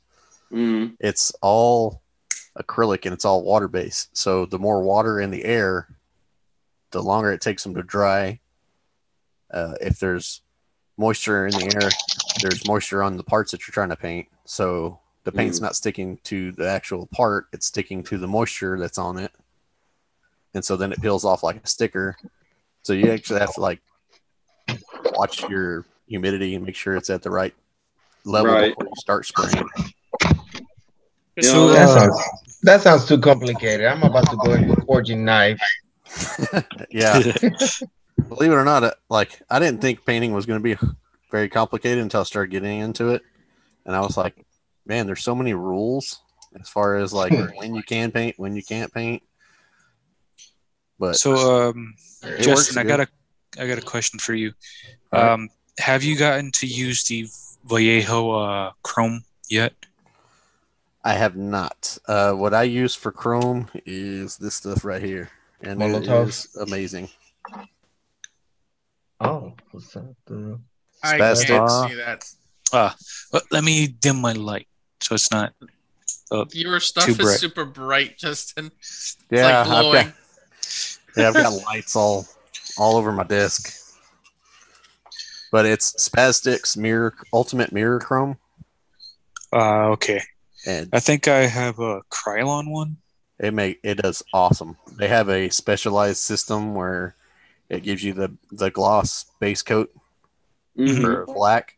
Mm-hmm. 0.51 0.93
It's 0.99 1.31
all 1.41 2.02
acrylic 2.57 3.05
and 3.05 3.13
it's 3.13 3.25
all 3.25 3.43
water 3.43 3.67
based. 3.67 4.15
So 4.15 4.45
the 4.45 4.59
more 4.59 4.81
water 4.81 5.19
in 5.19 5.31
the 5.31 5.43
air, 5.43 5.87
the 6.91 7.01
longer 7.01 7.31
it 7.31 7.41
takes 7.41 7.63
them 7.63 7.73
to 7.75 7.83
dry. 7.83 8.39
Uh, 9.51 9.75
if 9.81 9.99
there's 9.99 10.41
moisture 10.97 11.47
in 11.47 11.53
the 11.53 11.65
air, 11.65 11.91
there's 12.41 12.65
moisture 12.65 13.03
on 13.03 13.17
the 13.17 13.23
parts 13.23 13.51
that 13.51 13.67
you're 13.67 13.73
trying 13.73 13.89
to 13.89 13.95
paint. 13.95 14.27
So 14.45 14.99
the 15.23 15.31
paint's 15.31 15.61
not 15.61 15.75
sticking 15.75 16.17
to 16.25 16.51
the 16.51 16.67
actual 16.67 17.07
part, 17.07 17.47
it's 17.53 17.67
sticking 17.67 18.03
to 18.03 18.17
the 18.17 18.27
moisture 18.27 18.77
that's 18.77 18.97
on 18.97 19.17
it. 19.17 19.31
And 20.53 20.63
so 20.63 20.75
then 20.75 20.91
it 20.91 21.01
peels 21.01 21.25
off 21.25 21.43
like 21.43 21.63
a 21.63 21.67
sticker. 21.67 22.17
So 22.83 22.93
you 22.93 23.11
actually 23.11 23.39
have 23.39 23.53
to 23.55 23.61
like 23.61 23.81
watch 25.15 25.47
your 25.49 25.85
humidity 26.07 26.55
and 26.55 26.65
make 26.65 26.75
sure 26.75 26.95
it's 26.95 27.09
at 27.09 27.23
the 27.23 27.31
right 27.31 27.53
level 28.25 28.53
Right. 28.53 28.69
before 28.69 28.87
you 28.87 28.95
start 28.95 29.25
spraying. 29.25 29.67
You 31.35 31.43
know, 31.51 31.73
That 31.73 31.89
sounds 31.89 32.59
that 32.61 32.81
sounds 32.81 33.05
too 33.05 33.19
complicated. 33.19 33.85
I'm 33.85 34.03
about 34.03 34.29
to 34.29 34.37
go 34.37 34.53
into 34.53 34.79
forging 34.85 35.25
knife. 35.25 35.59
Yeah. 36.91 37.19
Believe 38.29 38.51
it 38.51 38.55
or 38.55 38.63
not, 38.63 38.83
uh, 38.83 38.93
like 39.09 39.41
I 39.49 39.57
didn't 39.59 39.81
think 39.81 40.05
painting 40.05 40.33
was 40.33 40.45
going 40.45 40.59
to 40.59 40.63
be 40.63 40.77
very 41.31 41.49
complicated 41.49 41.99
until 41.99 42.21
I 42.21 42.23
started 42.23 42.51
getting 42.51 42.79
into 42.79 43.09
it, 43.09 43.23
and 43.85 43.95
I 43.95 44.01
was 44.01 44.15
like, 44.15 44.45
man, 44.85 45.07
there's 45.07 45.23
so 45.23 45.33
many 45.33 45.55
rules 45.55 46.21
as 46.59 46.69
far 46.69 46.95
as 46.95 47.11
like 47.13 47.33
when 47.55 47.73
you 47.73 47.83
can 47.83 48.11
paint, 48.11 48.37
when 48.37 48.55
you 48.55 48.63
can't 48.63 48.93
paint. 48.93 49.23
But 50.99 51.15
So 51.15 51.69
um 51.69 51.95
Justin, 52.39 52.77
I 52.77 52.83
got 52.83 52.99
a 52.99 53.07
I 53.59 53.67
got 53.67 53.77
a 53.77 53.81
question 53.81 54.19
for 54.19 54.33
you. 54.33 54.53
All 55.11 55.21
right. 55.21 55.31
Um 55.31 55.49
have 55.79 56.03
you 56.03 56.17
gotten 56.17 56.51
to 56.51 56.67
use 56.67 57.03
the 57.05 57.27
Vallejo 57.65 58.31
uh 58.31 58.71
Chrome 58.83 59.23
yet? 59.49 59.73
I 61.03 61.13
have 61.13 61.35
not. 61.35 61.97
Uh, 62.07 62.31
what 62.33 62.53
I 62.53 62.63
use 62.63 62.95
for 62.95 63.11
Chrome 63.11 63.69
is 63.85 64.37
this 64.37 64.55
stuff 64.55 64.85
right 64.85 65.01
here, 65.01 65.29
and 65.61 65.81
it 65.81 66.03
Molotow. 66.03 66.27
is 66.27 66.47
amazing. 66.59 67.09
Oh, 69.19 69.53
what's 69.71 69.91
that? 69.93 70.15
The- 70.25 70.59
I 71.03 71.19
Spaz 71.19 71.43
Stix. 71.45 71.47
can't 71.47 71.89
see 71.91 71.95
that. 71.95 72.25
Uh, 72.71 72.91
let- 73.33 73.51
let 73.51 73.63
me 73.63 73.87
dim 73.87 74.21
my 74.21 74.31
light 74.33 74.67
so 75.01 75.15
it's 75.15 75.29
not 75.31 75.53
uh, 76.31 76.45
Your 76.53 76.79
stuff 76.79 77.05
Too 77.05 77.11
is 77.11 77.17
bright. 77.17 77.39
super 77.39 77.65
bright, 77.65 78.17
Justin. 78.17 78.71
It's 78.79 79.17
Yeah, 79.29 79.45
like 79.45 79.55
I've 79.55 79.65
glowing. 79.67 80.05
got, 80.07 80.13
yeah, 81.17 81.27
I've 81.27 81.33
got 81.35 81.53
lights 81.65 81.95
all 81.95 82.25
all 82.77 82.95
over 82.95 83.11
my 83.11 83.23
desk. 83.23 83.71
But 85.51 85.65
it's 85.67 86.09
Spaz 86.09 86.35
Stix's 86.41 86.77
mirror 86.77 87.13
ultimate 87.33 87.71
mirror 87.73 87.99
chrome, 87.99 88.37
uh 89.51 89.89
okay. 89.91 90.21
And 90.65 90.89
I 90.93 90.99
think 90.99 91.27
I 91.27 91.47
have 91.47 91.79
a 91.79 92.01
Krylon 92.11 92.69
one. 92.71 92.97
it 93.39 93.53
make 93.53 93.79
it 93.83 93.95
does 93.95 94.23
awesome. 94.33 94.77
They 94.97 95.07
have 95.07 95.29
a 95.29 95.49
specialized 95.49 96.19
system 96.19 96.75
where 96.75 97.15
it 97.69 97.83
gives 97.83 98.03
you 98.03 98.13
the 98.13 98.31
the 98.51 98.69
gloss 98.71 99.25
base 99.39 99.61
coat 99.61 99.93
Mhm. 100.77 101.01
for 101.01 101.25
black, 101.25 101.77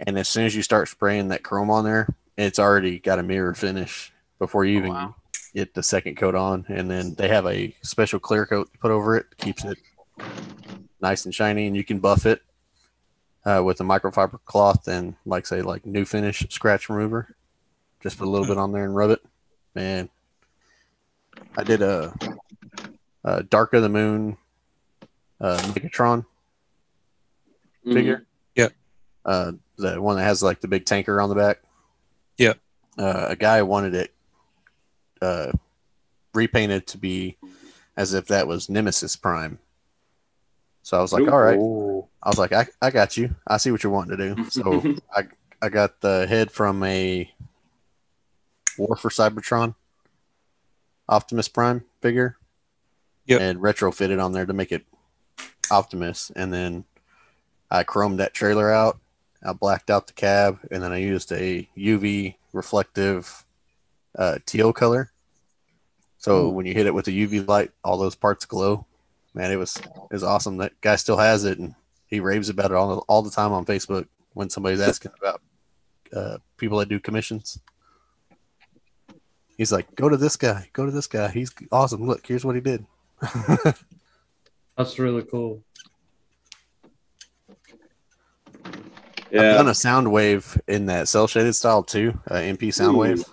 and 0.00 0.18
as 0.18 0.28
soon 0.28 0.44
as 0.46 0.54
you 0.54 0.62
start 0.62 0.88
spraying 0.88 1.28
that 1.28 1.42
chrome 1.42 1.70
on 1.70 1.84
there, 1.84 2.08
it's 2.36 2.58
already 2.58 2.98
got 2.98 3.18
a 3.18 3.22
mirror 3.22 3.54
finish 3.54 4.12
before 4.38 4.64
you 4.64 4.76
Oh, 4.76 4.78
even 4.80 4.90
wow. 4.92 5.14
get 5.54 5.74
the 5.74 5.82
second 5.82 6.16
coat 6.16 6.34
on. 6.34 6.64
And 6.68 6.90
then 6.90 7.14
they 7.14 7.28
have 7.28 7.46
a 7.46 7.74
special 7.82 8.20
clear 8.20 8.46
coat 8.46 8.72
to 8.72 8.78
put 8.78 8.90
over 8.90 9.16
it, 9.16 9.26
keeps 9.38 9.64
it 9.64 9.78
nice 11.00 11.24
and 11.24 11.34
shiny, 11.34 11.66
and 11.66 11.76
you 11.76 11.84
can 11.84 11.98
buff 11.98 12.26
it 12.26 12.42
uh, 13.44 13.62
with 13.64 13.80
a 13.80 13.84
microfiber 13.84 14.38
cloth 14.44 14.86
and, 14.88 15.14
like 15.26 15.46
say, 15.46 15.62
like 15.62 15.84
new 15.86 16.04
finish 16.04 16.46
scratch 16.50 16.88
remover. 16.88 17.34
Just 18.02 18.18
put 18.18 18.26
a 18.26 18.30
little 18.30 18.46
bit 18.46 18.58
on 18.58 18.72
there 18.72 18.84
and 18.84 18.94
rub 18.94 19.10
it. 19.10 19.20
Man, 19.74 20.08
I 21.56 21.64
did 21.64 21.82
a, 21.82 22.14
a 23.24 23.42
Dark 23.42 23.74
of 23.74 23.82
the 23.82 23.88
Moon 23.88 24.36
uh, 25.40 25.58
Megatron 25.58 26.24
Mhm. 27.86 27.92
figure. 27.94 28.26
Yep. 28.56 28.72
Uh, 29.24 29.52
the 29.76 30.00
one 30.00 30.16
that 30.16 30.24
has 30.24 30.42
like 30.42 30.60
the 30.60 30.68
big 30.68 30.84
tanker 30.84 31.20
on 31.20 31.28
the 31.28 31.34
back. 31.34 31.58
Yep. 32.38 32.58
Uh, 32.98 33.26
a 33.30 33.36
guy 33.36 33.62
wanted 33.62 33.94
it 33.94 34.12
uh, 35.22 35.52
repainted 36.34 36.86
to 36.88 36.98
be 36.98 37.36
as 37.96 38.14
if 38.14 38.26
that 38.28 38.46
was 38.46 38.68
Nemesis 38.68 39.16
Prime. 39.16 39.58
So 40.82 40.96
I 40.98 41.00
was 41.02 41.12
like, 41.12 41.22
Ooh. 41.24 41.30
all 41.30 41.40
right. 41.40 41.58
I 42.22 42.28
was 42.28 42.38
like, 42.38 42.52
I, 42.52 42.66
I 42.80 42.90
got 42.90 43.16
you. 43.16 43.34
I 43.46 43.56
see 43.58 43.70
what 43.70 43.82
you're 43.82 43.92
wanting 43.92 44.16
to 44.16 44.34
do. 44.34 44.50
So 44.50 44.82
I 45.14 45.26
I 45.60 45.68
got 45.68 46.00
the 46.00 46.26
head 46.28 46.50
from 46.52 46.82
a 46.84 47.30
War 48.78 48.96
for 48.96 49.10
Cybertron 49.10 49.74
Optimus 51.08 51.48
Prime 51.48 51.84
figure. 52.00 52.36
Yep. 53.26 53.40
And 53.40 53.60
retrofitted 53.60 54.24
on 54.24 54.32
there 54.32 54.46
to 54.46 54.52
make 54.52 54.72
it 54.72 54.86
Optimus. 55.70 56.32
And 56.34 56.52
then 56.52 56.84
I 57.70 57.84
chromed 57.84 58.18
that 58.18 58.32
trailer 58.32 58.72
out. 58.72 58.98
I 59.44 59.52
blacked 59.52 59.90
out 59.90 60.06
the 60.06 60.14
cab, 60.14 60.58
and 60.70 60.82
then 60.82 60.92
I 60.92 60.96
used 60.96 61.30
a 61.30 61.68
UV 61.76 62.34
reflective 62.52 63.44
uh, 64.18 64.38
teal 64.46 64.72
color. 64.72 65.12
So 66.16 66.48
when 66.48 66.66
you 66.66 66.74
hit 66.74 66.86
it 66.86 66.94
with 66.94 67.04
the 67.04 67.26
UV 67.26 67.46
light, 67.46 67.70
all 67.84 67.96
those 67.96 68.16
parts 68.16 68.44
glow. 68.44 68.84
Man, 69.34 69.52
it 69.52 69.56
was 69.56 69.76
it 69.76 70.12
was 70.12 70.24
awesome. 70.24 70.56
That 70.56 70.80
guy 70.80 70.96
still 70.96 71.18
has 71.18 71.44
it, 71.44 71.58
and 71.58 71.74
he 72.08 72.18
raves 72.18 72.48
about 72.48 72.72
it 72.72 72.76
all 72.76 72.96
the, 72.96 73.02
all 73.02 73.22
the 73.22 73.30
time 73.30 73.52
on 73.52 73.64
Facebook 73.64 74.08
when 74.32 74.50
somebody's 74.50 74.80
asking 74.80 75.12
about 75.20 75.40
uh, 76.12 76.38
people 76.56 76.78
that 76.78 76.88
do 76.88 76.98
commissions. 76.98 77.60
He's 79.58 79.72
like, 79.72 79.94
"Go 79.96 80.08
to 80.08 80.16
this 80.16 80.36
guy. 80.36 80.70
Go 80.72 80.86
to 80.86 80.92
this 80.92 81.08
guy. 81.08 81.28
He's 81.28 81.52
awesome. 81.70 82.06
Look, 82.06 82.26
here's 82.26 82.44
what 82.44 82.54
he 82.54 82.60
did." 82.62 82.86
That's 84.76 84.98
really 84.98 85.22
cool. 85.24 85.62
I've 88.64 89.32
Yeah. 89.32 89.52
done 89.54 89.68
a 89.68 89.72
Soundwave 89.72 90.58
in 90.68 90.86
that 90.86 91.08
cell 91.08 91.26
shaded 91.26 91.54
style 91.54 91.82
too, 91.82 92.18
uh, 92.30 92.34
MP 92.36 92.72
sound 92.72 92.96
Ooh. 92.96 93.00
wave. 93.00 93.24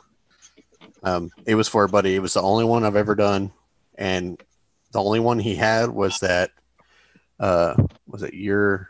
Um, 1.03 1.29
it 1.45 1.55
was 1.55 1.67
for 1.67 1.83
a 1.83 1.89
buddy. 1.89 2.15
It 2.15 2.21
was 2.21 2.33
the 2.33 2.41
only 2.41 2.65
one 2.65 2.83
I've 2.83 2.95
ever 2.95 3.15
done, 3.15 3.51
and 3.95 4.41
the 4.91 5.01
only 5.01 5.19
one 5.19 5.39
he 5.39 5.55
had 5.55 5.89
was 5.89 6.19
that. 6.19 6.51
Uh, 7.39 7.75
was 8.07 8.23
it 8.23 8.33
your? 8.33 8.89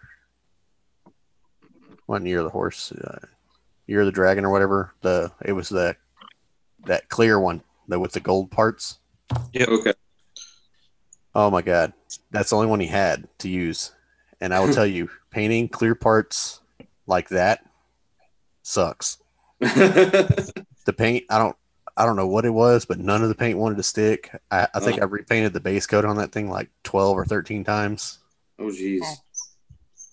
Wasn't 2.07 2.27
year 2.27 2.39
of 2.39 2.45
the 2.45 2.51
horse? 2.51 2.91
Uh, 2.91 3.17
year 3.87 3.99
of 4.01 4.05
the 4.05 4.11
dragon 4.11 4.45
or 4.45 4.51
whatever. 4.51 4.93
The 5.01 5.31
it 5.43 5.51
was 5.51 5.67
the 5.69 5.95
that 6.85 7.09
clear 7.09 7.39
one, 7.39 7.61
the 7.87 7.99
with 7.99 8.11
the 8.13 8.19
gold 8.19 8.51
parts. 8.51 8.99
Yeah. 9.53 9.65
Okay. 9.67 9.93
Oh 11.33 11.49
my 11.51 11.61
god, 11.61 11.93
that's 12.31 12.49
the 12.51 12.55
only 12.55 12.67
one 12.67 12.79
he 12.79 12.87
had 12.87 13.27
to 13.39 13.49
use. 13.49 13.91
And 14.39 14.53
I 14.53 14.59
will 14.59 14.73
tell 14.73 14.85
you, 14.85 15.09
painting 15.31 15.67
clear 15.69 15.95
parts 15.95 16.61
like 17.07 17.29
that 17.29 17.65
sucks. 18.63 19.17
The 20.85 20.93
paint, 20.93 21.23
I 21.31 21.39
don't, 21.39 21.55
I 21.97 22.05
don't 22.05 22.15
know 22.15 22.27
what 22.27 22.45
it 22.45 22.51
was, 22.51 22.85
but 22.85 22.99
none 22.99 23.23
of 23.23 23.29
the 23.29 23.33
paint 23.33 23.57
wanted 23.57 23.77
to 23.77 23.83
stick. 23.83 24.29
I, 24.51 24.67
I 24.71 24.79
think 24.79 24.99
Oh. 24.99 25.01
I 25.01 25.05
repainted 25.05 25.51
the 25.51 25.59
base 25.59 25.87
coat 25.87 26.05
on 26.05 26.17
that 26.17 26.31
thing 26.31 26.47
like 26.47 26.69
twelve 26.83 27.17
or 27.17 27.25
thirteen 27.25 27.63
times. 27.63 28.19
oh 28.59 28.65
jeez. 28.65 29.03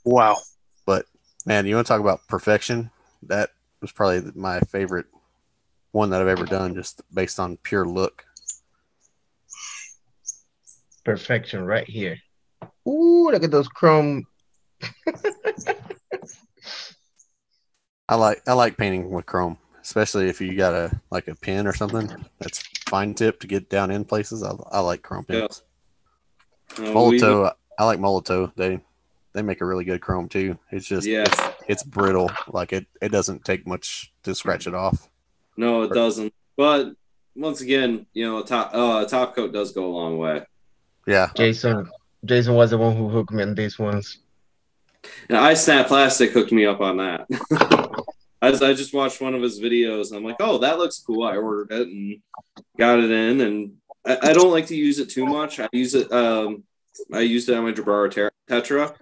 Wow. 0.02 0.38
But 0.86 1.04
man, 1.44 1.66
you 1.66 1.74
want 1.74 1.86
to 1.86 1.92
talk 1.92 2.00
about 2.00 2.26
perfection? 2.26 2.90
That 3.24 3.50
was 3.82 3.92
probably 3.92 4.32
my 4.34 4.60
favorite 4.60 5.04
one 5.92 6.10
that 6.10 6.20
I've 6.20 6.28
ever 6.28 6.44
done, 6.44 6.74
just 6.74 7.00
based 7.14 7.38
on 7.38 7.56
pure 7.58 7.86
look. 7.86 8.24
Perfection 11.04 11.64
right 11.64 11.88
here. 11.88 12.16
Ooh, 12.88 13.30
look 13.30 13.42
at 13.44 13.50
those 13.50 13.68
chrome. 13.68 14.26
I 18.08 18.14
like 18.16 18.42
I 18.46 18.52
like 18.52 18.76
painting 18.76 19.10
with 19.10 19.26
chrome, 19.26 19.58
especially 19.82 20.28
if 20.28 20.40
you 20.40 20.54
got 20.56 20.74
a 20.74 21.00
like 21.10 21.28
a 21.28 21.34
pen 21.34 21.66
or 21.66 21.72
something 21.72 22.10
that's 22.38 22.62
fine 22.88 23.14
tip 23.14 23.40
to 23.40 23.46
get 23.46 23.70
down 23.70 23.90
in 23.90 24.04
places. 24.04 24.42
I, 24.42 24.52
I 24.70 24.80
like 24.80 25.02
chrome 25.02 25.24
Yeah. 25.28 25.40
pens. 25.40 25.62
Uh, 26.78 26.82
we- 26.82 26.88
Molotow, 27.20 27.52
I 27.78 27.84
like 27.84 27.98
Molotow. 27.98 28.52
They 28.56 28.80
they 29.34 29.42
make 29.42 29.60
a 29.60 29.64
really 29.66 29.84
good 29.84 30.00
chrome 30.02 30.28
too. 30.28 30.58
It's 30.70 30.86
just 30.86 31.06
Yeah. 31.06 31.22
it's, 31.26 31.40
it's 31.68 31.82
brittle. 31.82 32.30
Like 32.48 32.72
it 32.72 32.86
it 33.00 33.10
doesn't 33.12 33.44
take 33.44 33.66
much 33.66 34.12
to 34.24 34.34
scratch 34.34 34.66
it 34.66 34.74
off. 34.74 35.08
No, 35.56 35.82
it 35.82 35.92
doesn't. 35.92 36.32
But 36.56 36.92
once 37.34 37.60
again, 37.60 38.06
you 38.12 38.26
know, 38.26 38.38
a 38.38 38.44
top 38.44 38.74
uh, 38.74 39.02
a 39.04 39.08
top 39.08 39.34
coat 39.34 39.52
does 39.52 39.72
go 39.72 39.86
a 39.86 39.92
long 39.94 40.18
way. 40.18 40.44
Yeah, 41.06 41.30
Jason. 41.36 41.88
Jason 42.24 42.54
was 42.54 42.70
the 42.70 42.78
one 42.78 42.96
who 42.96 43.08
hooked 43.08 43.32
me 43.32 43.42
on 43.42 43.54
these 43.54 43.78
ones. 43.78 44.18
And 45.28 45.36
I 45.36 45.54
Snap 45.54 45.88
Plastic 45.88 46.30
hooked 46.30 46.52
me 46.52 46.64
up 46.66 46.80
on 46.80 46.98
that. 46.98 47.26
I, 48.42 48.50
was- 48.50 48.62
I 48.62 48.72
just 48.74 48.94
watched 48.94 49.20
one 49.20 49.34
of 49.34 49.42
his 49.42 49.60
videos 49.60 50.08
and 50.08 50.18
I'm 50.18 50.24
like, 50.24 50.36
oh, 50.40 50.58
that 50.58 50.78
looks 50.78 51.00
cool. 51.00 51.24
I 51.24 51.36
ordered 51.36 51.72
it 51.72 51.88
and 51.88 52.20
got 52.78 53.00
it 53.00 53.10
in. 53.10 53.40
And 53.40 53.72
I, 54.06 54.30
I 54.30 54.32
don't 54.32 54.52
like 54.52 54.66
to 54.68 54.76
use 54.76 55.00
it 55.00 55.10
too 55.10 55.26
much. 55.26 55.58
I 55.58 55.68
use 55.72 55.94
it. 55.96 56.12
Um, 56.12 56.62
I 57.12 57.20
used 57.20 57.48
it 57.48 57.56
on 57.56 57.64
my 57.64 57.72
Jabara 57.72 58.30
Tetra, 58.48 58.94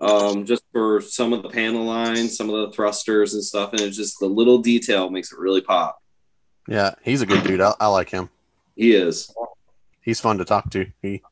um, 0.00 0.44
just 0.44 0.62
for 0.72 1.00
some 1.00 1.32
of 1.32 1.42
the 1.42 1.48
panel 1.48 1.84
lines, 1.84 2.36
some 2.36 2.50
of 2.50 2.54
the 2.68 2.72
thrusters 2.74 3.34
and 3.34 3.44
stuff. 3.44 3.72
And 3.72 3.80
it's 3.82 3.96
just 3.96 4.18
the 4.20 4.26
little 4.26 4.58
detail 4.58 5.10
makes 5.10 5.32
it 5.32 5.38
really 5.38 5.60
pop. 5.60 6.00
yeah. 6.68 6.94
He's 7.02 7.22
a 7.22 7.26
good 7.26 7.44
dude. 7.44 7.60
I, 7.60 7.74
I 7.80 7.86
like 7.88 8.10
him. 8.10 8.28
He 8.76 8.94
is. 8.94 9.32
He's 10.00 10.20
fun 10.20 10.38
to 10.38 10.44
talk 10.44 10.70
to. 10.70 10.86
He 11.02 11.22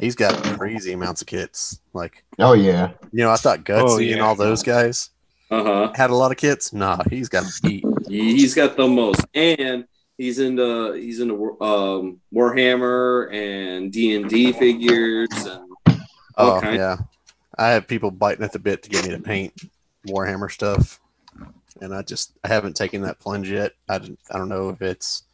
he's 0.00 0.14
got 0.14 0.34
crazy 0.58 0.92
amounts 0.92 1.22
of 1.22 1.26
kits. 1.26 1.80
Like 1.92 2.22
Oh 2.38 2.52
yeah. 2.52 2.90
you 3.12 3.24
know, 3.24 3.30
I 3.30 3.36
thought 3.36 3.64
Gutsy 3.64 4.10
Oh, 4.10 4.12
and 4.12 4.20
all 4.20 4.34
those 4.36 4.62
guys 4.62 5.10
Uh 5.50 5.62
huh. 5.64 5.92
had 5.96 6.10
a 6.10 6.14
lot 6.14 6.30
of 6.30 6.36
kits. 6.36 6.72
Nah, 6.72 7.02
he's 7.10 7.28
got 7.28 7.44
a 7.44 7.52
beat. 7.62 7.84
He's 8.06 8.54
got 8.54 8.76
the 8.76 8.86
most, 8.86 9.24
and 9.34 9.84
he's 10.16 10.38
into 10.38 10.92
he's 10.92 11.20
into 11.20 11.60
um, 11.60 12.20
Warhammer 12.32 13.32
and 13.34 13.90
D 13.92 14.14
and 14.14 14.28
D 14.30 14.52
figures 14.52 15.28
and 15.32 15.72
all 16.36 16.58
Oh 16.58 16.60
kinds. 16.60 16.76
yeah, 16.76 16.96
I 17.58 17.70
have 17.70 17.88
people 17.88 18.10
biting 18.10 18.44
at 18.44 18.52
the 18.52 18.58
bit 18.58 18.82
to 18.84 18.90
get 18.90 19.04
me 19.04 19.10
to 19.10 19.20
paint 19.20 19.52
Warhammer 20.06 20.50
stuff, 20.50 21.00
and 21.80 21.94
I 21.94 22.02
just 22.02 22.32
I 22.44 22.48
haven't 22.48 22.76
taken 22.76 23.02
that 23.02 23.18
plunge 23.18 23.50
yet. 23.50 23.72
I 23.88 23.98
don't, 23.98 24.18
I 24.30 24.38
don't 24.38 24.48
know 24.48 24.68
if 24.68 24.80
it's 24.80 25.24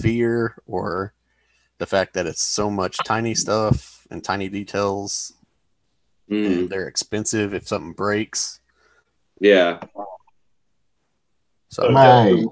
fear 0.00 0.56
or 0.66 1.12
the 1.78 1.86
fact 1.86 2.14
that 2.14 2.26
it's 2.26 2.42
so 2.42 2.70
much 2.70 2.96
tiny 2.98 3.34
stuff 3.34 4.06
and 4.10 4.22
tiny 4.22 4.48
details, 4.48 5.32
Mm, 6.30 6.46
and 6.46 6.70
they're 6.70 6.88
expensive 6.88 7.54
if 7.54 7.66
something 7.66 7.92
breaks. 7.92 8.60
yeah, 9.40 9.80
So 11.70 11.90
My 11.90 12.44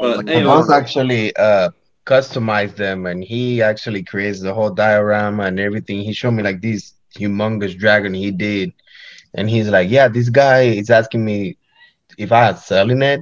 but 0.00 0.26
my 0.26 0.32
anyway, 0.32 0.46
boss 0.46 0.70
actually 0.70 1.34
uh 1.36 1.70
customized 2.04 2.76
them 2.76 3.06
and 3.06 3.22
he 3.22 3.62
actually 3.62 4.02
creates 4.02 4.40
the 4.40 4.52
whole 4.52 4.70
diorama 4.70 5.44
and 5.44 5.60
everything. 5.60 6.00
He 6.02 6.12
showed 6.12 6.32
me 6.32 6.42
like 6.42 6.60
this 6.60 6.94
humongous 7.18 7.76
dragon 7.78 8.14
he 8.14 8.30
did. 8.30 8.72
And 9.34 9.48
he's 9.48 9.68
like, 9.68 9.90
Yeah, 9.90 10.08
this 10.08 10.28
guy 10.28 10.62
is 10.62 10.90
asking 10.90 11.24
me 11.24 11.56
if 12.18 12.32
I 12.32 12.50
was 12.50 12.64
selling 12.64 13.02
it. 13.02 13.20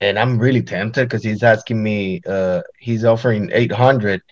And 0.00 0.18
I'm 0.18 0.38
really 0.38 0.62
tempted 0.62 1.08
because 1.08 1.22
he's 1.24 1.42
asking 1.42 1.82
me 1.82 2.20
uh 2.26 2.62
he's 2.78 3.04
offering 3.04 3.50
eight 3.52 3.72
hundred, 3.72 4.22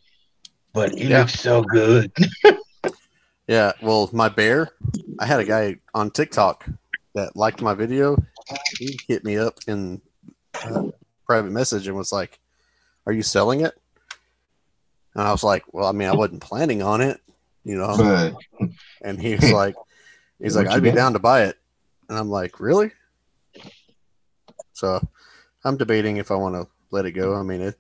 but 0.73 0.93
it 0.99 1.09
Yeah. 1.09 1.21
looks 1.21 1.39
so 1.41 1.63
good. 1.63 2.13
Yeah, 3.49 3.73
well, 3.83 4.09
my 4.13 4.29
bear, 4.29 4.71
I 5.19 5.27
had 5.27 5.41
a 5.41 5.45
guy 5.45 5.77
on 5.93 6.13
TikTok 6.13 6.69
that 7.17 7.35
liked 7.35 7.61
my 7.61 7.75
video. 7.75 8.17
He 8.79 8.97
hit 9.09 9.25
me 9.25 9.39
up 9.39 9.55
in 9.67 10.01
uh, 10.63 10.83
private 11.27 11.51
message 11.51 11.89
and 11.89 11.97
was 11.97 12.13
like, 12.13 12.39
"Are 13.07 13.13
you 13.13 13.25
selling 13.25 13.63
it?" 13.63 13.75
And 15.17 15.25
I 15.25 15.33
was 15.33 15.43
like, 15.43 15.65
"Well, 15.73 15.87
I 15.87 15.91
mean, 15.91 16.07
I 16.09 16.15
wasn't 16.15 16.43
planning 16.43 16.81
on 16.81 17.01
it, 17.01 17.21
you 17.65 17.77
know." 17.77 17.97
but 17.97 18.69
And 19.03 19.21
he 19.21 19.35
was 19.35 19.51
like, 19.53 19.75
"He's 20.39 20.57
like, 20.57 20.67
I'd 20.71 20.83
be 20.83 20.91
down 20.93 21.13
to 21.15 21.19
buy 21.19 21.45
it," 21.45 21.57
and 22.09 22.19
I'm 22.19 22.29
like, 22.31 22.61
"Really?" 22.61 22.93
So, 24.73 25.01
I'm 25.65 25.77
debating 25.77 26.17
if 26.17 26.31
I 26.31 26.35
want 26.37 26.55
to 26.55 26.69
let 26.91 27.05
it 27.07 27.13
go. 27.13 27.35
I 27.35 27.43
mean, 27.43 27.61
it 27.61 27.79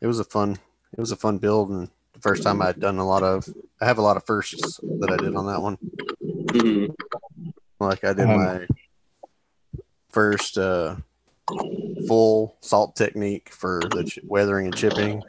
it 0.00 0.06
was 0.06 0.18
a 0.20 0.24
fun 0.24 0.58
it 0.92 1.00
was 1.00 1.12
a 1.12 1.16
fun 1.16 1.38
build 1.38 1.70
and 1.70 1.88
the 2.12 2.20
first 2.20 2.42
time 2.42 2.60
I'd 2.60 2.78
done 2.80 2.98
a 2.98 3.06
lot 3.06 3.22
of 3.22 3.48
I 3.80 3.86
have 3.86 3.98
a 3.98 4.02
lot 4.02 4.16
of 4.16 4.24
firsts 4.26 4.78
that 5.00 5.10
I 5.10 5.16
did 5.16 5.34
on 5.34 5.46
that 5.46 5.62
one. 5.62 5.78
mhm, 6.22 6.94
Like 7.80 8.04
I 8.04 8.12
did 8.12 8.28
Um, 8.28 8.34
my 8.34 8.66
first 10.10 10.58
uh, 10.58 10.96
full 12.06 12.56
salt 12.60 12.94
technique 12.96 13.48
for 13.50 13.80
the 13.92 14.04
ch- 14.04 14.18
weathering 14.26 14.66
and 14.66 14.76
chipping. 14.76 15.22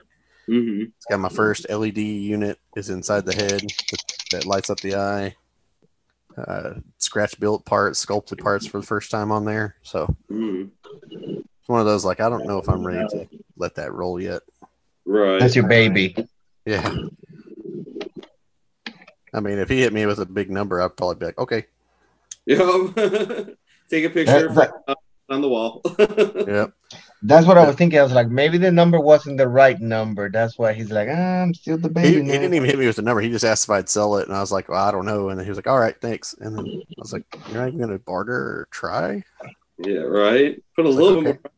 Mhm. 0.48 0.91
It's 0.96 1.06
got 1.10 1.20
my 1.20 1.30
first 1.30 1.70
LED 1.70 1.98
unit 1.98 2.60
is 2.76 2.89
inside 2.89 3.26
the 3.26 3.36
head 3.36 3.62
that, 3.62 4.04
that 4.32 4.46
lights 4.46 4.70
up 4.70 4.80
the 4.80 4.96
eye. 4.96 5.36
Uh, 6.38 6.76
scratch 6.98 7.39
built 7.39 7.64
parts, 7.66 8.00
sculpted 8.00 8.39
parts 8.39 8.66
for 8.66 8.80
the 8.80 8.86
first 8.86 9.12
time 9.12 9.32
on 9.32 9.46
there. 9.46 9.76
So 9.84 10.14
mhm. 10.32 10.70
it's 11.12 11.68
one 11.68 11.80
of 11.80 11.86
those 11.86 12.04
like 12.06 12.20
I 12.20 12.30
don't 12.30 12.46
know 12.48 12.58
if 12.58 12.68
I'm 12.68 12.86
ready 12.86 13.08
to 13.10 13.28
let 13.58 13.76
that 13.76 13.94
roll 13.94 14.20
yet. 14.20 14.41
right. 15.06 15.39
that's 15.39 15.56
your 15.56 15.68
baby. 15.68 16.16
Yeah. 16.66 16.91
I 19.34 19.39
mean, 19.39 19.58
if 19.60 19.70
he 19.70 19.82
hit 19.82 19.94
me 19.94 20.06
with 20.06 20.20
a 20.20 20.26
big 20.26 20.50
number, 20.52 20.82
I'd 20.82 20.96
probably 20.96 21.16
be 21.16 21.26
like, 21.26 21.38
okay, 21.39 21.66
Yep. 22.46 22.60
Take 23.89 24.06
a 24.06 24.10
picture 24.10 24.54
That- 24.54 24.72
for- 24.86 24.96
on 25.34 25.42
the 25.42 25.50
wall. 25.50 25.82
yeah. 26.48 26.68
That's 27.26 27.48
what 27.48 27.58
I 27.58 27.66
was 27.66 27.76
thinking. 27.78 28.00
I 28.00 28.04
was 28.04 28.12
like, 28.14 28.30
maybe 28.30 28.58
the 28.58 28.72
number 28.72 29.00
wasn't 29.00 29.38
the 29.38 29.48
right 29.48 29.80
number. 29.80 30.30
That's 30.30 30.58
why 30.60 30.74
he's 30.74 30.92
like, 30.92 31.08
ah, 31.10 31.42
I'm 31.44 31.54
still 31.54 31.78
the 31.78 31.90
baby. 31.90 32.22
he 32.22 32.22
man." 32.22 32.42
didn't 32.42 32.54
even 32.56 32.68
hit 32.70 32.78
me 32.78 32.86
with 32.86 32.98
the 32.98 33.02
number. 33.02 33.22
He 33.22 33.30
just 33.30 33.46
asked 33.46 33.66
if 33.66 33.70
I'd 33.70 33.90
sell 33.90 34.18
it, 34.18 34.28
and 34.28 34.36
I 34.36 34.42
was 34.42 34.52
like, 34.52 34.68
"Well, 34.70 34.84
I 34.86 34.92
don't 34.92 35.06
know." 35.06 35.30
And 35.30 35.40
then 35.40 35.46
he 35.46 35.50
was 35.50 35.58
like, 35.58 35.68
"All 35.68 35.80
right, 35.80 35.96
thanks." 36.02 36.34
And 36.40 36.58
then 36.58 36.66
I 36.68 36.82
was 36.98 37.14
like, 37.14 37.24
"You're 37.48 37.60
not 37.62 37.68
even 37.70 37.80
gonna 37.80 38.00
barter 38.00 38.36
or 38.36 38.68
try?" 38.72 39.24
yeah, 39.78 40.00
right. 40.00 40.62
Put 40.76 40.86
a 40.86 40.90
little 40.90 41.24
like, 41.24 41.28
okay. 41.28 41.40
more, 41.42 41.52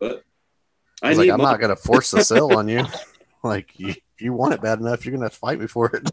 but 0.00 0.24
I 1.02 1.06
I 1.06 1.08
was 1.10 1.18
need 1.18 1.24
like, 1.26 1.34
"I'm 1.34 1.38
money. 1.42 1.52
not 1.52 1.60
gonna 1.60 1.76
force 1.76 2.10
the 2.10 2.24
sale 2.24 2.52
on 2.56 2.68
you. 2.68 2.84
Like, 3.44 3.76
you, 3.76 3.88
if 3.88 4.20
you 4.20 4.32
want 4.32 4.54
it 4.54 4.62
bad 4.62 4.78
enough, 4.78 5.04
you're 5.04 5.12
gonna 5.12 5.24
have 5.24 5.32
to 5.32 5.38
fight 5.38 5.58
me 5.58 5.66
for 5.66 5.90
it." 5.96 6.08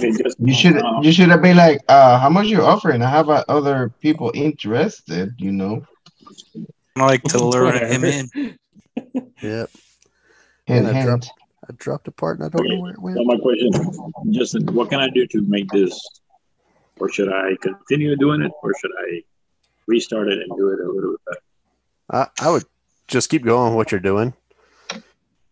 Okay, 0.00 0.22
just 0.22 0.40
You 0.40 0.54
should 0.54 0.76
uh, 0.78 1.00
you 1.02 1.12
should 1.12 1.28
have 1.28 1.42
been 1.42 1.56
like, 1.56 1.80
uh, 1.88 2.18
how 2.18 2.30
much 2.30 2.46
you 2.46 2.62
offering? 2.62 3.02
I 3.02 3.10
have 3.10 3.28
uh, 3.28 3.44
other 3.48 3.90
people 4.00 4.32
interested, 4.34 5.34
you 5.38 5.52
know. 5.52 5.86
I 6.96 7.04
like 7.04 7.22
to 7.24 7.44
lure 7.44 7.72
him 7.72 8.04
in. 8.04 8.58
Yep. 9.42 9.70
Hint, 10.66 10.86
And 10.86 10.86
I 10.88 11.04
dropped, 11.04 11.30
I 11.68 11.72
dropped 11.76 12.08
a 12.08 12.12
part, 12.12 12.38
and 12.38 12.46
I 12.46 12.48
don't 12.48 12.66
know 12.66 12.80
where 12.80 12.92
it 12.92 12.96
so 12.96 13.02
went. 13.02 13.26
my 13.26 13.36
question, 13.36 13.70
Justin, 14.30 14.66
what 14.74 14.88
can 14.88 15.00
I 15.00 15.08
do 15.10 15.26
to 15.26 15.42
make 15.42 15.68
this, 15.70 16.00
or 16.98 17.10
should 17.10 17.30
I 17.30 17.56
continue 17.60 18.16
doing 18.16 18.42
it, 18.42 18.52
or 18.62 18.72
should 18.80 18.92
I 19.06 19.22
restart 19.86 20.28
it 20.28 20.38
and 20.38 20.56
do 20.56 20.70
it 20.70 20.80
a 20.80 20.90
little 20.90 21.12
bit 21.12 21.20
better? 21.26 21.40
I, 22.40 22.46
I 22.46 22.50
would 22.50 22.64
just 23.06 23.28
keep 23.28 23.44
going 23.44 23.72
with 23.72 23.76
what 23.76 23.92
you're 23.92 24.00
doing, 24.00 24.32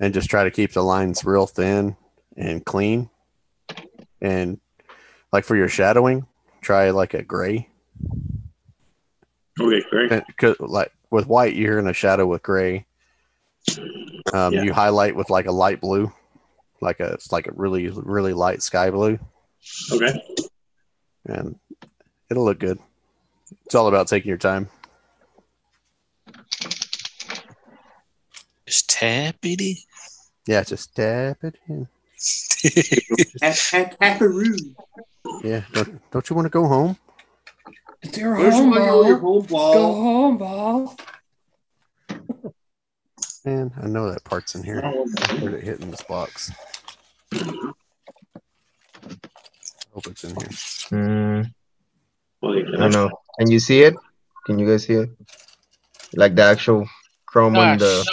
and 0.01 0.15
just 0.15 0.31
try 0.31 0.45
to 0.45 0.51
keep 0.51 0.73
the 0.73 0.83
lines 0.83 1.25
real 1.25 1.47
thin 1.47 1.97
and 2.37 2.65
clean. 2.65 3.11
And 4.21 4.61
like 5.33 5.45
for 5.45 5.57
your 5.57 5.69
shadowing, 5.69 6.27
try 6.61 6.91
like 6.91 7.15
a 7.15 7.23
gray. 7.23 7.69
Okay, 9.61 9.83
great. 9.91 10.13
And 10.13 10.25
'cause, 10.37 10.57
like 10.61 10.93
with 11.11 11.27
white, 11.27 11.55
you're 11.57 11.81
gonna 11.81 11.93
shadow 11.93 12.27
with 12.27 12.43
gray. 12.43 12.87
Um, 14.33 14.55
Yeah. 14.55 14.63
You 14.63 14.73
highlight 14.73 15.17
with 15.17 15.31
like 15.31 15.47
a 15.47 15.53
light 15.53 15.81
blue, 15.81 16.13
like 16.81 17.01
a 17.01 17.13
it's 17.13 17.33
like 17.33 17.47
a 17.47 17.53
really 17.53 17.89
really 17.89 18.33
light 18.35 18.63
sky 18.63 18.91
blue, 18.91 19.19
Okay. 19.93 20.15
and 21.27 21.59
it'll 22.31 22.45
look 22.45 22.59
good. 22.61 22.79
It's 23.67 23.75
all 23.75 23.89
about 23.89 24.09
taking 24.09 24.29
your 24.29 24.39
time. 24.39 24.69
Just 28.67 28.91
tap 28.91 29.37
it 29.43 29.61
in. 29.61 29.77
Yeah, 30.47 30.63
just 30.63 30.95
tap 30.95 31.43
it 31.43 31.57
in. 31.69 31.89
Tap- 32.19 33.55
tap- 33.55 33.99
taparoo. 34.01 34.57
Yeah. 35.43 35.63
Don't, 35.73 36.11
don't 36.11 36.29
you 36.31 36.37
want 36.37 36.47
to 36.47 36.51
go 36.51 36.67
home? 36.67 36.97
It's 38.03 38.17
your 38.19 38.37
Where's 38.37 38.55
home 38.55 38.71
my 38.71 38.77
your 38.79 39.19
ball. 39.19 39.39
home 39.41 39.47
ball? 39.47 39.75
Go 39.75 39.95
home 39.95 40.39
ball. 40.39 40.97
Man, 43.45 43.73
I 43.83 43.87
know 43.87 44.11
that 44.13 44.25
part's 44.25 44.55
in 44.55 44.63
here. 44.63 44.81
Where'd 45.41 45.55
it 45.55 45.65
hit 45.65 45.81
in 45.81 45.91
this 45.91 46.03
box? 46.03 46.51
Hope 49.93 50.07
it's 50.07 50.25
in 50.25 50.31
here. 50.31 50.49
Mm, 50.93 51.51
I 52.43 52.77
don't 52.77 52.93
know. 52.93 53.11
Can 53.39 53.51
you 53.51 53.59
see 53.59 53.83
it? 53.83 53.95
Can 54.47 54.59
you 54.59 54.67
guys 54.67 54.85
see 54.85 54.95
it? 54.95 55.11
Like 56.15 56.35
the 56.35 56.43
actual 56.43 56.89
chrome 57.27 57.57
on 57.57 57.79
the 57.79 58.05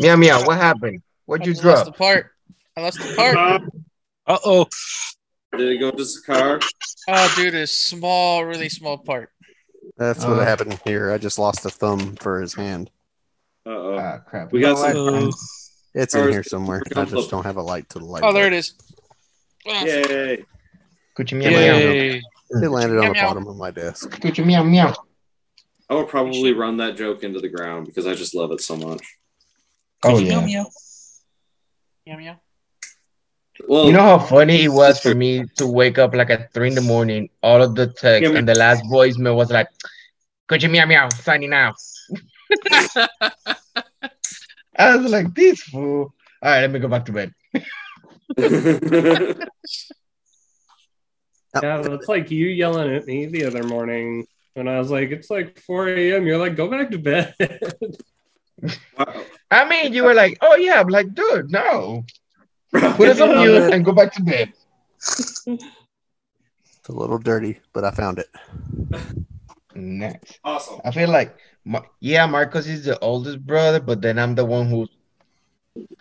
meow 0.00 0.16
meow. 0.16 0.44
What 0.44 0.56
happened? 0.58 1.02
What'd 1.26 1.44
I 1.44 1.48
you 1.48 1.52
just 1.54 1.64
lost 1.64 1.84
the 1.86 1.90
drop? 1.90 1.98
part. 1.98 2.30
I 2.76 2.80
lost 2.82 2.98
the 2.98 3.14
part. 3.14 3.36
Uh 4.26 4.38
oh. 4.44 4.66
Did 5.56 5.68
it 5.68 5.78
go 5.78 5.90
to 5.90 5.96
the 5.96 6.22
car? 6.26 6.60
Oh, 7.08 7.32
dude, 7.36 7.54
a 7.54 7.66
small, 7.66 8.44
really 8.44 8.68
small 8.68 8.98
part. 8.98 9.30
That's 9.96 10.24
what 10.24 10.38
Uh. 10.38 10.44
happened 10.44 10.78
here. 10.84 11.10
I 11.10 11.18
just 11.18 11.38
lost 11.38 11.64
a 11.64 11.70
thumb 11.70 12.16
for 12.16 12.40
his 12.40 12.54
hand. 12.54 12.90
Uh 13.66 13.70
oh. 13.70 13.98
Ah 13.98 14.18
crap. 14.18 14.52
We 14.52 14.60
got 14.60 14.94
know 14.94 15.12
some- 15.20 15.28
Uh, 15.28 15.32
It's 15.94 16.14
in 16.14 16.28
here 16.30 16.42
somewhere. 16.44 16.82
I 16.94 17.04
just 17.04 17.30
don't 17.30 17.44
have 17.44 17.56
a 17.56 17.62
light 17.62 17.88
to 17.90 17.98
the 17.98 18.04
light. 18.04 18.22
Oh, 18.24 18.32
there 18.32 18.46
it 18.46 18.52
is. 18.52 18.74
Yay. 19.66 20.44
Kuchi 21.18 21.32
meow 21.36 21.50
meow. 21.50 21.56
Yay. 21.78 22.22
It 22.50 22.68
landed 22.68 22.96
on 22.98 23.04
the 23.06 23.10
Meow, 23.10 23.12
meow. 23.12 23.26
bottom 23.28 23.46
of 23.48 23.56
my 23.56 23.70
desk. 23.70 24.08
Kuchi 24.10 24.44
meow 24.44 24.62
meow. 24.62 24.94
I 25.90 25.94
would 25.94 26.08
probably 26.08 26.52
run 26.52 26.76
that 26.78 26.96
joke 26.96 27.22
into 27.24 27.40
the 27.40 27.48
ground 27.48 27.86
because 27.86 28.06
I 28.06 28.14
just 28.14 28.34
love 28.34 28.52
it 28.52 28.60
so 28.60 28.76
much. 28.76 29.02
Oh 30.04 30.18
yeah. 30.18 30.44
meow. 30.44 30.66
Meow, 32.06 32.16
meow. 32.16 32.40
Well, 33.68 33.86
You 33.86 33.92
know 33.92 34.02
how 34.02 34.18
funny 34.18 34.62
it 34.64 34.68
was 34.68 35.00
for 35.00 35.14
me 35.14 35.44
to 35.56 35.66
wake 35.66 35.98
up 35.98 36.14
like 36.14 36.30
at 36.30 36.52
three 36.54 36.68
in 36.68 36.74
the 36.74 36.80
morning, 36.80 37.28
all 37.42 37.60
of 37.60 37.74
the 37.74 37.88
text, 37.88 38.30
Yeah, 38.30 38.38
and 38.38 38.48
the 38.48 38.54
last 38.54 38.84
voicemail 38.84 39.34
was 39.34 39.50
like, 39.50 39.66
Kuchi 40.48 40.70
meow 40.70 40.86
meow, 40.86 41.08
signing 41.10 41.52
out. 41.64 41.74
I 44.78 44.96
was 44.96 45.10
like, 45.10 45.34
this 45.34 45.60
fool. 45.62 46.14
All 46.40 46.50
right, 46.50 46.60
let 46.60 46.70
me 46.70 46.78
go 46.78 46.88
back 46.88 47.04
to 47.06 47.12
bed. 47.12 47.34
Yeah, 51.62 51.80
that's 51.82 52.08
like 52.08 52.30
you 52.30 52.46
yelling 52.46 52.94
at 52.94 53.06
me 53.06 53.26
the 53.26 53.46
other 53.46 53.64
morning 53.64 54.26
when 54.54 54.68
I 54.68 54.78
was 54.78 54.90
like, 54.90 55.10
it's 55.10 55.30
like 55.30 55.58
4 55.60 55.88
a.m. 55.88 56.26
You're 56.26 56.36
like, 56.38 56.56
go 56.56 56.68
back 56.68 56.90
to 56.90 56.98
bed. 56.98 57.34
wow. 58.98 59.24
I 59.50 59.68
mean, 59.68 59.92
you 59.92 60.04
were 60.04 60.14
like, 60.14 60.38
oh 60.40 60.56
yeah. 60.56 60.80
I'm 60.80 60.88
like, 60.88 61.14
dude, 61.14 61.50
no. 61.50 62.04
Put 62.72 63.08
us 63.08 63.20
on 63.20 63.38
mute 63.38 63.72
and 63.72 63.84
go 63.84 63.92
back 63.92 64.12
to 64.14 64.22
bed. 64.22 64.52
It's 64.96 66.88
a 66.88 66.92
little 66.92 67.18
dirty, 67.18 67.60
but 67.72 67.84
I 67.84 67.90
found 67.90 68.18
it. 68.18 68.28
Next. 69.74 70.40
Awesome. 70.44 70.80
I 70.84 70.90
feel 70.90 71.10
like, 71.10 71.36
yeah, 72.00 72.26
Marcos 72.26 72.66
is 72.66 72.84
the 72.84 72.98
oldest 73.00 73.44
brother, 73.46 73.80
but 73.80 74.02
then 74.02 74.18
I'm 74.18 74.34
the 74.34 74.44
one 74.44 74.68
who's 74.68 74.88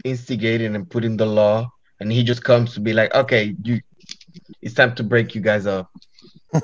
instigating 0.04 0.76
and 0.76 0.90
putting 0.90 1.18
the 1.18 1.26
law, 1.26 1.72
and 2.00 2.12
he 2.12 2.24
just 2.24 2.44
comes 2.44 2.74
to 2.74 2.80
be 2.80 2.94
like, 2.94 3.14
okay, 3.14 3.56
you, 3.64 3.82
it's 4.62 4.74
time 4.74 4.96
to 4.96 5.04
break 5.04 5.36
you 5.36 5.42
guys 5.42 5.66
up. 5.66 5.92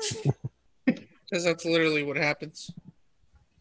Because 1.34 1.46
that's 1.46 1.64
literally 1.64 2.04
what 2.04 2.16
happens. 2.16 2.70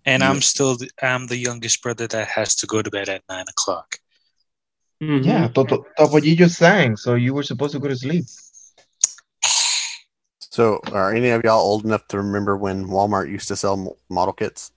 And 0.05 0.23
I'm 0.23 0.41
still 0.41 0.75
the, 0.75 0.89
I'm 1.01 1.27
the 1.27 1.37
youngest 1.37 1.81
brother 1.81 2.07
that 2.07 2.27
has 2.27 2.55
to 2.57 2.67
go 2.67 2.81
to 2.81 2.91
bed 2.91 3.07
at 3.09 3.23
nine 3.29 3.45
o'clock. 3.47 3.99
Mhm. 5.01 5.25
Yeah, 5.25 5.47
Toto, 5.47 5.85
Topo, 5.97 6.19
just 6.19 6.57
sang, 6.57 6.95
so 6.97 7.15
you 7.15 7.33
were 7.33 7.43
supposed 7.43 7.73
to 7.73 7.79
go 7.79 7.87
to 7.87 7.95
sleep. 7.95 8.25
So, 10.51 10.79
are 10.91 11.11
any 11.11 11.29
of 11.29 11.43
y'all 11.43 11.59
old 11.59 11.83
enough 11.83 12.07
to 12.09 12.17
remember 12.17 12.55
when 12.55 12.85
Walmart 12.85 13.27
used 13.27 13.47
to 13.47 13.55
sell 13.55 13.97
model 14.07 14.33
kits? 14.33 14.71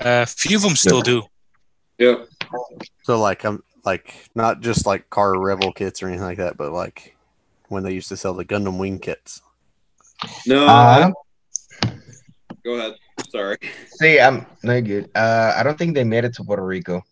A 0.00 0.26
few 0.26 0.56
of 0.56 0.62
them 0.62 0.74
still 0.74 1.00
do. 1.00 1.22
Yeah. 1.96 2.24
So, 3.04 3.20
like, 3.20 3.44
I'm 3.44 3.62
like 3.84 4.28
not 4.34 4.62
just 4.62 4.84
like 4.84 5.08
car 5.10 5.38
Revell 5.38 5.72
kits 5.72 6.02
or 6.02 6.08
anything 6.08 6.24
like 6.26 6.38
that, 6.38 6.56
but 6.56 6.72
like 6.72 7.16
when 7.68 7.84
they 7.84 7.92
used 7.92 8.08
to 8.08 8.16
sell 8.16 8.34
the 8.34 8.44
Gundam 8.44 8.78
wing 8.78 8.98
kits. 8.98 9.42
No. 10.44 10.66
Uh, 10.66 11.12
go 12.64 12.74
ahead. 12.74 12.94
Sorry. 13.30 13.56
see, 13.86 14.20
I'm 14.20 14.46
no 14.62 14.80
good. 14.80 15.10
Uh, 15.14 15.52
I 15.56 15.62
don't 15.62 15.76
think 15.78 15.94
they 15.94 16.04
made 16.04 16.24
it 16.24 16.34
to 16.34 16.44
Puerto 16.44 16.64
Rico, 16.64 17.02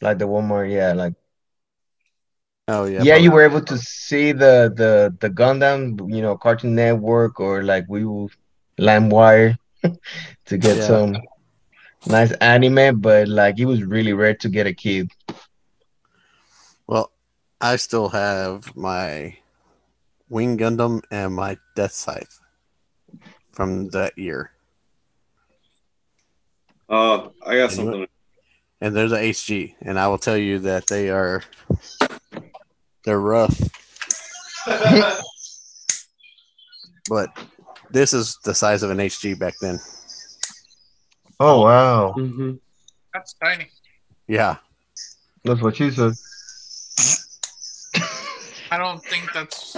like 0.00 0.18
the 0.18 0.26
Walmart. 0.26 0.70
Yeah, 0.72 0.92
like 0.92 1.14
Oh 2.68 2.84
yeah, 2.84 3.02
yeah, 3.02 3.14
but- 3.14 3.22
you 3.22 3.32
were 3.32 3.42
able 3.42 3.60
to 3.62 3.76
see 3.78 4.32
the 4.32 4.72
the 4.74 5.14
the 5.20 5.28
Gundam, 5.30 5.98
you 6.14 6.22
know, 6.22 6.36
Cartoon 6.36 6.74
Network 6.74 7.40
or 7.40 7.62
like 7.62 7.84
we 7.88 8.04
will 8.04 8.30
LimeWire 8.78 9.56
to 10.46 10.58
get 10.58 10.76
Yeah. 10.76 10.82
some 10.86 11.16
nice 12.06 12.32
anime, 12.40 13.00
but 13.00 13.28
like 13.28 13.58
it 13.58 13.66
was 13.66 13.82
really 13.82 14.12
rare 14.12 14.34
to 14.36 14.48
get 14.48 14.66
a 14.66 14.72
kid. 14.74 15.10
Well, 16.86 17.12
I 17.60 17.76
still 17.76 18.08
have 18.10 18.74
my 18.76 19.36
Wing 20.28 20.56
Gundam 20.58 21.02
and 21.10 21.34
my 21.34 21.58
Death 21.76 21.92
Scythe 21.92 22.40
from 23.52 23.88
that 23.90 24.16
year, 24.16 24.50
Uh, 26.92 27.28
I 27.46 27.56
got 27.56 27.70
And 27.70 27.72
something. 27.72 28.06
and 28.82 28.94
there's 28.94 29.12
a 29.12 29.18
HG, 29.18 29.76
and 29.80 29.98
I 29.98 30.08
will 30.08 30.18
tell 30.18 30.36
you 30.36 30.58
that 30.58 30.86
they 30.88 31.08
are 31.08 31.42
they're 33.04 33.18
rough, 33.18 33.58
but 37.08 37.30
this 37.90 38.12
is 38.12 38.38
the 38.44 38.54
size 38.54 38.82
of 38.82 38.90
an 38.90 38.98
HG 38.98 39.38
back 39.38 39.54
then. 39.62 39.80
Oh 41.40 41.62
wow, 41.62 42.12
Mhm. 42.14 42.60
That's 43.14 43.34
tiny. 43.42 43.70
Yeah, 44.28 44.56
that's 45.44 45.62
what 45.62 45.74
she 45.76 45.90
said. 45.90 46.12
I 48.70 48.76
don't 48.76 49.02
think 49.04 49.32
that's. 49.32 49.76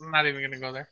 I'm 0.00 0.10
not 0.10 0.26
even 0.26 0.42
gonna 0.42 0.58
go 0.58 0.72
there. 0.72 0.88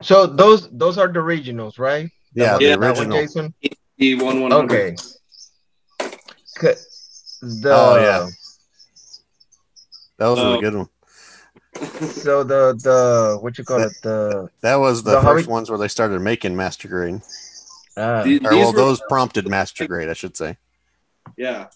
So 0.00 0.26
those 0.26 0.70
those 0.70 0.96
are 0.96 1.08
the 1.08 1.20
originals, 1.20 1.78
right? 1.78 2.10
yeah, 2.34 2.58
Yeah, 2.58 2.76
the 2.76 2.80
original. 2.80 3.18
Jason. 3.18 3.54
E 4.02 4.14
one 4.16 4.40
one 4.40 4.52
Okay. 4.52 4.96
C- 4.96 6.66
The, 7.40 7.72
Oh, 7.72 7.96
yeah. 7.96 8.28
That 10.18 10.28
was 10.28 10.38
Oh. 10.38 10.58
a 10.58 10.60
good 10.60 10.74
one. 10.74 10.88
So 12.24 12.44
the 12.44 12.74
the 12.88 13.38
what 13.40 13.56
you 13.58 13.64
call 13.64 13.80
it 13.82 13.92
the 14.02 14.48
That 14.60 14.76
was 14.76 15.02
the, 15.02 15.12
The 15.12 15.20
first 15.22 15.44
Harry- 15.46 15.52
ones 15.52 15.70
where 15.70 15.78
they 15.78 15.88
started 15.88 16.20
making 16.20 16.54
Master 16.56 16.88
Grade. 16.88 17.20
uh, 17.96 18.22
The- 18.24 18.36
Or, 18.44 18.50
these 18.50 18.64
well, 18.64 18.72
were- 18.72 18.78
those 18.78 19.00
prompted 19.08 19.48
Master 19.48 19.86
Grade, 19.86 20.08
I 20.08 20.14
should 20.14 20.36
say. 20.36 20.56
Yeah, 21.36 21.68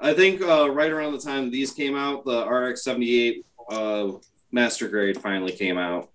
I 0.00 0.12
think 0.14 0.40
uh, 0.42 0.70
right 0.70 0.90
around 0.90 1.12
the 1.12 1.18
time 1.30 1.50
these 1.50 1.70
came 1.72 1.94
out, 1.96 2.24
the 2.24 2.46
RX 2.46 2.82
seventy 2.82 3.10
eight 3.22 3.46
uh, 3.70 4.12
Master 4.50 4.88
Grade 4.88 5.20
finally 5.20 5.52
came 5.52 5.78
out. 5.78 6.10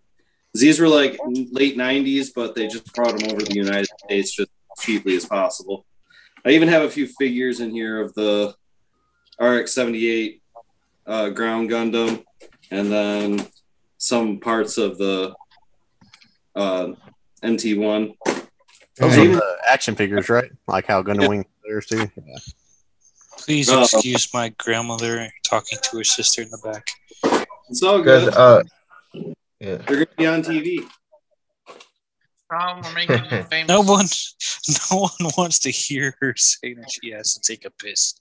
These 0.53 0.79
were 0.79 0.87
like 0.87 1.19
late 1.51 1.77
'90s, 1.77 2.29
but 2.35 2.55
they 2.55 2.67
just 2.67 2.91
brought 2.93 3.17
them 3.17 3.29
over 3.31 3.39
to 3.41 3.45
the 3.45 3.55
United 3.55 3.87
States 4.05 4.31
just 4.35 4.49
as 4.51 4.58
cheaply 4.79 5.15
as 5.15 5.25
possible. 5.25 5.85
I 6.45 6.51
even 6.51 6.67
have 6.69 6.83
a 6.83 6.89
few 6.89 7.07
figures 7.07 7.59
in 7.59 7.71
here 7.71 8.01
of 8.01 8.13
the 8.15 8.53
RX 9.39 9.71
seventy 9.73 10.07
eight 10.07 10.41
uh, 11.05 11.29
Ground 11.29 11.69
Gundam, 11.69 12.23
and 12.71 12.91
then 12.91 13.45
some 13.97 14.39
parts 14.39 14.77
of 14.77 14.97
the 14.97 15.33
uh, 16.55 16.93
MT 17.43 17.77
one. 17.77 18.13
Those 18.97 19.15
Hey. 19.15 19.27
are 19.31 19.35
the 19.35 19.57
action 19.69 19.95
figures, 19.95 20.29
right? 20.29 20.51
Like 20.67 20.85
how 20.85 21.01
Gundam 21.03 21.21
Yeah. 21.23 21.27
Wing 21.29 21.45
players 21.63 21.85
do. 21.87 22.09
Please 23.37 23.69
No. 23.69 23.81
excuse 23.83 24.33
my 24.33 24.49
grandmother 24.57 25.31
talking 25.43 25.79
to 25.81 25.97
her 25.97 26.03
sister 26.03 26.41
in 26.41 26.49
the 26.49 26.57
back. 26.57 26.87
It's 27.69 27.81
all 27.83 28.01
good. 28.01 28.33
uh, 28.33 28.63
yeah. 29.59 29.75
They're 29.77 30.05
gonna 30.05 30.07
be 30.17 30.27
on 30.27 30.41
TV. 30.43 30.85
Um, 32.51 32.81
we're 32.83 32.93
making 32.93 33.23
you 33.31 33.43
famous. 33.49 33.67
No 33.67 33.81
one, 33.81 34.05
no 34.91 34.97
one 34.99 35.31
wants 35.37 35.59
to 35.59 35.71
hear 35.71 36.15
her 36.21 36.33
say 36.37 36.73
that 36.73 36.89
she 36.91 37.11
has 37.11 37.33
to 37.35 37.41
take 37.41 37.65
a 37.65 37.69
piss. 37.69 38.15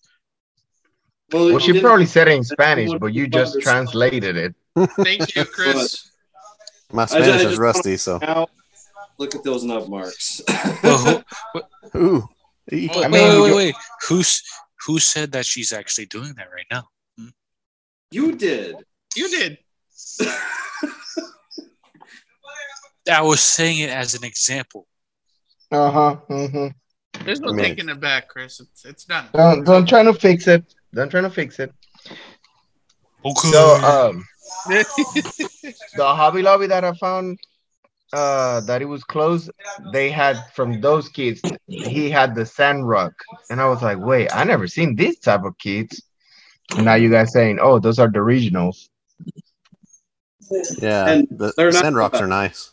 Well, 1.33 1.51
you 1.51 1.61
she 1.61 1.72
didn't- 1.72 1.83
probably 1.85 2.07
said 2.07 2.29
it 2.29 2.33
in 2.35 2.45
Spanish, 2.45 2.91
but 2.99 3.09
you 3.14 3.26
just 3.26 3.61
translated 3.61 4.37
it. 4.37 4.55
Thank 4.97 5.35
you, 5.35 5.45
Chris. 5.53 6.11
My 6.93 7.03
I 7.03 7.07
Spanish 7.07 7.26
just- 7.26 7.47
I 7.47 7.51
is 7.51 7.59
rusty, 7.59 7.97
so. 7.97 8.18
Now, 8.18 8.49
look 9.18 9.35
at 9.35 9.45
those 9.45 9.62
nub 9.64 9.89
marks. 9.89 10.41
Well, 10.83 11.24
who, 11.93 11.99
Ooh. 12.01 12.18
Well, 12.20 12.29
wait, 12.70 12.97
I 12.97 13.09
mean, 13.09 13.12
wait, 13.12 13.41
wait, 13.43 13.55
wait. 13.55 13.74
Who's 14.09 14.43
who 14.87 14.99
said 14.99 15.33
that 15.33 15.47
she's 15.47 15.72
actually 15.72 16.07
doing 16.07 16.35
that 16.37 16.49
right 16.55 16.66
now? 16.70 16.85
you 18.11 18.33
did. 18.37 18.76
You 19.16 19.29
did. 19.29 19.59
I 23.09 23.22
was 23.22 23.40
saying 23.40 23.78
it 23.78 23.90
as 23.90 24.14
an 24.14 24.24
example. 24.24 24.86
Uh 25.70 25.90
huh. 25.90 26.16
Mm-hmm. 26.30 27.24
There's 27.24 27.40
no 27.40 27.50
I 27.50 27.52
mean- 27.52 27.64
taking 27.64 27.88
it 27.88 28.00
back, 28.00 28.28
Chris. 28.28 28.61
It's 28.61 28.84
it's 28.84 29.04
done. 29.04 29.26
Don't 29.34 29.64
don't 29.64 29.88
try 29.88 30.02
to 30.02 30.14
fix 30.14 30.46
it. 30.46 30.64
Don't 30.94 31.11
try 31.11 31.20
to 31.20 31.30
fix 31.30 31.59
it. 31.59 31.72
Okay. 33.24 33.50
So 33.50 33.74
um, 33.76 34.24
the 34.68 35.74
Hobby 35.98 36.42
Lobby 36.42 36.66
that 36.68 36.84
I 36.84 36.92
found 36.94 37.38
uh 38.14 38.61
that 38.62 38.80
it 38.80 38.86
was 38.86 39.04
closed, 39.04 39.50
they 39.92 40.11
had 40.11 40.38
from 40.54 40.80
those 40.80 41.09
kids, 41.11 41.42
he 41.66 42.09
had 42.09 42.34
the 42.34 42.46
Sandrock, 42.46 43.12
and 43.50 43.61
I 43.61 43.68
was 43.68 43.82
like, 43.82 43.98
wait, 43.98 44.34
I 44.34 44.44
never 44.44 44.66
seen 44.66 44.96
these 44.96 45.18
type 45.18 45.44
of 45.44 45.59
kids. 45.59 46.02
And 46.76 46.84
now 46.84 46.94
you 46.94 47.11
guys 47.11 47.32
saying, 47.32 47.59
oh, 47.61 47.78
those 47.78 47.98
are 47.98 48.09
the 48.09 48.20
regionals. 48.20 48.88
Yeah, 50.78 51.09
And 51.11 51.28
the 51.30 51.52
Sandrocks 51.52 52.20
are 52.20 52.26
nice. 52.26 52.70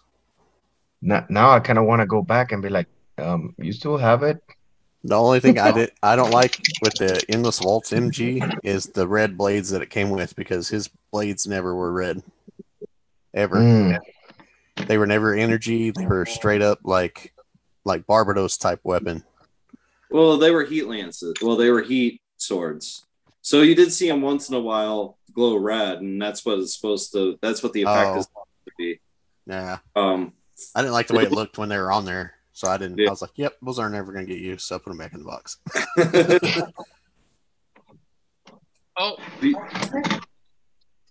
Now, 1.06 1.24
now 1.30 1.52
I 1.52 1.60
kind 1.60 1.78
of 1.78 1.86
want 1.86 2.02
to 2.02 2.08
go 2.08 2.24
back 2.24 2.52
and 2.52 2.64
be 2.64 2.70
like, 2.70 2.88
um, 3.20 3.54
you 3.60 3.72
still 3.72 3.96
have 3.98 4.24
it? 4.24 4.42
The 5.04 5.16
only 5.16 5.40
thing 5.40 5.60
I 5.60 5.72
did 5.78 5.92
I 6.02 6.16
don't 6.16 6.32
like 6.32 6.60
with 6.82 6.96
the 6.96 7.24
endless 7.30 7.62
waltz 7.62 7.92
MG 7.92 8.58
is 8.64 8.88
the 8.88 9.08
red 9.08 9.38
blades 9.38 9.70
that 9.70 9.84
it 9.84 9.92
came 9.92 10.10
with 10.10 10.36
because 10.36 10.68
his 10.68 10.90
blades 11.12 11.46
never 11.48 11.76
were 11.76 11.92
red. 11.92 12.24
Ever. 13.36 13.58
Mm. 13.58 14.00
They 14.88 14.98
were 14.98 15.06
never 15.06 15.36
energy. 15.36 15.92
They 15.92 16.08
were 16.08 16.26
straight 16.26 16.64
up 16.64 16.80
like 16.84 17.34
like 17.84 18.08
Barbatos 18.08 18.60
type 18.60 18.80
weapon. 18.84 19.24
Well, 20.10 20.38
they 20.38 20.50
were 20.50 20.64
heat 20.66 20.88
lances. 20.88 21.36
Well, 21.40 21.56
they 21.56 21.70
were 21.70 21.84
heat 21.84 22.20
swords. 22.38 23.06
So 23.42 23.62
you 23.62 23.76
did 23.76 23.92
see 23.94 24.08
them 24.08 24.22
once 24.22 24.50
in 24.50 24.56
a 24.56 24.60
while 24.60 25.20
glow 25.34 25.58
red, 25.58 26.00
and 26.00 26.20
that's 26.20 26.44
what 26.46 26.58
it's 26.58 26.76
supposed 26.76 27.14
to. 27.14 27.38
That's 27.42 27.62
what 27.62 27.74
the 27.74 27.84
effect 27.84 28.10
Oh. 28.16 28.18
is 28.20 28.26
supposed 28.26 28.48
to 28.66 28.72
be. 28.78 29.00
Yeah. 29.46 29.78
Um, 29.96 30.34
I 30.74 30.82
didn't 30.82 30.94
like 30.94 31.08
the 31.08 31.16
way 31.16 31.24
it 31.24 31.32
looked 31.34 31.58
when 31.58 31.70
they 31.70 31.78
were 31.78 31.92
on 31.92 32.06
there. 32.06 32.36
So 32.54 32.70
I 32.70 32.78
didn't 32.78 32.98
Yeah. 32.98 33.08
I 33.08 33.12
was 33.12 33.22
like, 33.22 33.32
Yep, 33.36 33.58
those 33.62 33.80
are 33.80 33.90
never 33.90 34.14
gonna 34.14 34.26
get 34.26 34.40
used, 34.40 34.62
so 34.62 34.76
I 34.76 34.80
put 34.80 34.90
them 34.90 34.98
back 34.98 35.14
in 35.14 35.20
the 35.20 35.26
box. 35.26 35.58
Oh, 38.98 39.18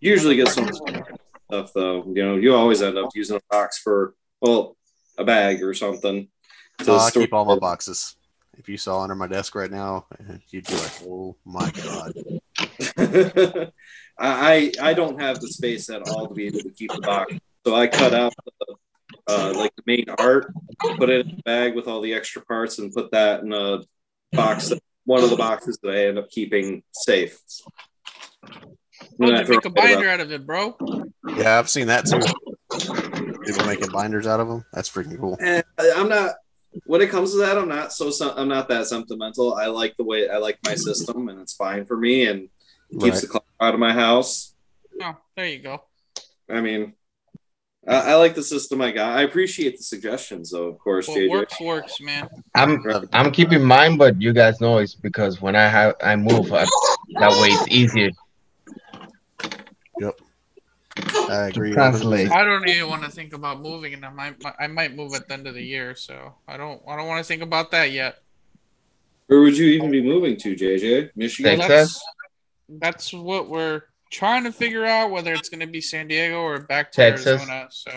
usually 0.01 0.37
get 0.37 0.49
some 0.49 0.71
stuff 0.73 1.73
though. 1.75 2.05
You 2.07 2.25
know, 2.25 2.37
you 2.37 2.55
always 2.55 2.81
end 2.81 2.97
up 2.97 3.11
using 3.15 3.37
a 3.37 3.41
box 3.51 3.79
for 3.79 4.15
well, 4.41 4.77
a 5.19 5.25
bag 5.25 5.63
or 5.63 5.75
something. 5.75 6.29
to 6.79 6.85
So 6.85 6.97
I 6.97 7.11
keep 7.11 7.35
all 7.35 7.45
my 7.45 7.59
boxes. 7.59 8.17
If 8.57 8.69
you 8.69 8.79
saw 8.79 9.01
under 9.01 9.15
my 9.15 9.27
desk 9.27 9.55
right 9.55 9.71
now, 9.71 10.07
you'd 10.49 10.67
be 10.67 10.75
like, 10.75 11.03
Oh 11.07 11.37
my 11.45 11.71
god. 11.73 12.15
I 12.97 13.71
I 14.19 14.73
I 14.81 14.95
don't 14.95 15.21
have 15.21 15.41
the 15.41 15.49
space 15.49 15.91
at 15.91 16.09
all 16.09 16.29
to 16.29 16.35
be 16.35 16.47
able 16.47 16.61
to 16.61 16.71
keep 16.71 16.91
the 16.91 17.01
box, 17.01 17.35
so 17.67 17.75
I 17.75 17.87
cut 17.87 18.15
out 18.15 18.33
the, 18.61 18.77
uh, 19.29 19.53
like 19.57 19.75
the 19.77 19.83
main 19.87 20.05
art, 20.19 20.53
put 20.97 21.09
it 21.11 21.27
in 21.27 21.33
a 21.39 21.43
bag 21.43 21.75
with 21.75 21.87
all 21.89 22.01
the 22.01 22.13
extra 22.15 22.43
parts, 22.45 22.79
and 22.79 22.93
put 22.93 23.11
that 23.13 23.43
in 23.43 23.53
a 23.53 23.81
box. 24.33 24.69
That, 24.69 24.81
one 25.07 25.23
of 25.23 25.31
the 25.31 25.37
boxes 25.37 25.79
that 25.83 25.95
I 25.95 26.07
end 26.07 26.19
up 26.19 26.31
keeping 26.31 26.83
safe. 26.93 27.39
oh 28.45 28.49
Then 29.19 29.35
I 29.35 29.41
you 29.41 29.47
throw 29.47 29.57
make 29.57 29.65
a 29.65 29.69
it 29.69 29.79
away. 29.79 29.95
binder 29.95 30.09
out 30.09 30.21
of 30.21 30.33
it, 30.33 30.47
bro. 30.47 30.77
Yeah, 31.37 31.59
I've 31.59 31.69
seen 31.71 31.87
that 31.89 32.07
too. 32.07 32.21
People 33.45 33.67
making 33.67 33.91
binders 33.91 34.27
out 34.27 34.41
of 34.41 34.49
them. 34.49 34.65
That's 34.73 34.89
freaking 34.91 35.19
cool. 35.21 35.37
And 35.41 35.63
I- 35.79 35.93
I'm 35.97 36.09
not. 36.09 36.37
When 36.87 37.01
it 37.03 37.09
comes 37.11 37.31
to 37.33 37.37
that, 37.39 37.57
I'm 37.57 37.69
not 37.69 37.93
so. 37.93 38.11
I'm 38.37 38.49
not 38.49 38.69
that 38.69 38.87
sentimental. 38.87 39.55
I 39.55 39.67
like 39.67 39.97
the 39.97 40.03
way 40.05 40.29
I 40.29 40.39
like 40.39 40.59
my 40.65 40.75
system, 40.75 41.29
and 41.29 41.41
it's 41.41 41.53
fine 41.55 41.85
for 41.87 41.97
me, 41.97 42.27
and 42.27 42.49
keeps 42.91 43.05
Right. 43.05 43.21
the 43.21 43.27
clutter 43.29 43.47
out 43.61 43.75
of 43.75 43.81
my 43.81 43.93
house. 43.93 44.55
Oh, 45.01 45.17
there 45.37 45.47
you 45.47 45.61
go. 45.61 45.83
I 46.51 46.61
mean, 46.61 46.95
I, 47.87 48.13
I 48.13 48.15
like 48.15 48.35
the 48.35 48.43
system 48.43 48.81
I 48.81 48.91
got. 48.93 49.17
I 49.19 49.23
appreciate 49.23 49.77
the 49.77 49.83
suggestions, 49.85 50.51
though. 50.51 50.69
Of 50.69 50.79
course, 50.79 51.07
What 51.09 51.19
JJ. 51.19 51.31
works, 51.31 51.61
works, 51.61 52.01
man. 52.01 52.29
I'm 52.55 52.83
I'm 53.13 53.31
keeping 53.31 53.63
mine, 53.63 53.97
but 53.97 54.21
you 54.21 54.33
guys 54.33 54.61
know 54.61 54.79
it's 54.79 54.95
because 54.95 55.41
when 55.41 55.55
I 55.55 55.69
have 55.69 55.95
I 56.03 56.17
move, 56.17 56.53
I, 56.53 56.67
that 57.19 57.33
way 57.41 57.49
it's 57.49 57.69
easier 57.69 58.11
Yep. 60.01 60.21
I 61.29 61.49
agree. 61.49 61.73
translate. 61.73 62.31
I 62.31 62.45
don't 62.45 62.69
even 62.69 62.89
want 62.89 63.05
to 63.05 63.11
think 63.11 63.33
about 63.33 63.61
moving, 63.61 63.95
and 63.95 64.05
I 64.05 64.11
might, 64.11 64.37
I 64.59 64.67
might 64.67 64.95
move 64.95 65.15
at 65.15 65.27
the 65.29 65.35
end 65.35 65.47
of 65.47 65.55
the 65.55 65.63
year, 65.63 65.95
so 65.95 66.35
I 66.47 66.57
don't, 66.57 66.83
I 66.87 66.97
don't 66.97 67.07
want 67.09 67.25
to 67.25 67.25
think 67.27 67.43
about 67.43 67.71
that 67.73 67.91
yet. 67.93 68.19
Where 69.27 69.41
would 69.41 69.57
you 69.57 69.67
even 69.69 69.91
be 69.91 70.03
moving 70.03 70.37
to, 70.39 70.55
JJ? 70.55 71.11
Michigan. 71.17 71.59
Texas? 71.59 71.69
That's, 71.69 72.05
that's 72.69 73.13
what 73.13 73.49
we're 73.49 73.83
trying 74.15 74.45
to 74.45 74.53
figure 74.53 74.85
out 74.85 75.11
whether 75.11 75.33
it's 75.33 75.49
going 75.49 75.61
to 75.61 75.67
be 75.67 75.81
San 75.81 76.09
Diego 76.09 76.41
or 76.41 76.61
back 76.61 76.93
to 76.93 76.97
Texas. 76.97 77.27
Arizona. 77.27 77.67
So 77.71 77.91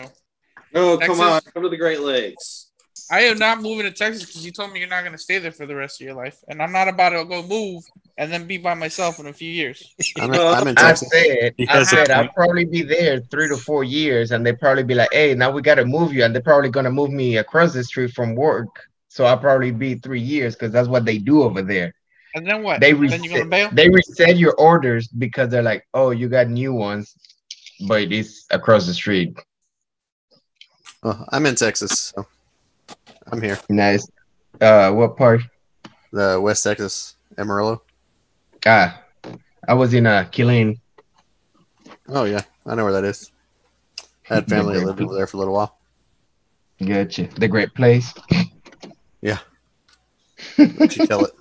Oh, 0.74 0.98
Texas. 0.98 1.16
come 1.18 1.26
on, 1.26 1.40
come 1.54 1.62
to 1.62 1.68
the 1.68 1.76
Great 1.76 2.00
Lakes. 2.00 2.66
I 3.10 3.20
am 3.20 3.38
not 3.38 3.62
moving 3.62 3.86
to 3.86 3.90
Texas 3.90 4.26
because 4.26 4.44
you 4.44 4.52
told 4.52 4.70
me 4.72 4.80
you're 4.80 4.88
not 4.88 5.00
going 5.00 5.16
to 5.16 5.22
stay 5.22 5.38
there 5.38 5.52
for 5.52 5.64
the 5.64 5.74
rest 5.74 5.98
of 6.00 6.04
your 6.06 6.14
life, 6.14 6.36
and 6.48 6.60
I'm 6.60 6.72
not 6.72 6.88
about 6.88 7.10
to 7.10 7.24
go 7.24 7.42
move 7.42 7.82
and 8.18 8.30
then 8.30 8.46
be 8.46 8.58
by 8.58 8.74
myself 8.74 9.18
in 9.18 9.26
a 9.28 9.32
few 9.32 9.50
years. 9.50 9.94
I'm 10.20 10.34
in, 10.34 10.40
I'm 10.40 10.66
in 10.68 10.76
I 10.76 10.88
Texas. 10.88 11.08
said, 11.10 11.54
I 11.70 11.82
said 11.84 12.10
I'll 12.10 12.28
probably 12.28 12.66
be 12.66 12.82
there 12.82 13.20
three 13.30 13.48
to 13.48 13.56
four 13.56 13.82
years, 13.84 14.32
and 14.32 14.44
they 14.44 14.52
probably 14.52 14.82
be 14.82 14.94
like, 14.94 15.08
"Hey, 15.12 15.34
now 15.34 15.50
we 15.50 15.62
got 15.62 15.76
to 15.76 15.86
move 15.86 16.12
you," 16.12 16.22
and 16.24 16.34
they're 16.34 16.42
probably 16.42 16.68
gonna 16.68 16.90
move 16.90 17.10
me 17.10 17.38
across 17.38 17.72
the 17.72 17.82
street 17.82 18.12
from 18.12 18.34
work. 18.34 18.66
So 19.08 19.24
I'll 19.24 19.38
probably 19.38 19.70
be 19.70 19.94
three 19.94 20.20
years 20.20 20.54
because 20.54 20.72
that's 20.72 20.88
what 20.88 21.06
they 21.06 21.16
do 21.16 21.42
over 21.44 21.62
there. 21.62 21.94
And 22.34 22.46
then 22.46 22.62
what? 22.62 22.80
They 22.80 22.92
then 22.92 23.24
you're 23.24 23.44
going 23.44 23.50
to 23.50 23.56
reset, 23.56 23.74
they 23.76 23.88
reset 23.88 24.36
your 24.36 24.54
orders 24.54 25.08
because 25.08 25.48
they're 25.48 25.62
like, 25.62 25.86
"Oh, 25.94 26.10
you 26.10 26.28
got 26.28 26.48
new 26.48 26.72
ones, 26.72 27.14
but 27.86 28.12
it's 28.12 28.46
across 28.50 28.86
the 28.86 28.94
street." 28.94 29.38
Oh, 31.02 31.24
I'm 31.30 31.46
in 31.46 31.54
Texas. 31.54 32.12
So 32.14 32.26
I'm 33.30 33.40
here. 33.40 33.58
Nice. 33.68 34.08
Uh, 34.60 34.92
what 34.92 35.16
part? 35.16 35.40
The 36.12 36.40
West 36.40 36.64
Texas, 36.64 37.16
Amarillo. 37.36 37.82
Ah, 38.66 39.02
I 39.66 39.74
was 39.74 39.94
in 39.94 40.06
uh, 40.06 40.28
Killeen. 40.30 40.80
Oh 42.08 42.24
yeah, 42.24 42.42
I 42.66 42.74
know 42.74 42.84
where 42.84 42.94
that 42.94 43.04
is. 43.04 43.30
I 44.30 44.36
had 44.36 44.48
family 44.48 44.78
that 44.78 44.84
lived 44.84 45.00
over 45.00 45.14
there 45.14 45.26
for 45.26 45.36
a 45.36 45.40
little 45.40 45.54
while. 45.54 45.78
Gotcha. 46.84 47.28
The 47.36 47.48
great 47.48 47.74
place. 47.74 48.12
But 50.56 50.96
you 50.96 51.06
tell 51.06 51.24
it. 51.24 51.32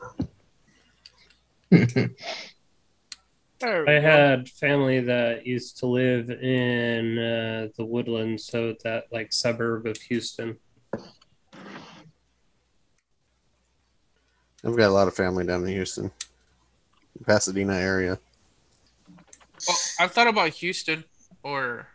There 3.60 3.86
we 3.86 3.96
I 3.96 4.00
had 4.00 4.50
family 4.50 5.00
that 5.00 5.48
used 5.48 5.78
to 5.80 5.88
live 5.88 6.30
in 6.30 7.18
uh, 7.18 7.68
the 7.76 7.86
woodlands, 7.86 8.46
so 8.46 8.76
that 8.84 9.06
like 9.12 9.34
suburb 9.34 9.88
of 9.88 9.98
Houston. 9.98 10.58
I've 14.64 14.76
got 14.76 14.90
a 14.90 14.94
lot 14.94 15.08
of 15.08 15.16
family 15.16 15.46
down 15.46 15.62
in 15.62 15.70
Houston, 15.70 16.12
Pasadena 17.26 17.76
area. 17.76 18.20
Well, 19.68 19.78
I've 20.00 20.12
thought 20.12 20.28
about 20.28 20.50
Houston, 20.50 21.04
or 21.42 21.88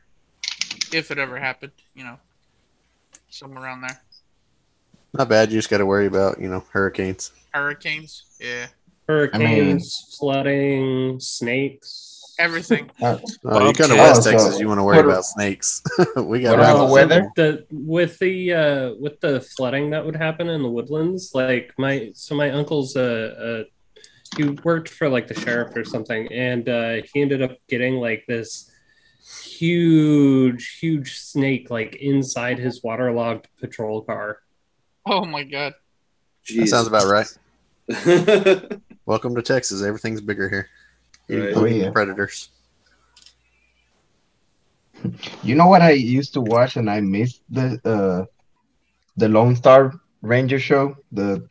if 0.92 1.12
it 1.12 1.18
ever 1.18 1.38
happened, 1.38 1.72
you 1.94 2.02
know, 2.02 2.18
somewhere 3.28 3.62
around 3.62 3.82
there. 3.82 4.00
Not 5.14 5.28
bad. 5.28 5.52
You 5.52 5.58
just 5.58 5.70
got 5.70 5.78
to 5.78 5.86
worry 5.86 6.06
about 6.06 6.40
you 6.40 6.48
know 6.48 6.64
hurricanes. 6.72 7.30
Hurricanes, 7.52 8.24
yeah, 8.40 8.66
Hurricanes, 9.08 10.16
flooding, 10.18 11.18
snakes. 11.20 12.34
everything. 12.38 12.90
Oh, 13.02 13.18
you 13.18 13.38
Well, 13.42 13.72
come 13.74 13.90
to 13.90 13.96
yeah. 13.96 14.02
West 14.08 14.22
so- 14.24 14.30
Texas, 14.30 14.58
you 14.60 14.68
want 14.68 14.78
to 14.78 14.84
worry 14.84 14.96
what- 14.96 15.04
about 15.06 15.24
snakes. 15.24 15.82
we 16.16 16.40
got 16.40 16.58
What 16.58 16.60
about 16.60 16.86
the 16.86 16.92
weather? 16.92 17.30
The 17.36 17.66
with 17.70 18.18
the 18.18 18.52
uh, 18.54 18.94
with 19.00 19.20
the 19.20 19.40
flooding 19.40 19.90
that 19.90 20.04
would 20.04 20.16
happen 20.16 20.48
in 20.48 20.62
the 20.62 20.70
woodlands, 20.70 21.32
like 21.34 21.72
my 21.78 22.10
so 22.14 22.34
my 22.34 22.50
uncle's 22.50 22.96
uh, 22.96 23.64
uh 23.64 23.64
he 24.36 24.44
worked 24.64 24.88
for 24.88 25.08
like 25.10 25.28
the 25.28 25.34
sheriff 25.38 25.76
or 25.76 25.84
something, 25.84 26.26
and 26.32 26.66
uh, 26.68 27.02
he 27.12 27.20
ended 27.20 27.42
up 27.42 27.58
getting 27.68 27.96
like 27.96 28.24
this 28.26 28.70
huge, 29.58 30.78
huge 30.80 31.18
snake 31.18 31.70
like 31.70 31.96
inside 31.96 32.58
his 32.58 32.82
waterlogged 32.82 33.46
patrol 33.60 34.00
car. 34.02 34.38
Oh 35.06 35.24
my 35.24 35.42
god. 35.42 35.74
That 36.56 36.66
sounds 36.68 36.86
about 36.86 37.04
right. 37.06 37.28
right. 39.12 39.24
Welcome 39.24 39.34
to 39.36 39.42
Texas. 39.42 39.82
Everything's 39.82 40.20
bigger 40.20 40.48
here. 40.48 40.68
Right. 41.28 41.56
Oh, 41.56 41.64
yeah. 41.64 41.90
predators. 41.90 42.50
You 45.42 45.56
know 45.56 45.66
what 45.66 45.82
I 45.82 45.90
used 45.90 46.32
to 46.34 46.40
watch 46.40 46.76
and 46.76 46.88
I 46.88 47.00
missed 47.00 47.42
the 47.50 47.80
uh 47.84 48.24
the 49.16 49.28
Lone 49.28 49.56
Star 49.56 49.92
Ranger 50.22 50.60
show, 50.60 50.96
the 51.10 51.48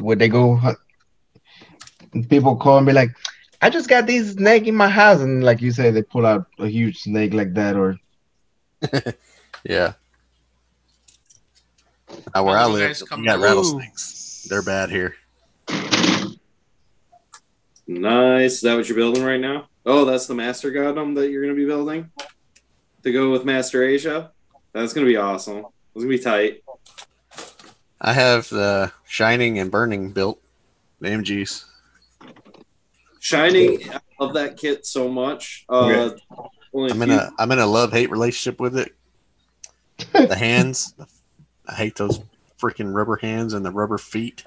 where 0.00 0.16
they 0.16 0.28
go 0.28 0.58
people 2.28 2.56
call 2.56 2.78
and 2.78 2.86
be 2.86 2.92
like, 2.92 3.10
I 3.60 3.70
just 3.70 3.88
got 3.88 4.08
this 4.08 4.32
snake 4.32 4.66
in 4.66 4.74
my 4.74 4.88
house 4.88 5.20
and 5.20 5.44
like 5.44 5.62
you 5.62 5.70
say 5.70 5.92
they 5.92 6.02
pull 6.02 6.26
out 6.26 6.46
a 6.58 6.66
huge 6.66 7.02
snake 7.02 7.32
like 7.34 7.54
that 7.54 7.76
or 7.76 7.98
Yeah. 9.64 9.92
Now, 12.34 12.44
where 12.44 12.56
How 12.58 12.64
I 12.68 12.78
did 12.78 12.98
you 13.00 13.06
live, 13.06 13.18
we 13.18 13.24
got 13.24 13.36
to- 13.36 13.42
rattlesnakes. 13.42 14.46
They're 14.50 14.62
bad 14.62 14.90
here. 14.90 15.14
Nice. 18.00 18.54
Is 18.54 18.60
that 18.62 18.76
what 18.76 18.88
you're 18.88 18.96
building 18.96 19.22
right 19.24 19.40
now? 19.40 19.68
Oh, 19.84 20.04
that's 20.04 20.26
the 20.26 20.34
Master 20.34 20.70
Gundam 20.70 21.14
that 21.16 21.30
you're 21.30 21.42
going 21.42 21.54
to 21.54 21.60
be 21.60 21.66
building 21.66 22.10
to 23.02 23.12
go 23.12 23.30
with 23.30 23.44
Master 23.44 23.82
Asia. 23.82 24.30
That's 24.72 24.92
going 24.92 25.06
to 25.06 25.10
be 25.12 25.16
awesome. 25.16 25.58
It's 25.94 26.04
going 26.04 26.08
to 26.10 26.16
be 26.16 26.22
tight. 26.22 26.62
I 28.00 28.12
have 28.12 28.48
the 28.48 28.92
Shining 29.06 29.58
and 29.58 29.70
Burning 29.70 30.12
built. 30.12 30.40
The 31.00 31.08
MGs. 31.08 31.64
Shining, 33.20 33.88
I 33.92 33.98
love 34.20 34.34
that 34.34 34.56
kit 34.56 34.86
so 34.86 35.08
much. 35.08 35.64
Uh, 35.68 36.10
only 36.72 36.90
a 36.90 36.94
I'm 36.94 37.02
in 37.02 37.08
few- 37.10 37.18
a 37.18 37.30
I'm 37.38 37.52
in 37.52 37.58
a 37.58 37.66
love 37.66 37.92
hate 37.92 38.10
relationship 38.10 38.60
with 38.60 38.76
it. 38.76 38.94
The 40.12 40.36
hands, 40.36 40.94
I 41.66 41.74
hate 41.74 41.94
those 41.96 42.20
freaking 42.60 42.92
rubber 42.92 43.16
hands 43.16 43.52
and 43.54 43.64
the 43.64 43.70
rubber 43.70 43.98
feet. 43.98 44.44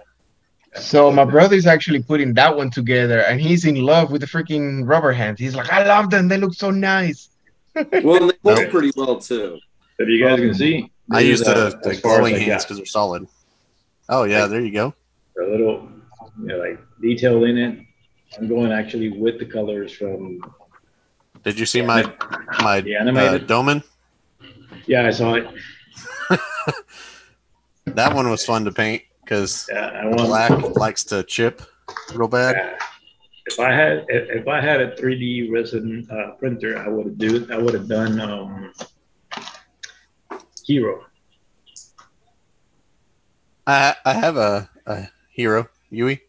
So 0.79 1.11
my 1.11 1.23
brother's 1.23 1.65
actually 1.65 2.03
putting 2.03 2.33
that 2.33 2.55
one 2.55 2.69
together, 2.69 3.19
and 3.21 3.39
he's 3.39 3.65
in 3.65 3.75
love 3.75 4.11
with 4.11 4.21
the 4.21 4.27
freaking 4.27 4.87
rubber 4.87 5.11
hands. 5.13 5.39
He's 5.39 5.55
like, 5.55 5.71
I 5.71 5.85
love 5.85 6.09
them. 6.09 6.27
They 6.27 6.37
look 6.37 6.53
so 6.53 6.69
nice. 6.69 7.29
well, 7.75 7.83
they 7.91 8.01
work 8.19 8.35
Nope. 8.43 8.69
pretty 8.71 8.91
well 8.95 9.17
too. 9.19 9.59
If 9.99 10.09
you 10.09 10.23
guys 10.23 10.39
can 10.39 10.53
see, 10.53 10.91
I 11.11 11.21
this 11.21 11.29
use 11.29 11.39
the, 11.41 11.51
uh, 11.51 11.69
the 11.81 11.89
as 11.91 12.01
glowing 12.01 12.35
hands 12.35 12.63
because 12.65 12.77
they're 12.77 12.85
solid. 12.85 13.27
Oh 14.09 14.23
yeah, 14.23 14.47
there 14.47 14.61
you 14.61 14.71
go. 14.71 14.93
a 15.41 15.43
little 15.43 15.89
you 16.39 16.47
know, 16.47 16.57
like 16.57 16.79
detail 17.01 17.43
in 17.45 17.57
it. 17.57 17.79
I'm 18.37 18.47
going 18.47 18.71
actually 18.71 19.09
with 19.09 19.39
the 19.39 19.45
colors 19.45 19.93
from 19.93 20.41
Did 21.43 21.57
you 21.59 21.65
see 21.65 21.81
my 21.81 22.03
my 22.61 22.81
the 22.81 22.97
uh, 22.97 23.01
animated. 23.01 23.47
Domon? 23.47 23.83
yeah, 24.87 25.07
I 25.07 25.11
saw 25.11 25.35
it. 25.35 25.47
That 27.85 28.15
one 28.15 28.29
was 28.29 28.43
fun 28.43 28.65
to 28.65 28.71
paint 28.71 29.03
because 29.25 29.67
Yeah, 29.71 29.87
I 29.87 30.05
want 30.05 30.27
black 30.27 30.75
likes 30.77 31.03
to 31.05 31.23
chip 31.23 31.61
real 32.13 32.27
bad. 32.27 32.55
Yeah. 32.55 32.77
If 33.47 33.59
I 33.59 33.71
had 33.71 34.05
if, 34.09 34.47
I 34.47 34.59
had 34.59 34.81
a 34.81 34.95
3D 34.95 35.51
resin 35.51 36.07
uh, 36.09 36.31
printer, 36.39 36.79
I 36.79 36.87
would 36.87 37.05
have 37.05 37.17
do 37.17 37.47
I 37.51 37.57
would 37.57 37.73
have 37.73 37.87
done 37.87 38.19
um, 38.19 38.73
Heero. 40.67 41.01
I 43.67 43.95
I 44.03 44.13
have 44.13 44.37
a, 44.37 44.69
a 44.85 45.09
Heero 45.37 45.67
Yuy. 45.91 46.21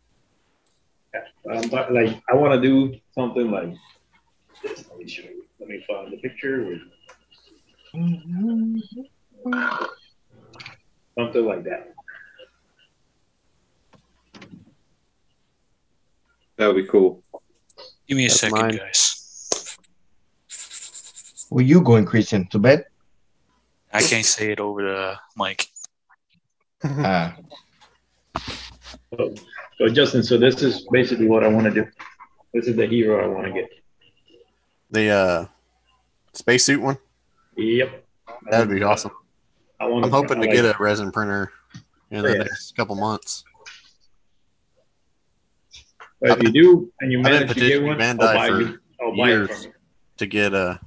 Um, 1.51 1.68
but 1.70 1.92
like 1.92 2.20
I 2.28 2.34
want 2.34 2.61
to 2.61 2.61
do 2.61 2.99
something 3.14 3.51
like 3.51 3.72
this. 4.62 4.84
Let 4.90 4.99
me 4.99 5.09
show 5.09 5.22
you. 5.22 5.44
Let 5.59 5.68
me 5.68 5.82
find 5.88 6.12
the 6.12 6.18
picture. 6.18 6.78
Something 11.18 11.47
like 11.47 11.64
that. 11.64 11.95
That 16.57 16.66
would 16.68 16.76
be 16.76 16.86
cool. 16.86 17.22
Give 18.07 18.16
me 18.16 18.24
a 18.24 18.28
That's 18.28 18.40
second, 18.40 18.59
mine. 18.59 18.76
guys. 18.76 19.48
Where 21.50 21.64
you 21.64 21.80
going, 21.80 22.04
Christian? 22.04 22.46
To 22.48 22.59
bed? 22.59 22.84
I 23.92 24.02
can't 24.02 24.24
say 24.24 24.52
it 24.52 24.61
over 24.61 24.82
the 24.82 25.14
mic. 25.36 25.66
Ah, 26.84 27.36
So, 29.16 29.34
so 29.78 29.88
Justin, 29.88 30.22
so 30.22 30.36
this 30.38 30.62
is 30.62 30.86
basically 30.90 31.26
what 31.26 31.42
I 31.44 31.48
want 31.48 31.64
to 31.66 31.70
do. 31.72 31.86
This 32.52 32.66
is 32.66 32.76
the 32.76 32.86
Heero 32.86 33.22
I 33.22 33.26
want 33.26 33.46
to 33.46 33.52
get. 33.52 33.68
The 34.90 35.09
uh, 35.11 35.46
spacesuit 36.32 36.80
one. 36.80 36.98
Yep. 37.57 38.04
That'd 38.50 38.70
be 38.70 38.82
awesome. 38.82 39.12
I 39.80 39.86
I'm 39.86 40.11
hoping 40.11 40.40
to 40.40 40.46
like, 40.46 40.52
get 40.52 40.64
a 40.64 40.74
resin 40.78 41.11
printer 41.11 41.52
in 42.11 42.22
the 42.22 42.34
next 42.34 42.76
couple 42.76 42.94
months. 42.94 43.44
But 46.21 46.39
if 46.39 46.43
you 46.43 46.51
do 46.53 46.93
and 47.01 47.12
you 47.12 47.19
I've 47.19 47.25
manage 47.25 47.55
to 47.55 47.61
get 47.61 47.83
one, 47.83 47.99
Bandai 47.99 48.21
I'll 48.23 48.35
buy 48.35 48.49
for 48.49 48.61
you. 48.61 48.79
I'll 49.01 49.17
buy 49.17 49.29
it 49.29 49.33
years. 49.33 49.49
from 49.49 49.62
you. 49.64 49.73
to 50.19 50.27
get 50.27 50.55
uh 50.55 50.79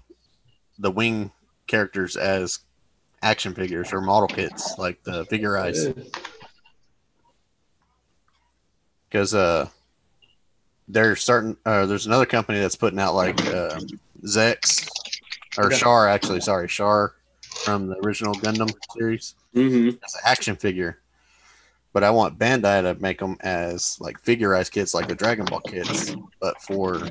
the 0.80 0.92
wing 0.92 1.32
characters 1.68 2.16
as 2.16 2.60
action 3.22 3.54
figures 3.54 3.92
or 3.94 4.02
model 4.02 4.28
kits 4.28 4.78
like 4.78 5.04
the 5.04 5.26
Figure-rise 5.26 5.90
because 9.10 9.34
uh 9.34 9.68
they're 10.88 11.16
starting 11.16 11.58
uh 11.66 11.86
there's 11.86 12.06
another 12.08 12.26
company 12.26 12.60
that's 12.60 12.76
putting 12.78 12.98
out 13.00 13.14
like 13.14 13.38
uh, 13.48 13.80
Zechs 14.26 14.90
or 15.58 15.66
Okay. 15.66 15.78
Char 15.78 16.08
actually 16.08 16.40
sorry 16.42 16.68
Char 16.68 17.14
from 17.64 17.88
the 17.88 17.96
original 18.06 18.34
Gundam 18.36 18.72
series 18.98 19.36
hmm 19.54 19.90
as 19.90 20.14
an 20.16 20.22
action 20.26 20.56
figure 20.56 21.02
but 21.94 22.04
I 22.04 22.12
want 22.12 22.38
Bandai 22.38 22.82
to 22.84 23.02
make 23.02 23.20
them 23.20 23.38
as 23.42 23.98
like 24.00 24.20
figurized 24.20 24.72
kits 24.72 24.94
like 24.94 25.08
the 25.08 25.16
Dragon 25.16 25.46
Ball 25.46 25.62
kits 25.62 26.16
but 26.40 26.62
for 26.62 27.02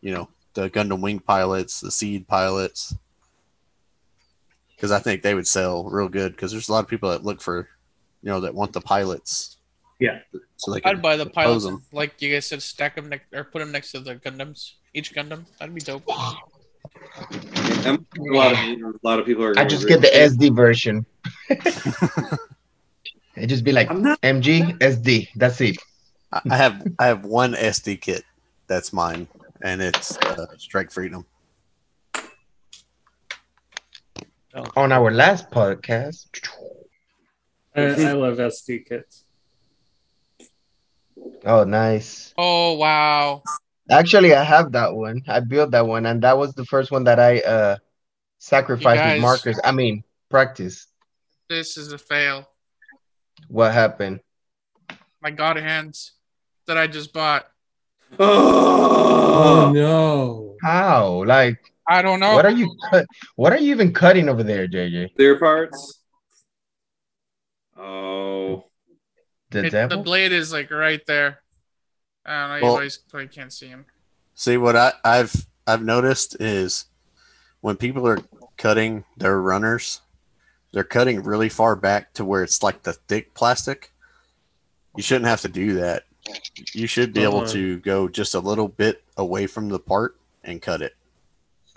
you 0.00 0.12
know 0.14 0.28
the 0.54 0.70
Gundam 0.70 1.00
Wing 1.00 1.18
pilots 1.18 1.80
the 1.80 1.90
Seed 1.90 2.26
pilots 2.28 2.94
because 4.76 4.90
I 4.90 4.98
think 4.98 5.22
they 5.22 5.34
would 5.34 5.46
sell 5.46 5.84
real 5.84 6.08
good 6.08 6.32
because 6.32 6.52
there's 6.52 6.68
a 6.68 6.72
lot 6.72 6.84
of 6.84 6.88
people 6.88 7.10
that 7.10 7.24
look 7.24 7.40
for 7.40 7.68
you 8.22 8.30
know 8.30 8.40
that 8.40 8.54
want 8.54 8.72
the 8.72 8.80
pilots 8.80 9.58
Yeah. 9.98 10.20
so 10.56 10.72
they 10.72 10.80
I'd 10.84 11.02
buy 11.02 11.16
the 11.16 11.26
pilots, 11.26 11.64
them 11.64 11.82
like 11.92 12.20
you 12.22 12.32
guys 12.32 12.46
said, 12.46 12.62
stack 12.62 12.94
them 12.96 13.08
next 13.08 13.32
or 13.32 13.44
put 13.44 13.60
them 13.60 13.72
next 13.72 13.92
to 13.92 14.00
the 14.00 14.16
Gundams. 14.16 14.72
Each 14.94 15.12
Gundam, 15.14 15.44
that'd 15.58 15.74
be 15.74 15.80
dope. 15.80 16.06
a 16.08 16.12
lot 18.16 18.52
of 18.52 18.58
a 18.58 18.92
lot 19.02 19.18
of 19.18 19.26
people 19.26 19.42
are. 19.44 19.58
I 19.58 19.64
just 19.64 19.88
get 19.88 20.00
the 20.00 20.06
SD 20.08 20.54
version. 20.54 21.04
it 23.36 23.46
just 23.48 23.64
be 23.64 23.72
like 23.72 23.94
not. 23.94 24.20
MG 24.22 24.78
SD. 24.78 25.28
That's 25.36 25.60
it. 25.60 25.78
I 26.32 26.40
I 26.50 26.56
have 26.56 26.86
I 26.98 27.06
have 27.06 27.24
one 27.24 27.54
SD 27.54 28.00
kit 28.00 28.24
that's 28.66 28.92
mine 28.92 29.28
and 29.62 29.80
it's 29.80 30.16
uh, 30.18 30.46
Strike 30.58 30.90
Freedom 30.90 31.24
On 34.76 34.92
our 34.92 35.10
last 35.10 35.50
podcast, 35.50 36.26
I, 37.74 37.82
I 37.82 38.12
love 38.12 38.36
SD 38.38 38.86
kits. 38.86 39.24
oh 41.44 41.64
nice. 41.64 42.32
Oh 42.38 42.74
wow! 42.74 43.42
Actually, 43.90 44.32
I 44.32 44.44
have 44.44 44.70
that 44.72 44.94
one. 44.94 45.22
I 45.26 45.40
built 45.40 45.72
that 45.72 45.84
one, 45.84 46.06
and 46.06 46.22
that 46.22 46.38
was 46.38 46.54
the 46.54 46.64
first 46.66 46.92
one 46.92 47.02
that 47.04 47.18
I 47.18 47.40
uh 47.40 47.76
sacrificed 48.38 49.02
guys- 49.02 49.14
with 49.16 49.22
markers. 49.22 49.60
I 49.64 49.72
mean, 49.72 50.04
practice. 50.30 50.86
This 51.48 51.76
is 51.76 51.92
a 51.92 51.98
fail. 51.98 52.48
What 53.48 53.72
happened? 53.72 54.20
My 55.22 55.30
God 55.30 55.56
hands 55.56 56.12
that 56.66 56.76
I 56.78 56.86
just 56.86 57.12
bought. 57.12 57.46
Oh 58.18 59.66
Oh, 59.68 59.72
no! 59.72 60.56
How? 60.62 61.24
Like, 61.24 61.58
I 61.88 62.02
don't 62.02 62.20
know. 62.20 62.34
what 62.34 62.46
are 62.46 62.50
you 62.52 62.74
cut? 62.90 63.06
What 63.36 63.52
are 63.52 63.58
you 63.58 63.72
even 63.72 63.92
cutting 63.92 64.28
over 64.28 64.42
there, 64.44 64.68
JJ? 64.68 65.16
Their 65.16 65.38
parts. 65.38 66.00
Oh, 67.76 68.66
The 69.50 69.66
It- 69.66 69.88
the 69.90 69.96
blade 69.98 70.32
is 70.32 70.52
like 70.52 70.70
right 70.70 71.00
there. 71.06 71.42
I 72.24 72.40
don't 72.40 72.48
know. 72.50 72.56
You 72.56 72.62
Well- 72.64 72.78
guys 72.78 72.98
probably 72.98 73.28
can't 73.28 73.52
see 73.52 73.68
him. 73.68 73.86
See 74.34 74.56
what 74.56 74.76
I, 74.76 74.92
I've 75.04 75.46
I've 75.66 75.82
noticed 75.82 76.40
is 76.40 76.86
when 77.60 77.76
people 77.76 78.06
are 78.06 78.18
cutting 78.56 79.04
their 79.16 79.40
runners, 79.40 80.00
they're 80.74 80.82
cutting 80.84 81.22
really 81.22 81.48
far 81.48 81.76
back 81.76 82.12
to 82.14 82.24
where 82.24 82.42
it's 82.42 82.62
like 82.62 82.82
the 82.82 82.92
thick 82.92 83.32
plastic. 83.32 83.92
You 84.96 85.02
shouldn't 85.04 85.26
have 85.26 85.40
to 85.42 85.48
do 85.48 85.74
that. 85.74 86.02
You 86.72 86.88
should 86.88 87.12
be 87.12 87.22
able 87.22 87.38
Uh-huh. 87.42 87.52
to 87.52 87.78
go 87.78 88.08
just 88.08 88.34
a 88.34 88.40
little 88.40 88.66
bit 88.68 89.04
away 89.16 89.46
from 89.46 89.68
the 89.68 89.78
part 89.78 90.16
and 90.42 90.60
cut 90.60 90.82
it. 90.82 90.94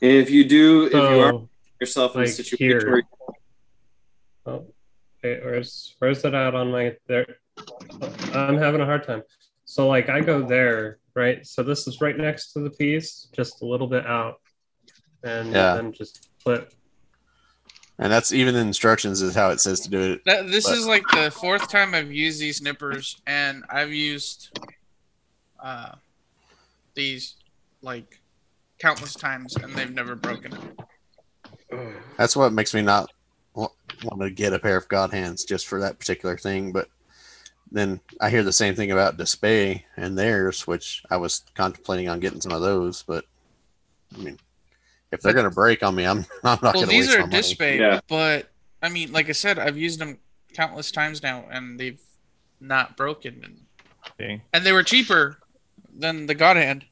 and 0.02 0.12
if 0.12 0.30
you 0.32 0.44
do, 0.46 0.86
if 0.88 0.94
you 0.94 1.00
are 1.00 1.48
yourself 1.80 2.16
in 2.16 2.24
a 2.24 2.28
situation 2.28 2.58
here. 2.68 2.92
where 2.92 3.04
oh, 4.48 4.66
wait, 5.24 5.44
where's 5.44 5.96
where's 6.00 6.24
it 6.26 6.34
at 6.34 6.56
on 6.56 6.72
my 6.72 6.96
there? 7.08 7.38
I'm 8.34 8.58
having 8.58 8.82
a 8.82 8.86
hard 8.86 9.04
time. 9.06 9.22
So 9.66 9.88
like 9.88 10.10
I 10.10 10.22
go 10.22 10.42
there, 10.42 11.00
right? 11.16 11.46
So 11.46 11.62
this 11.64 11.88
is 11.88 12.02
right 12.02 12.18
next 12.18 12.54
to 12.54 12.60
the 12.62 12.70
piece, 12.72 13.28
just 13.32 13.62
a 13.62 13.66
little 13.66 13.88
bit 13.88 14.06
out, 14.08 14.40
and 15.24 15.52
Yeah. 15.52 15.76
then 15.76 15.92
just 15.92 16.30
flip. 16.42 16.74
And 18.00 18.12
that's 18.12 18.32
even 18.32 18.56
in 18.56 18.68
instructions 18.68 19.22
is 19.22 19.34
how 19.34 19.50
it 19.50 19.60
says 19.60 19.80
to 19.82 19.90
do 19.90 20.14
it. 20.14 20.22
That, 20.26 20.48
this 20.48 20.66
But- 20.66 20.78
is 20.78 20.86
like 20.86 21.04
the 21.14 21.32
fourth 21.32 21.70
time 21.70 21.96
I've 21.96 22.12
used 22.12 22.40
these 22.40 22.62
nippers, 22.62 23.20
and 23.26 23.64
I've 23.70 23.92
used 23.94 24.58
uh, 25.60 25.94
these 26.94 27.36
like 27.82 28.20
countless 28.80 29.16
times, 29.16 29.56
and 29.56 29.74
they've 29.74 29.92
never 29.92 30.16
broken. 30.16 30.54
That's 32.18 32.36
what 32.36 32.54
makes 32.54 32.74
me 32.74 32.82
not 32.82 33.12
want 33.56 34.22
to 34.22 34.30
get 34.30 34.54
a 34.54 34.60
pair 34.60 34.78
of 34.78 34.88
God 34.88 35.12
hands 35.12 35.44
just 35.44 35.66
for 35.66 35.80
that 35.80 35.98
particular 35.98 36.38
thing. 36.38 36.72
But 36.72 36.90
then 37.72 38.00
I 38.22 38.30
hear 38.30 38.44
the 38.44 38.54
same 38.54 38.76
thing 38.76 38.92
about 38.92 39.18
Display 39.18 39.86
and 39.98 40.16
theirs, 40.18 40.68
which 40.68 41.04
I 41.10 41.18
was 41.18 41.44
contemplating 41.56 42.08
on 42.10 42.20
getting 42.20 42.42
some 42.42 42.52
of 42.52 42.62
those. 42.62 43.04
But 43.04 43.26
I 44.16 44.20
mean, 44.20 44.40
if 45.12 45.22
they're 45.22 45.34
gonna 45.34 45.50
break 45.52 45.84
on 45.84 45.96
me, 45.96 46.06
I'm 46.06 46.20
I'm 46.44 46.60
not 46.62 46.62
well, 46.64 46.74
gonna 46.74 46.88
these 46.88 47.08
waste 47.08 47.18
are 47.18 47.22
my 47.22 47.26
money. 47.28 47.38
Display, 47.38 47.80
Yeah. 47.80 48.00
but 48.08 48.50
I 48.82 48.90
mean, 48.90 49.12
like 49.12 49.30
I 49.30 49.34
said, 49.34 49.58
I've 49.60 49.78
used 49.78 50.00
them 50.00 50.18
countless 50.54 50.92
times 50.92 51.24
now, 51.24 51.46
and 51.50 51.80
they've 51.80 52.00
not 52.60 52.98
broken, 52.98 53.42
and, 53.44 53.62
Okay. 54.12 54.42
and 54.54 54.66
they 54.66 54.72
were 54.72 54.84
cheaper 54.84 55.38
than 55.96 56.26
the 56.28 56.36
God 56.36 56.58
Hand, 56.58 56.86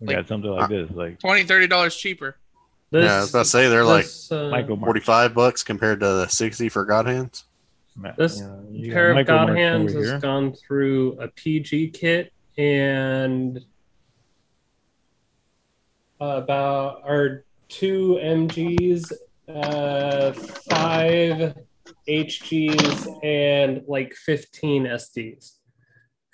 Like- 0.00 0.16
got 0.16 0.28
something 0.28 0.50
like 0.50 0.68
this, 0.70 0.90
like 0.92 1.18
20 1.20 1.44
30 1.44 1.66
dollars 1.66 1.96
cheaper. 1.96 2.36
This, 2.90 3.04
yeah, 3.04 3.18
I 3.18 3.20
was 3.20 3.30
about 3.30 3.42
to 3.44 3.48
say 3.48 3.68
they're 3.68 3.84
like 3.84 4.04
this, 4.04 4.32
uh, 4.32 4.66
forty 4.80 5.00
five 5.00 5.32
bucks 5.32 5.62
compared 5.62 6.00
to 6.00 6.06
the 6.06 6.26
sixty 6.26 6.68
for 6.68 6.84
God 6.84 7.06
hands. 7.06 7.44
This 8.16 8.38
you 8.38 8.44
know, 8.44 8.64
you 8.70 8.86
got 8.88 8.94
pair 8.94 9.10
of 9.10 9.14
Michael 9.16 9.34
God 9.36 9.46
Marks 9.48 9.58
hands 9.60 9.92
has 9.92 10.20
gone 10.22 10.54
through 10.54 11.12
a 11.20 11.28
PG 11.28 11.90
kit 11.90 12.32
and 12.58 13.64
about 16.20 17.02
our 17.04 17.44
two 17.68 18.18
MGs, 18.22 19.12
uh, 19.48 20.32
five 20.32 21.56
HGs, 22.08 23.24
and 23.24 23.82
like 23.86 24.14
15 24.14 24.84
SDs. 24.84 25.52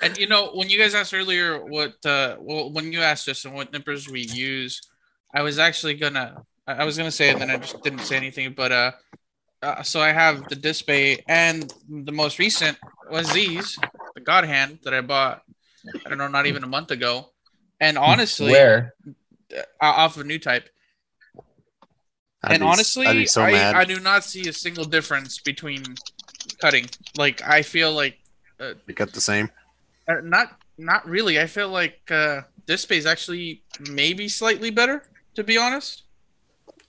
And 0.03 0.19
you 0.19 0.27
know, 0.27 0.51
when 0.53 0.69
you 0.69 0.79
guys 0.79 0.95
asked 0.95 1.15
earlier 1.15 1.65
what 1.65 1.95
uh 2.05 2.37
well 2.39 2.71
when 2.71 2.93
you 2.93 3.01
asked 3.01 3.29
us 3.29 3.45
and 3.45 3.55
what 3.55 3.73
nippers 3.73 4.09
we 4.09 4.21
use, 4.21 4.83
I 5.35 5.43
was 5.43 5.59
actually 5.59 5.95
gonna 5.95 6.43
I 6.67 6.75
I 6.75 6.85
was 6.85 6.99
gonna 6.99 7.11
say 7.11 7.31
it 7.31 7.33
and 7.33 7.43
then 7.43 7.51
I 7.51 7.57
just 7.57 7.83
didn't 7.83 8.01
say 8.01 8.17
anything, 8.17 8.53
but 8.53 8.73
uh, 8.73 8.93
uh 9.63 9.83
so 9.83 10.01
I 10.01 10.13
have 10.13 10.49
the 10.49 10.57
Display 10.57 11.25
and 11.29 11.73
the 11.89 12.13
most 12.13 12.39
recent 12.39 12.77
was 13.11 13.33
these, 13.33 13.79
the 14.15 14.21
God 14.21 14.45
Hand 14.45 14.81
that 14.83 14.93
I 14.93 15.01
bought 15.01 15.43
I 16.05 16.09
don't 16.09 16.19
know, 16.19 16.29
not 16.29 16.47
even 16.47 16.63
a 16.63 16.69
month 16.69 16.91
ago. 16.91 17.31
And 17.81 17.97
honestly 17.97 18.53
Where? 18.53 18.95
Uh, 19.55 19.63
off 19.81 20.17
of 20.17 20.27
new 20.27 20.39
type. 20.39 20.69
I'd 22.45 22.53
and 22.53 22.61
be- 22.61 22.67
honestly, 22.67 23.27
so 23.27 23.43
I. 23.43 23.81
I 23.81 23.85
do 23.85 24.01
not 24.01 24.25
see 24.25 24.49
a 24.49 24.53
single 24.53 24.85
difference 24.85 25.39
between 25.39 25.83
cutting. 26.61 26.87
Like 27.17 27.43
I 27.43 27.63
feel 27.63 27.93
like 27.93 28.19
They 28.59 28.93
cut 28.93 29.13
the 29.13 29.21
same. 29.21 29.51
uh, 30.09 30.21
not 30.23 30.59
not 30.79 31.09
really. 31.09 31.41
I 31.41 31.47
feel 31.47 31.69
like 31.69 32.01
uh, 32.11 32.43
this 32.67 32.83
space 32.83 33.07
actually 33.07 33.63
maybe 33.91 34.29
slightly 34.29 34.71
better, 34.71 35.03
to 35.35 35.45
be 35.45 35.57
honest. 35.59 36.03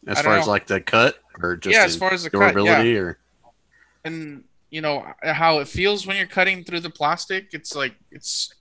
As 0.06 0.22
far 0.22 0.38
as 0.38 0.48
like 0.48 0.68
the 0.68 0.80
cut 0.80 1.20
or 1.40 1.56
just 1.58 1.76
yeah, 1.76 1.84
as 1.84 1.96
far 1.96 2.14
as 2.14 2.24
the 2.24 2.30
cut, 2.30 2.40
yeah. 2.40 2.52
durability 2.52 2.98
or 2.98 3.18
and 4.06 4.44
you 4.70 4.82
know 4.82 5.06
how 5.24 5.60
it 5.60 5.68
feels 5.68 6.06
when 6.06 6.18
you're 6.18 6.28
cutting 6.28 6.64
through 6.64 6.82
the 6.82 6.90
plastic. 6.90 7.50
It's 7.52 7.76
like 7.76 7.96
it's. 8.12 8.54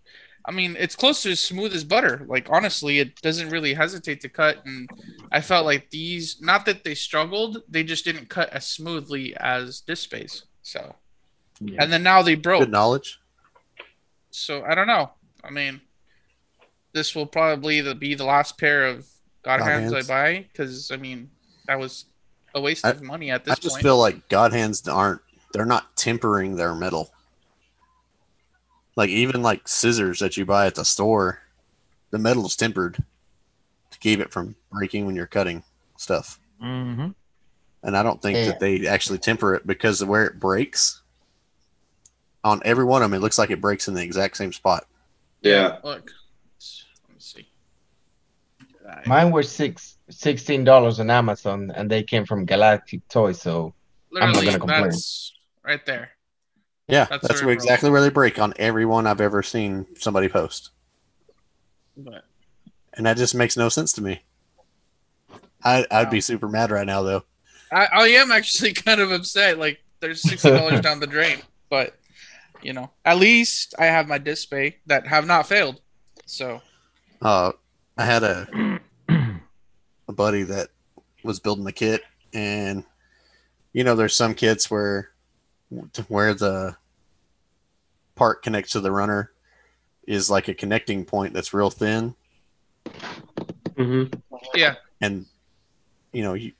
I 0.49 0.53
mean, 0.53 0.76
it's 0.78 0.94
close 0.94 1.22
to 1.24 1.30
as 1.32 1.40
smooth 1.40 1.74
as 1.74 1.82
butter. 1.82 2.24
Like 2.28 2.47
honestly, 2.51 3.01
it 3.01 3.20
doesn't 3.20 3.51
really 3.51 3.74
hesitate 3.74 4.20
to 4.20 4.28
cut, 4.28 4.64
and 4.64 4.88
I 5.32 5.40
felt 5.40 5.66
like 5.66 5.90
these. 5.90 6.40
Not 6.40 6.64
that 6.66 6.84
they 6.84 6.94
struggled, 6.94 7.62
they 7.68 7.82
just 7.82 8.05
didn't 8.05 8.28
cut 8.28 8.51
as 8.51 8.64
smoothly 8.66 9.36
as 9.36 9.80
this 9.88 10.01
space. 10.01 10.44
So, 10.62 10.94
Yeah. 11.61 11.82
and 11.82 11.92
then 11.92 12.03
now 12.05 12.22
they 12.22 12.36
broke. 12.36 12.61
good 12.61 12.70
knowledge. 12.70 13.18
So 14.30 14.62
I 14.64 14.74
don't 14.74 14.86
know. 14.86 15.11
I 15.42 15.51
mean, 15.51 15.80
this 16.92 17.14
will 17.14 17.26
probably 17.26 17.82
be 17.94 18.14
the 18.14 18.24
last 18.24 18.57
pair 18.59 18.86
of 18.86 19.07
God, 19.42 19.59
God 19.59 19.64
hands, 19.68 19.92
hands. 19.92 20.09
I 20.11 20.12
buy 20.12 20.47
because 20.53 20.90
I 20.90 20.97
mean 20.97 21.30
that 21.66 21.78
was 21.78 22.05
a 22.55 22.61
waste 22.61 22.84
I- 22.84 22.90
of 22.90 23.03
money 23.03 23.30
at 23.30 23.44
this. 23.44 23.53
Point. 23.55 23.59
I 23.59 23.62
just 23.62 23.74
point. 23.76 23.82
feel 23.82 23.99
like 23.99 24.28
God 24.28 24.53
hands 24.53 24.86
aren't 24.86 25.22
they're 25.53 25.64
not 25.66 25.97
tempering 25.97 26.57
their 26.57 26.74
metal. 26.74 27.11
Like 28.97 29.11
even 29.11 29.42
like 29.42 29.68
scissors 29.68 30.18
that 30.20 30.36
you 30.36 30.47
buy 30.47 30.66
at 30.66 30.74
the 30.74 30.84
store, 30.84 31.40
the 32.11 32.18
metal 32.18 32.47
is 32.47 32.57
tempered 32.57 32.97
to 33.90 33.99
keep 33.99 34.20
it 34.20 34.32
from 34.32 34.57
breaking 34.72 35.05
when 35.07 35.14
you're 35.14 35.26
cutting 35.26 35.62
stuff. 35.99 36.40
Mm-hmm. 36.62 37.09
And 37.82 37.97
I 37.97 38.03
don't 38.03 38.20
think 38.20 38.36
Yeah. 38.38 38.47
that 38.47 38.61
they 38.61 38.86
actually 38.86 39.18
temper 39.18 39.55
it 39.55 39.66
because 39.66 40.01
of 40.01 40.09
where 40.09 40.24
it 40.26 40.40
breaks. 40.40 41.03
On 42.42 42.61
every 42.64 42.84
one 42.84 43.03
of 43.03 43.11
them, 43.11 43.16
it 43.18 43.22
looks 43.22 43.38
like 43.38 43.51
it 43.51 43.61
breaks 43.61 43.86
in 43.88 43.94
the 43.94 44.03
exact 44.03 44.36
same 44.36 44.53
spot. 44.53 44.86
Yeah. 45.42 45.78
Look, 45.84 46.11
let 47.05 47.14
me 47.14 47.16
see. 47.18 47.49
I- 48.88 49.03
Mine 49.07 49.30
were 49.30 49.42
six 49.42 49.99
sixteen 50.09 50.62
dollars 50.64 51.01
on 51.01 51.11
Amazon, 51.11 51.70
and 51.74 51.90
they 51.90 52.03
came 52.03 52.24
from 52.24 52.44
Galactic 52.47 53.07
Toys. 53.09 53.40
So 53.42 53.74
I'm 54.20 54.32
not 54.32 54.44
gonna 54.44 54.59
complain. 54.59 54.82
that's 54.84 55.32
right 55.64 55.84
there. 55.84 56.11
Yeah, 56.89 57.09
That's 57.09 57.26
that's, 57.26 57.43
where 57.43 57.43
where 57.43 57.53
it 57.53 57.59
broke. 57.59 57.64
exactly 57.64 57.91
where 57.91 58.01
they 58.01 58.11
break 58.11 58.39
on 58.39 58.55
every 58.59 58.87
one 58.87 59.07
I've 59.07 59.20
ever 59.20 59.43
seen 59.43 59.87
somebody 59.97 60.28
post. 60.28 60.70
But 61.97 62.24
And 62.95 63.07
that 63.07 63.16
just 63.16 63.34
makes 63.34 63.57
no 63.57 63.68
sense 63.68 63.93
to 63.95 64.03
me. 64.03 64.22
I, 65.64 65.87
I'd 65.91 66.11
be 66.11 66.20
super 66.20 66.49
mad 66.49 66.70
right 66.70 66.87
now, 66.87 67.03
though. 67.03 67.24
I, 67.72 67.87
I 67.93 68.09
am 68.09 68.30
actually 68.32 68.72
kind 68.84 69.01
of 69.01 69.11
upset. 69.12 69.59
Like, 69.59 69.80
there's 70.01 70.22
sixty 70.22 70.51
dollars 70.51 70.80
down 70.80 71.01
the 71.01 71.07
drain, 71.07 71.39
but 71.70 71.95
you 72.62 72.72
know, 72.72 72.91
at 73.05 73.18
least 73.18 73.74
I 73.78 73.87
have 73.87 74.09
my 74.09 74.18
display 74.18 74.76
that 74.87 75.07
have 75.07 75.26
not 75.26 75.47
failed. 75.47 75.80
So 76.26 76.61
Uh, 77.22 77.53
I 77.97 78.05
had 78.05 78.22
a 78.22 78.80
a 80.09 80.12
buddy 80.12 80.43
that 80.45 80.68
was 81.22 81.41
building 81.41 81.64
the 81.64 81.72
kit, 81.72 82.03
and 82.32 82.84
you 83.72 83.84
know, 83.84 83.95
there's 83.95 84.14
some 84.16 84.34
kits 84.34 84.70
where 84.70 85.11
where 86.08 86.34
the 86.34 86.76
part 88.14 88.42
connects 88.42 88.72
to 88.72 88.80
the 88.80 88.90
runner 88.92 89.32
is 90.06 90.30
like 90.30 90.48
a 90.48 90.54
connecting 90.54 91.04
point 91.04 91.34
that's 91.34 91.52
real 91.54 91.70
thin, 91.70 92.14
Mm-hmm. 93.76 94.14
yeah, 94.54 94.74
and 95.00 95.26
you 96.12 96.22
know, 96.22 96.34
you, 96.34 96.52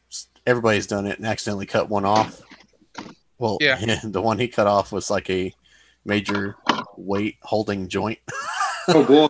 everybody's 0.46 0.86
done 0.86 1.07
it 1.07 1.18
and 1.18 1.26
accidentally 1.26 1.66
cut 1.66 1.88
one 1.88 2.04
off. 2.04 2.42
Well, 3.38 3.59
Yeah. 3.61 4.00
the 4.04 4.20
one 4.20 4.38
he 4.38 4.48
cut 4.48 4.66
off 4.66 4.92
was 4.92 5.09
like 5.11 5.30
a 5.30 5.52
major 6.04 6.57
weight 6.96 7.36
holding 7.42 7.88
joint. 7.88 8.18
Oh 8.88 9.02
boy. 9.04 9.26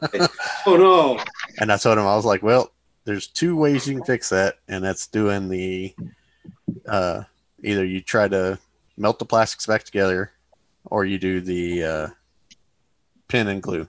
oh 0.66 0.76
no. 0.76 1.24
And 1.58 1.72
I 1.72 1.78
told 1.78 1.96
him, 1.96 2.04
I 2.06 2.14
was 2.14 2.26
like, 2.26 2.42
well, 2.42 2.72
there's 3.04 3.26
two 3.26 3.56
ways 3.56 3.88
you 3.88 3.94
can 3.94 4.04
fix 4.04 4.28
that, 4.28 4.56
and 4.68 4.84
that's 4.84 5.06
doing 5.06 5.48
the 5.48 5.94
uh, 6.86 7.22
either 7.62 7.82
you 7.82 8.02
try 8.02 8.28
to 8.28 8.58
melt 8.96 9.18
the 9.18 9.24
plastics 9.24 9.66
back 9.66 9.84
together, 9.84 10.32
or 10.84 11.04
you 11.04 11.18
do 11.18 11.40
the 11.40 11.84
uh, 11.84 12.08
pin 13.28 13.48
and 13.48 13.62
glue. 13.62 13.88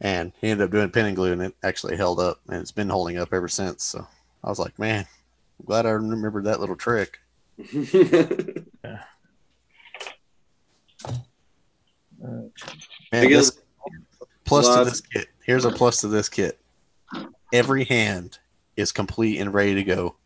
And 0.00 0.32
he 0.40 0.48
ended 0.48 0.64
up 0.64 0.72
doing 0.72 0.90
pin 0.90 1.06
and 1.06 1.16
glue, 1.16 1.32
and 1.32 1.42
it 1.42 1.54
actually 1.62 1.96
held 1.96 2.18
up, 2.18 2.40
and 2.48 2.60
it's 2.60 2.72
been 2.72 2.88
holding 2.88 3.18
up 3.18 3.32
ever 3.32 3.48
since. 3.48 3.84
So 3.84 4.06
I 4.42 4.48
was 4.48 4.58
like, 4.58 4.78
man, 4.78 5.06
I'm 5.60 5.66
glad 5.66 5.86
I 5.86 5.90
remembered 5.90 6.44
that 6.44 6.60
little 6.60 6.76
trick. 6.76 7.18
Man, 12.22 12.50
I 13.12 13.26
this- 13.26 13.58
plus 14.44 14.74
to 14.76 14.84
this 14.84 15.00
kit. 15.00 15.26
Here's 15.44 15.64
a 15.64 15.70
plus 15.70 16.00
to 16.00 16.08
this 16.08 16.28
kit. 16.28 16.60
Every 17.52 17.84
hand 17.84 18.38
is 18.76 18.92
complete 18.92 19.40
and 19.40 19.52
ready 19.52 19.74
to 19.74 19.84
go. 19.84 20.16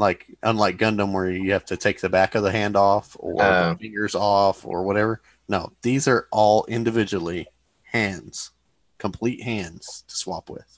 Like 0.00 0.26
unlike 0.42 0.78
Gundam, 0.78 1.12
where 1.12 1.30
you 1.30 1.52
have 1.52 1.66
to 1.66 1.76
take 1.76 2.00
the 2.00 2.08
back 2.08 2.34
of 2.34 2.42
the 2.42 2.50
hand 2.50 2.74
off 2.74 3.14
or 3.20 3.42
Uh. 3.42 3.72
the 3.74 3.78
fingers 3.78 4.14
off 4.14 4.64
or 4.64 4.82
whatever. 4.82 5.20
No, 5.46 5.72
these 5.82 6.08
are 6.08 6.26
all 6.32 6.64
individually 6.68 7.48
hands, 7.82 8.52
complete 8.96 9.42
hands 9.42 10.04
to 10.08 10.16
swap 10.16 10.48
with. 10.48 10.70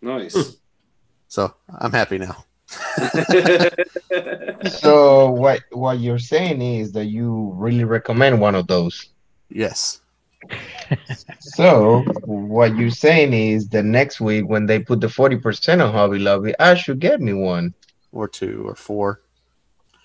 nice. 0.00 0.56
So 1.28 1.52
I'm 1.68 1.92
happy 1.92 2.18
now. 2.18 2.36
so 4.68 5.30
what 5.30 5.60
what 5.72 5.98
you're 6.00 6.18
saying 6.18 6.62
is 6.62 6.92
that 6.92 7.06
you 7.06 7.52
really 7.54 7.84
recommend 7.84 8.40
one 8.40 8.54
of 8.54 8.66
those. 8.66 9.10
Yes. 9.50 10.00
So 11.40 12.02
what 12.24 12.76
you're 12.76 12.90
saying 12.90 13.32
is 13.32 13.68
the 13.68 13.82
next 13.82 14.20
week 14.20 14.44
when 14.48 14.66
they 14.66 14.78
put 14.78 15.00
the 15.00 15.08
forty 15.08 15.36
percent 15.36 15.80
on 15.82 15.92
Hobby 15.92 16.18
Lobby, 16.20 16.54
I 16.60 16.74
should 16.74 17.00
get 17.00 17.20
me 17.20 17.32
one. 17.32 17.74
Or 18.16 18.28
two 18.28 18.64
or 18.66 18.74
four. 18.74 19.20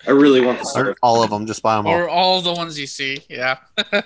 I 0.08 0.12
really 0.12 0.42
want 0.42 0.58
the 0.60 0.64
Or 0.66 0.70
Star. 0.70 0.96
all 1.02 1.24
of 1.24 1.30
them. 1.30 1.46
Just 1.46 1.62
buy 1.64 1.78
them 1.78 1.88
all. 1.88 1.94
or 1.94 2.10
all 2.10 2.42
the 2.42 2.52
ones 2.54 2.78
you 2.78 2.88
see. 2.88 3.20
Yeah, 3.30 3.58
I 3.78 4.04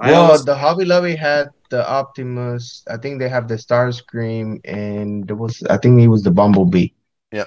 well, 0.00 0.22
almost- 0.22 0.46
the 0.46 0.54
Hobby 0.56 0.84
Lobby 0.84 1.14
had 1.16 1.50
the 1.70 1.86
Optimus. 1.88 2.84
I 2.88 2.96
think 2.96 3.18
they 3.20 3.28
have 3.28 3.46
the 3.48 3.56
Starscream, 3.56 4.60
and 4.64 5.26
there 5.26 5.36
was 5.36 5.62
I 5.68 5.76
think 5.76 6.00
it 6.00 6.08
was 6.08 6.22
the 6.22 6.30
Bumblebee. 6.30 6.88
Yeah. 7.32 7.44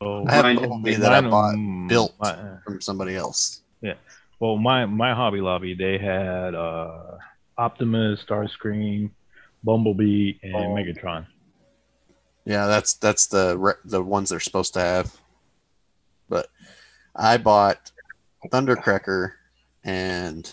Oh, 0.00 0.26
I 0.28 0.34
have 0.34 0.44
Mine- 0.44 0.56
Bumblebee 0.56 0.96
that 0.96 1.12
I 1.12 1.20
bought 1.22 1.54
um, 1.54 1.86
built 1.88 2.12
my- 2.20 2.36
from 2.64 2.80
somebody 2.80 3.14
else. 3.16 3.62
Yeah. 3.80 3.94
Well, 4.40 4.56
my 4.56 4.84
my 4.86 5.14
Hobby 5.14 5.40
Lobby 5.40 5.74
they 5.74 5.96
had 5.98 6.54
uh, 6.54 7.16
Optimus, 7.56 8.20
Starscream, 8.28 9.10
Bumblebee, 9.64 10.34
and 10.42 10.54
Oh. 10.56 10.74
Megatron. 10.76 11.26
Yeah, 12.44 12.66
that's 12.66 12.94
that's 12.94 13.28
the 13.28 13.56
re- 13.56 13.80
the 13.84 14.02
ones 14.02 14.30
they're 14.30 14.40
supposed 14.40 14.74
to 14.74 14.80
have. 14.80 15.16
But 17.14 17.22
I 17.22 17.36
bought 17.36 17.90
Thundercracker 18.48 19.32
and 19.84 20.52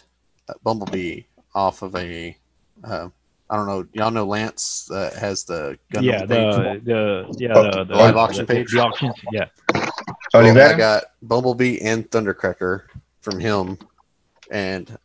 Bumblebee 0.64 1.24
off 1.55 1.82
of 1.82 1.95
a. 1.95 2.36
Uh, 2.84 3.10
I 3.49 3.55
don't 3.55 3.66
know. 3.68 3.88
Y'all 3.93 4.12
know 4.12 4.26
Lance 4.26 4.86
that 4.89 5.14
has 5.14 5.43
the 5.43 5.78
Gundam 5.91 6.03
yeah, 6.03 6.20
page? 6.20 6.28
the 6.28 6.82
the 6.86 7.36
yeah 7.39 7.53
Oh, 7.55 7.64
the, 7.72 7.84
the 7.86 7.95
live 7.95 8.16
auction 8.16 8.45
the- 8.45 8.53
page? 8.53 8.72
The 8.72 8.80
auctions, 8.80 9.16
yeah. 9.32 9.45
Well, 10.34 10.57
I 10.57 10.78
got 10.78 11.03
Bumblebee 11.24 11.80
and 11.82 12.10
Thundercracker 12.10 12.84
from 13.22 13.39
him, 13.39 13.78
and 14.51 14.95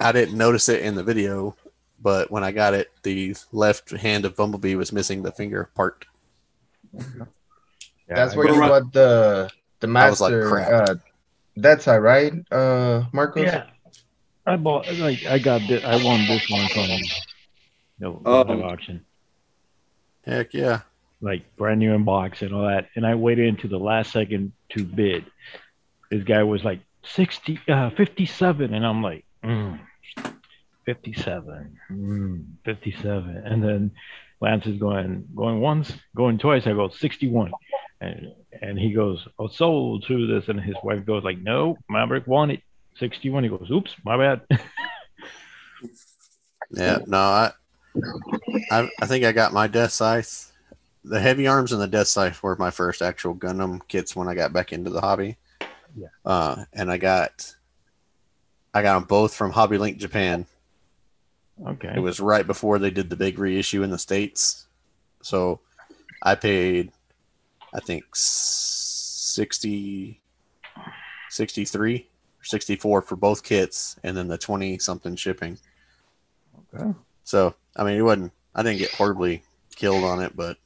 I 0.00 0.10
didn't 0.10 0.36
notice 0.36 0.68
it 0.68 0.82
in 0.82 0.96
the 0.96 1.04
video, 1.04 1.54
but 2.02 2.28
when 2.30 2.42
I 2.42 2.50
got 2.50 2.74
it, 2.74 2.90
the 3.04 3.36
left 3.52 3.90
hand 3.92 4.24
of 4.24 4.34
Bumblebee 4.34 4.74
was 4.74 4.92
missing 4.92 5.22
the 5.22 5.30
finger 5.30 5.70
part. 5.76 6.06
yeah 6.92 7.00
That's 8.08 8.34
where 8.34 8.48
you 8.48 8.58
got 8.58 8.92
the 8.92 9.50
the 9.80 9.88
I 9.98 10.10
was 10.10 10.20
like, 10.20 10.32
master. 10.32 10.48
crap. 10.48 10.88
uh, 10.88 10.94
that's 11.56 11.88
all 11.88 12.00
right, 12.00 12.32
uh, 12.50 13.04
Marcos. 13.12 13.44
Yeah, 13.44 13.66
I 14.46 14.56
bought 14.56 14.90
like 14.98 15.24
I 15.26 15.38
got 15.38 15.62
this. 15.68 15.84
I 15.84 16.02
won 16.04 16.20
this 16.26 16.48
one 16.50 16.68
from 16.68 16.88
the, 17.98 18.20
the 18.22 18.30
Um, 18.30 18.48
live 18.48 18.60
auction. 18.62 19.04
Heck 20.24 20.54
yeah. 20.54 20.80
like 21.20 21.44
brand 21.56 21.80
new 21.80 21.92
in 21.94 22.04
box 22.04 22.42
and 22.42 22.52
all 22.54 22.66
that. 22.66 22.88
And 22.96 23.06
I 23.06 23.14
waited 23.14 23.46
into 23.46 23.68
the 23.68 23.78
last 23.78 24.12
second 24.12 24.52
to 24.70 24.84
bid. 24.84 25.24
This 26.10 26.24
guy 26.24 26.42
was 26.42 26.64
like 26.64 26.80
60, 27.04 27.58
uh, 27.68 27.90
57. 27.90 28.74
And 28.74 28.86
I'm 28.86 29.02
like, 29.02 29.24
mm, 29.44 29.78
57, 30.86 31.78
mm, 31.90 32.44
57. 32.64 33.36
And 33.44 33.62
then 33.62 33.90
Lance 34.40 34.66
is 34.66 34.78
going, 34.78 35.28
going 35.34 35.60
once, 35.60 35.92
going 36.14 36.38
twice. 36.38 36.66
I 36.66 36.72
go 36.72 36.88
61. 36.88 37.52
And, 38.00 38.32
and 38.60 38.78
he 38.78 38.92
goes, 38.92 39.26
oh, 39.38 39.48
sold 39.48 40.04
to 40.06 40.26
this. 40.26 40.48
And 40.48 40.60
his 40.60 40.76
wife 40.82 41.04
goes 41.04 41.24
like, 41.24 41.38
no, 41.38 41.76
Maverick 41.88 42.26
wanted 42.26 42.62
61. 42.98 43.44
He 43.44 43.50
goes, 43.50 43.70
oops, 43.70 43.94
my 44.04 44.16
bad. 44.16 44.60
Yeah, 46.70 46.98
no, 47.06 47.18
I, 47.18 47.52
I, 48.70 48.88
I 49.00 49.06
think 49.06 49.24
I 49.24 49.32
got 49.32 49.52
my 49.52 49.66
Death 49.66 49.92
Scythe. 49.92 50.52
The 51.04 51.20
Heavyarms 51.20 51.72
and 51.72 51.80
the 51.80 51.88
Death 51.88 52.08
Scythe 52.08 52.42
were 52.42 52.56
my 52.56 52.70
first 52.70 53.02
actual 53.02 53.34
Gundam 53.34 53.80
kits 53.88 54.14
when 54.14 54.28
I 54.28 54.34
got 54.34 54.52
back 54.52 54.72
into 54.72 54.90
the 54.90 55.00
hobby. 55.00 55.36
Yeah. 55.96 56.08
Uh, 56.24 56.64
and 56.72 56.90
I 56.90 56.98
got, 56.98 57.54
I 58.72 58.82
got 58.82 58.94
them 58.94 59.08
both 59.08 59.34
from 59.34 59.50
Hobby 59.50 59.78
Link 59.78 59.98
Japan. 59.98 60.46
okay. 61.66 61.92
It 61.96 62.00
was 62.00 62.20
right 62.20 62.46
before 62.46 62.78
they 62.78 62.90
did 62.90 63.10
the 63.10 63.16
big 63.16 63.38
reissue 63.38 63.82
in 63.82 63.90
the 63.90 63.98
states, 63.98 64.66
so 65.22 65.60
I 66.22 66.34
paid, 66.34 66.92
I 67.72 67.80
think 67.80 68.04
60, 68.12 70.20
63 71.28 71.96
or 71.96 72.44
64 72.44 73.02
for 73.02 73.16
both 73.16 73.42
kits, 73.42 73.96
and 74.02 74.16
then 74.16 74.28
the 74.28 74.38
20 74.38 74.78
something 74.78 75.16
shipping. 75.16 75.58
Okay. 76.74 76.92
So, 77.24 77.54
I 77.76 77.84
mean, 77.84 77.96
it 77.96 78.02
wasn't, 78.02 78.32
I 78.54 78.62
didn't 78.62 78.78
get 78.78 78.92
horribly 78.92 79.42
killed 79.76 80.04
on 80.04 80.20
it, 80.20 80.34
but 80.34 80.56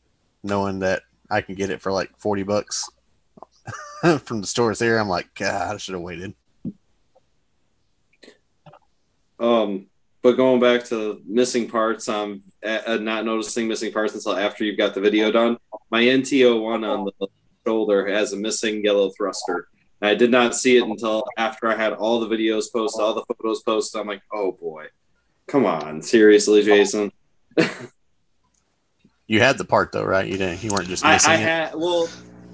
knowing 0.43 0.79
that 0.81 1.03
I 1.31 1.41
can 1.41 1.55
get 1.55 1.71
it 1.71 1.83
for 1.83 1.93
like 1.93 2.11
40 2.19 2.43
bucks 2.45 2.89
from 4.21 4.41
the 4.41 4.47
stores 4.47 4.79
there, 4.79 4.99
I'm 4.99 5.09
like, 5.09 5.35
God, 5.35 5.75
I 5.75 5.77
should 5.79 5.95
have 5.95 6.03
waited. 6.03 6.35
Um, 9.39 9.87
but 10.25 10.39
going 10.39 10.59
back 10.59 10.83
to 10.85 11.21
missing 11.27 11.69
parts, 11.69 12.09
um, 12.09 12.43
uh, 12.67 12.97
not 12.99 13.27
noticing 13.27 13.69
missing 13.69 13.93
parts 13.93 14.15
until 14.15 14.35
after 14.35 14.65
you've 14.65 14.79
got 14.79 14.95
the 14.95 15.01
video 15.01 15.31
done. 15.31 15.59
My 15.91 16.03
NTO 16.03 16.63
one 16.63 16.83
on 16.83 17.05
the 17.05 17.29
shoulder 17.67 18.09
has 18.09 18.33
a 18.33 18.37
missing 18.39 18.83
yellow 18.83 19.11
thruster. 19.11 19.69
And 20.01 20.09
I 20.09 20.15
did 20.15 20.31
not 20.31 20.57
see 20.57 20.79
it 20.79 20.83
until 20.83 21.25
after 21.37 21.69
I 21.69 21.77
had 21.77 21.93
all 21.93 22.21
the 22.21 22.35
videos 22.35 22.73
posted, 22.73 23.03
all 23.03 23.13
the 23.13 23.23
photos 23.35 23.63
posted. 23.63 24.01
I'm 24.01 24.07
like, 24.07 24.23
oh 24.33 24.53
boy, 24.53 24.87
come 25.47 25.67
on, 25.67 26.01
seriously, 26.01 26.63
Jason. 26.65 27.13
You 29.27 29.41
had 29.41 29.57
the 29.57 29.65
part 29.65 29.91
though, 29.93 30.05
right? 30.05 30.27
You 30.27 30.37
didn't, 30.37 30.63
you 30.63 30.71
weren't 30.71 30.87
just 30.87 31.03
I, 31.03 31.15
missing 31.15 31.31
I 31.31 31.35
it. 31.37 31.41
had 31.41 31.75
well, 31.75 32.09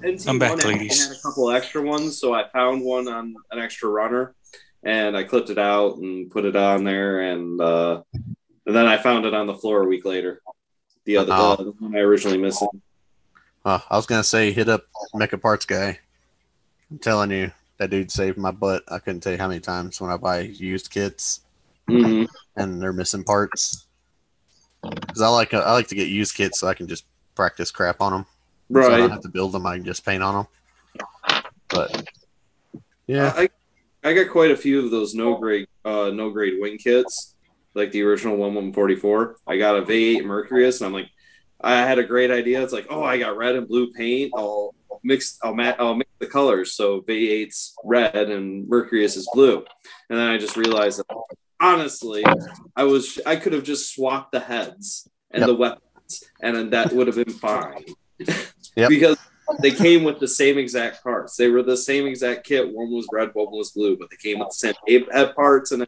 NT 0.05 0.25
I'm 0.27 0.39
back, 0.39 0.51
one 0.51 0.59
had- 0.59 0.67
ladies. 0.67 1.05
had 1.05 1.17
a 1.17 1.19
couple 1.21 1.51
extra 1.51 1.81
ones, 1.81 2.17
so 2.17 2.33
I 2.33 2.47
found 2.53 2.81
one 2.81 3.09
on 3.09 3.35
an 3.51 3.59
extra 3.59 3.89
runner, 3.89 4.33
and 4.83 5.15
I 5.15 5.23
clipped 5.23 5.49
it 5.49 5.57
out 5.57 5.97
and 5.97 6.29
put 6.29 6.45
it 6.45 6.55
on 6.55 6.83
there, 6.83 7.21
and 7.21 7.59
uh, 7.59 8.01
and 8.13 8.75
then 8.75 8.87
I 8.87 8.97
found 8.97 9.25
it 9.25 9.33
on 9.33 9.47
the 9.47 9.55
floor 9.55 9.83
a 9.83 9.87
week 9.87 10.05
later. 10.05 10.41
The 11.05 11.17
other 11.17 11.31
Oh. 11.33 11.55
the 11.55 11.71
one 11.71 11.95
I 11.95 11.99
originally 11.99 12.37
missed. 12.37 12.63
Uh, 13.65 13.79
I 13.89 13.95
was 13.95 14.05
gonna 14.05 14.23
say 14.23 14.51
hit 14.51 14.69
up 14.69 14.85
Mecha 15.15 15.41
Parts 15.41 15.65
guy. 15.65 15.99
I'm 16.89 16.99
telling 16.99 17.31
you, 17.31 17.51
that 17.77 17.89
dude 17.89 18.11
saved 18.11 18.37
my 18.37 18.51
butt. 18.51 18.83
I 18.87 18.99
couldn't 18.99 19.21
tell 19.21 19.31
you 19.31 19.37
how 19.37 19.47
many 19.47 19.59
times 19.59 19.99
when 20.01 20.11
I 20.11 20.17
buy 20.17 20.41
used 20.41 20.91
kits 20.91 21.41
hmm 21.87 22.23
and 22.55 22.81
they're 22.81 22.93
missing 22.93 23.23
parts. 23.23 23.85
Because 24.83 25.21
I 25.21 25.27
like 25.29 25.53
I 25.53 25.71
like 25.73 25.87
to 25.87 25.95
get 25.95 26.07
used 26.07 26.35
kits 26.35 26.59
so 26.59 26.67
I 26.67 26.73
can 26.73 26.87
just 26.87 27.05
practice 27.35 27.71
crap 27.71 28.01
on 28.01 28.11
them. 28.11 28.25
So 28.73 28.93
I 28.93 28.97
don't 28.97 29.11
have 29.11 29.21
to 29.21 29.29
build 29.29 29.51
them. 29.51 29.65
I 29.65 29.75
can 29.75 29.85
just 29.85 30.05
paint 30.05 30.23
on 30.23 30.35
them. 30.35 30.47
But 31.69 32.07
yeah, 33.07 33.33
I 33.35 33.49
I 34.03 34.13
got 34.13 34.29
quite 34.29 34.51
a 34.51 34.57
few 34.57 34.83
of 34.83 34.91
those 34.91 35.13
no 35.13 35.35
grade 35.37 35.67
uh 35.85 36.11
no 36.13 36.29
grade 36.31 36.55
wing 36.59 36.77
kits, 36.77 37.35
like 37.73 37.91
the 37.91 38.01
original 38.03 38.37
one 38.37 38.53
one 38.53 38.73
forty 38.73 38.95
four. 38.95 39.37
I 39.47 39.57
got 39.57 39.77
a 39.77 39.81
V8 39.83 40.23
Mercurius, 40.25 40.81
and 40.81 40.87
I'm 40.87 40.93
like, 40.93 41.09
I 41.59 41.75
had 41.77 41.99
a 41.99 42.03
great 42.03 42.31
idea. 42.31 42.61
It's 42.63 42.73
like, 42.73 42.87
oh, 42.89 43.03
I 43.03 43.17
got 43.17 43.37
red 43.37 43.55
and 43.55 43.67
blue 43.67 43.91
paint. 43.91 44.31
I'll 44.35 44.73
mix 45.03 45.37
I'll 45.43 45.53
mat 45.53 45.75
I'll 45.79 45.95
mix 45.95 46.09
the 46.19 46.27
colors. 46.27 46.73
So 46.73 47.01
V8's 47.01 47.75
red 47.83 48.15
and 48.15 48.67
Mercurius 48.67 49.15
is 49.17 49.29
blue. 49.33 49.63
And 50.09 50.17
then 50.19 50.27
I 50.27 50.37
just 50.37 50.57
realized 50.57 50.99
that 50.99 51.05
honestly, 51.59 52.23
I 52.75 52.83
was 52.83 53.19
I 53.25 53.35
could 53.35 53.53
have 53.53 53.63
just 53.63 53.93
swapped 53.93 54.31
the 54.31 54.39
heads 54.39 55.07
and 55.29 55.41
Yep. 55.41 55.47
the 55.47 55.55
weapons, 55.55 56.23
and 56.41 56.55
then 56.55 56.69
that 56.71 56.91
would 56.91 57.07
have 57.07 57.15
been 57.15 57.29
fine. 57.29 57.85
Yep. 58.75 58.89
because 58.89 59.17
they 59.59 59.71
came 59.71 60.03
with 60.03 60.19
the 60.19 60.27
same 60.27 60.57
exact 60.57 61.03
parts. 61.03 61.35
They 61.35 61.49
were 61.49 61.63
the 61.63 61.77
same 61.77 62.05
exact 62.05 62.45
kit. 62.45 62.73
One 62.73 62.91
was 62.91 63.07
red, 63.11 63.31
one 63.33 63.51
was 63.51 63.71
blue, 63.71 63.97
but 63.97 64.09
they 64.09 64.17
came 64.17 64.39
with 64.39 64.49
the 64.49 64.73
same 64.87 65.05
head 65.11 65.35
parts. 65.35 65.71
And 65.71 65.87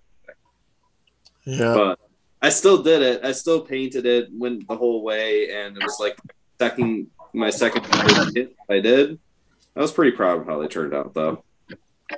yeah. 1.45 1.73
but 1.73 1.99
I 2.41 2.49
still 2.49 2.81
did 2.81 3.01
it. 3.01 3.23
I 3.23 3.31
still 3.31 3.61
painted 3.61 4.05
it, 4.05 4.29
went 4.31 4.67
the 4.67 4.75
whole 4.75 5.03
way, 5.03 5.51
and 5.51 5.77
it 5.77 5.83
was 5.83 5.97
like 5.99 6.17
second 6.59 7.07
my 7.33 7.49
second 7.49 7.83
kit 8.33 8.55
I 8.69 8.79
did. 8.79 9.19
I 9.75 9.79
was 9.79 9.91
pretty 9.91 10.15
proud 10.15 10.41
of 10.41 10.47
how 10.47 10.59
they 10.59 10.67
turned 10.67 10.93
out, 10.93 11.13
though. 11.13 11.43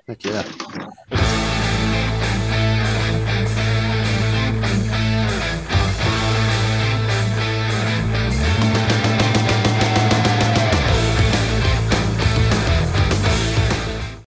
Heck 0.08 0.24
yeah. 0.26 0.43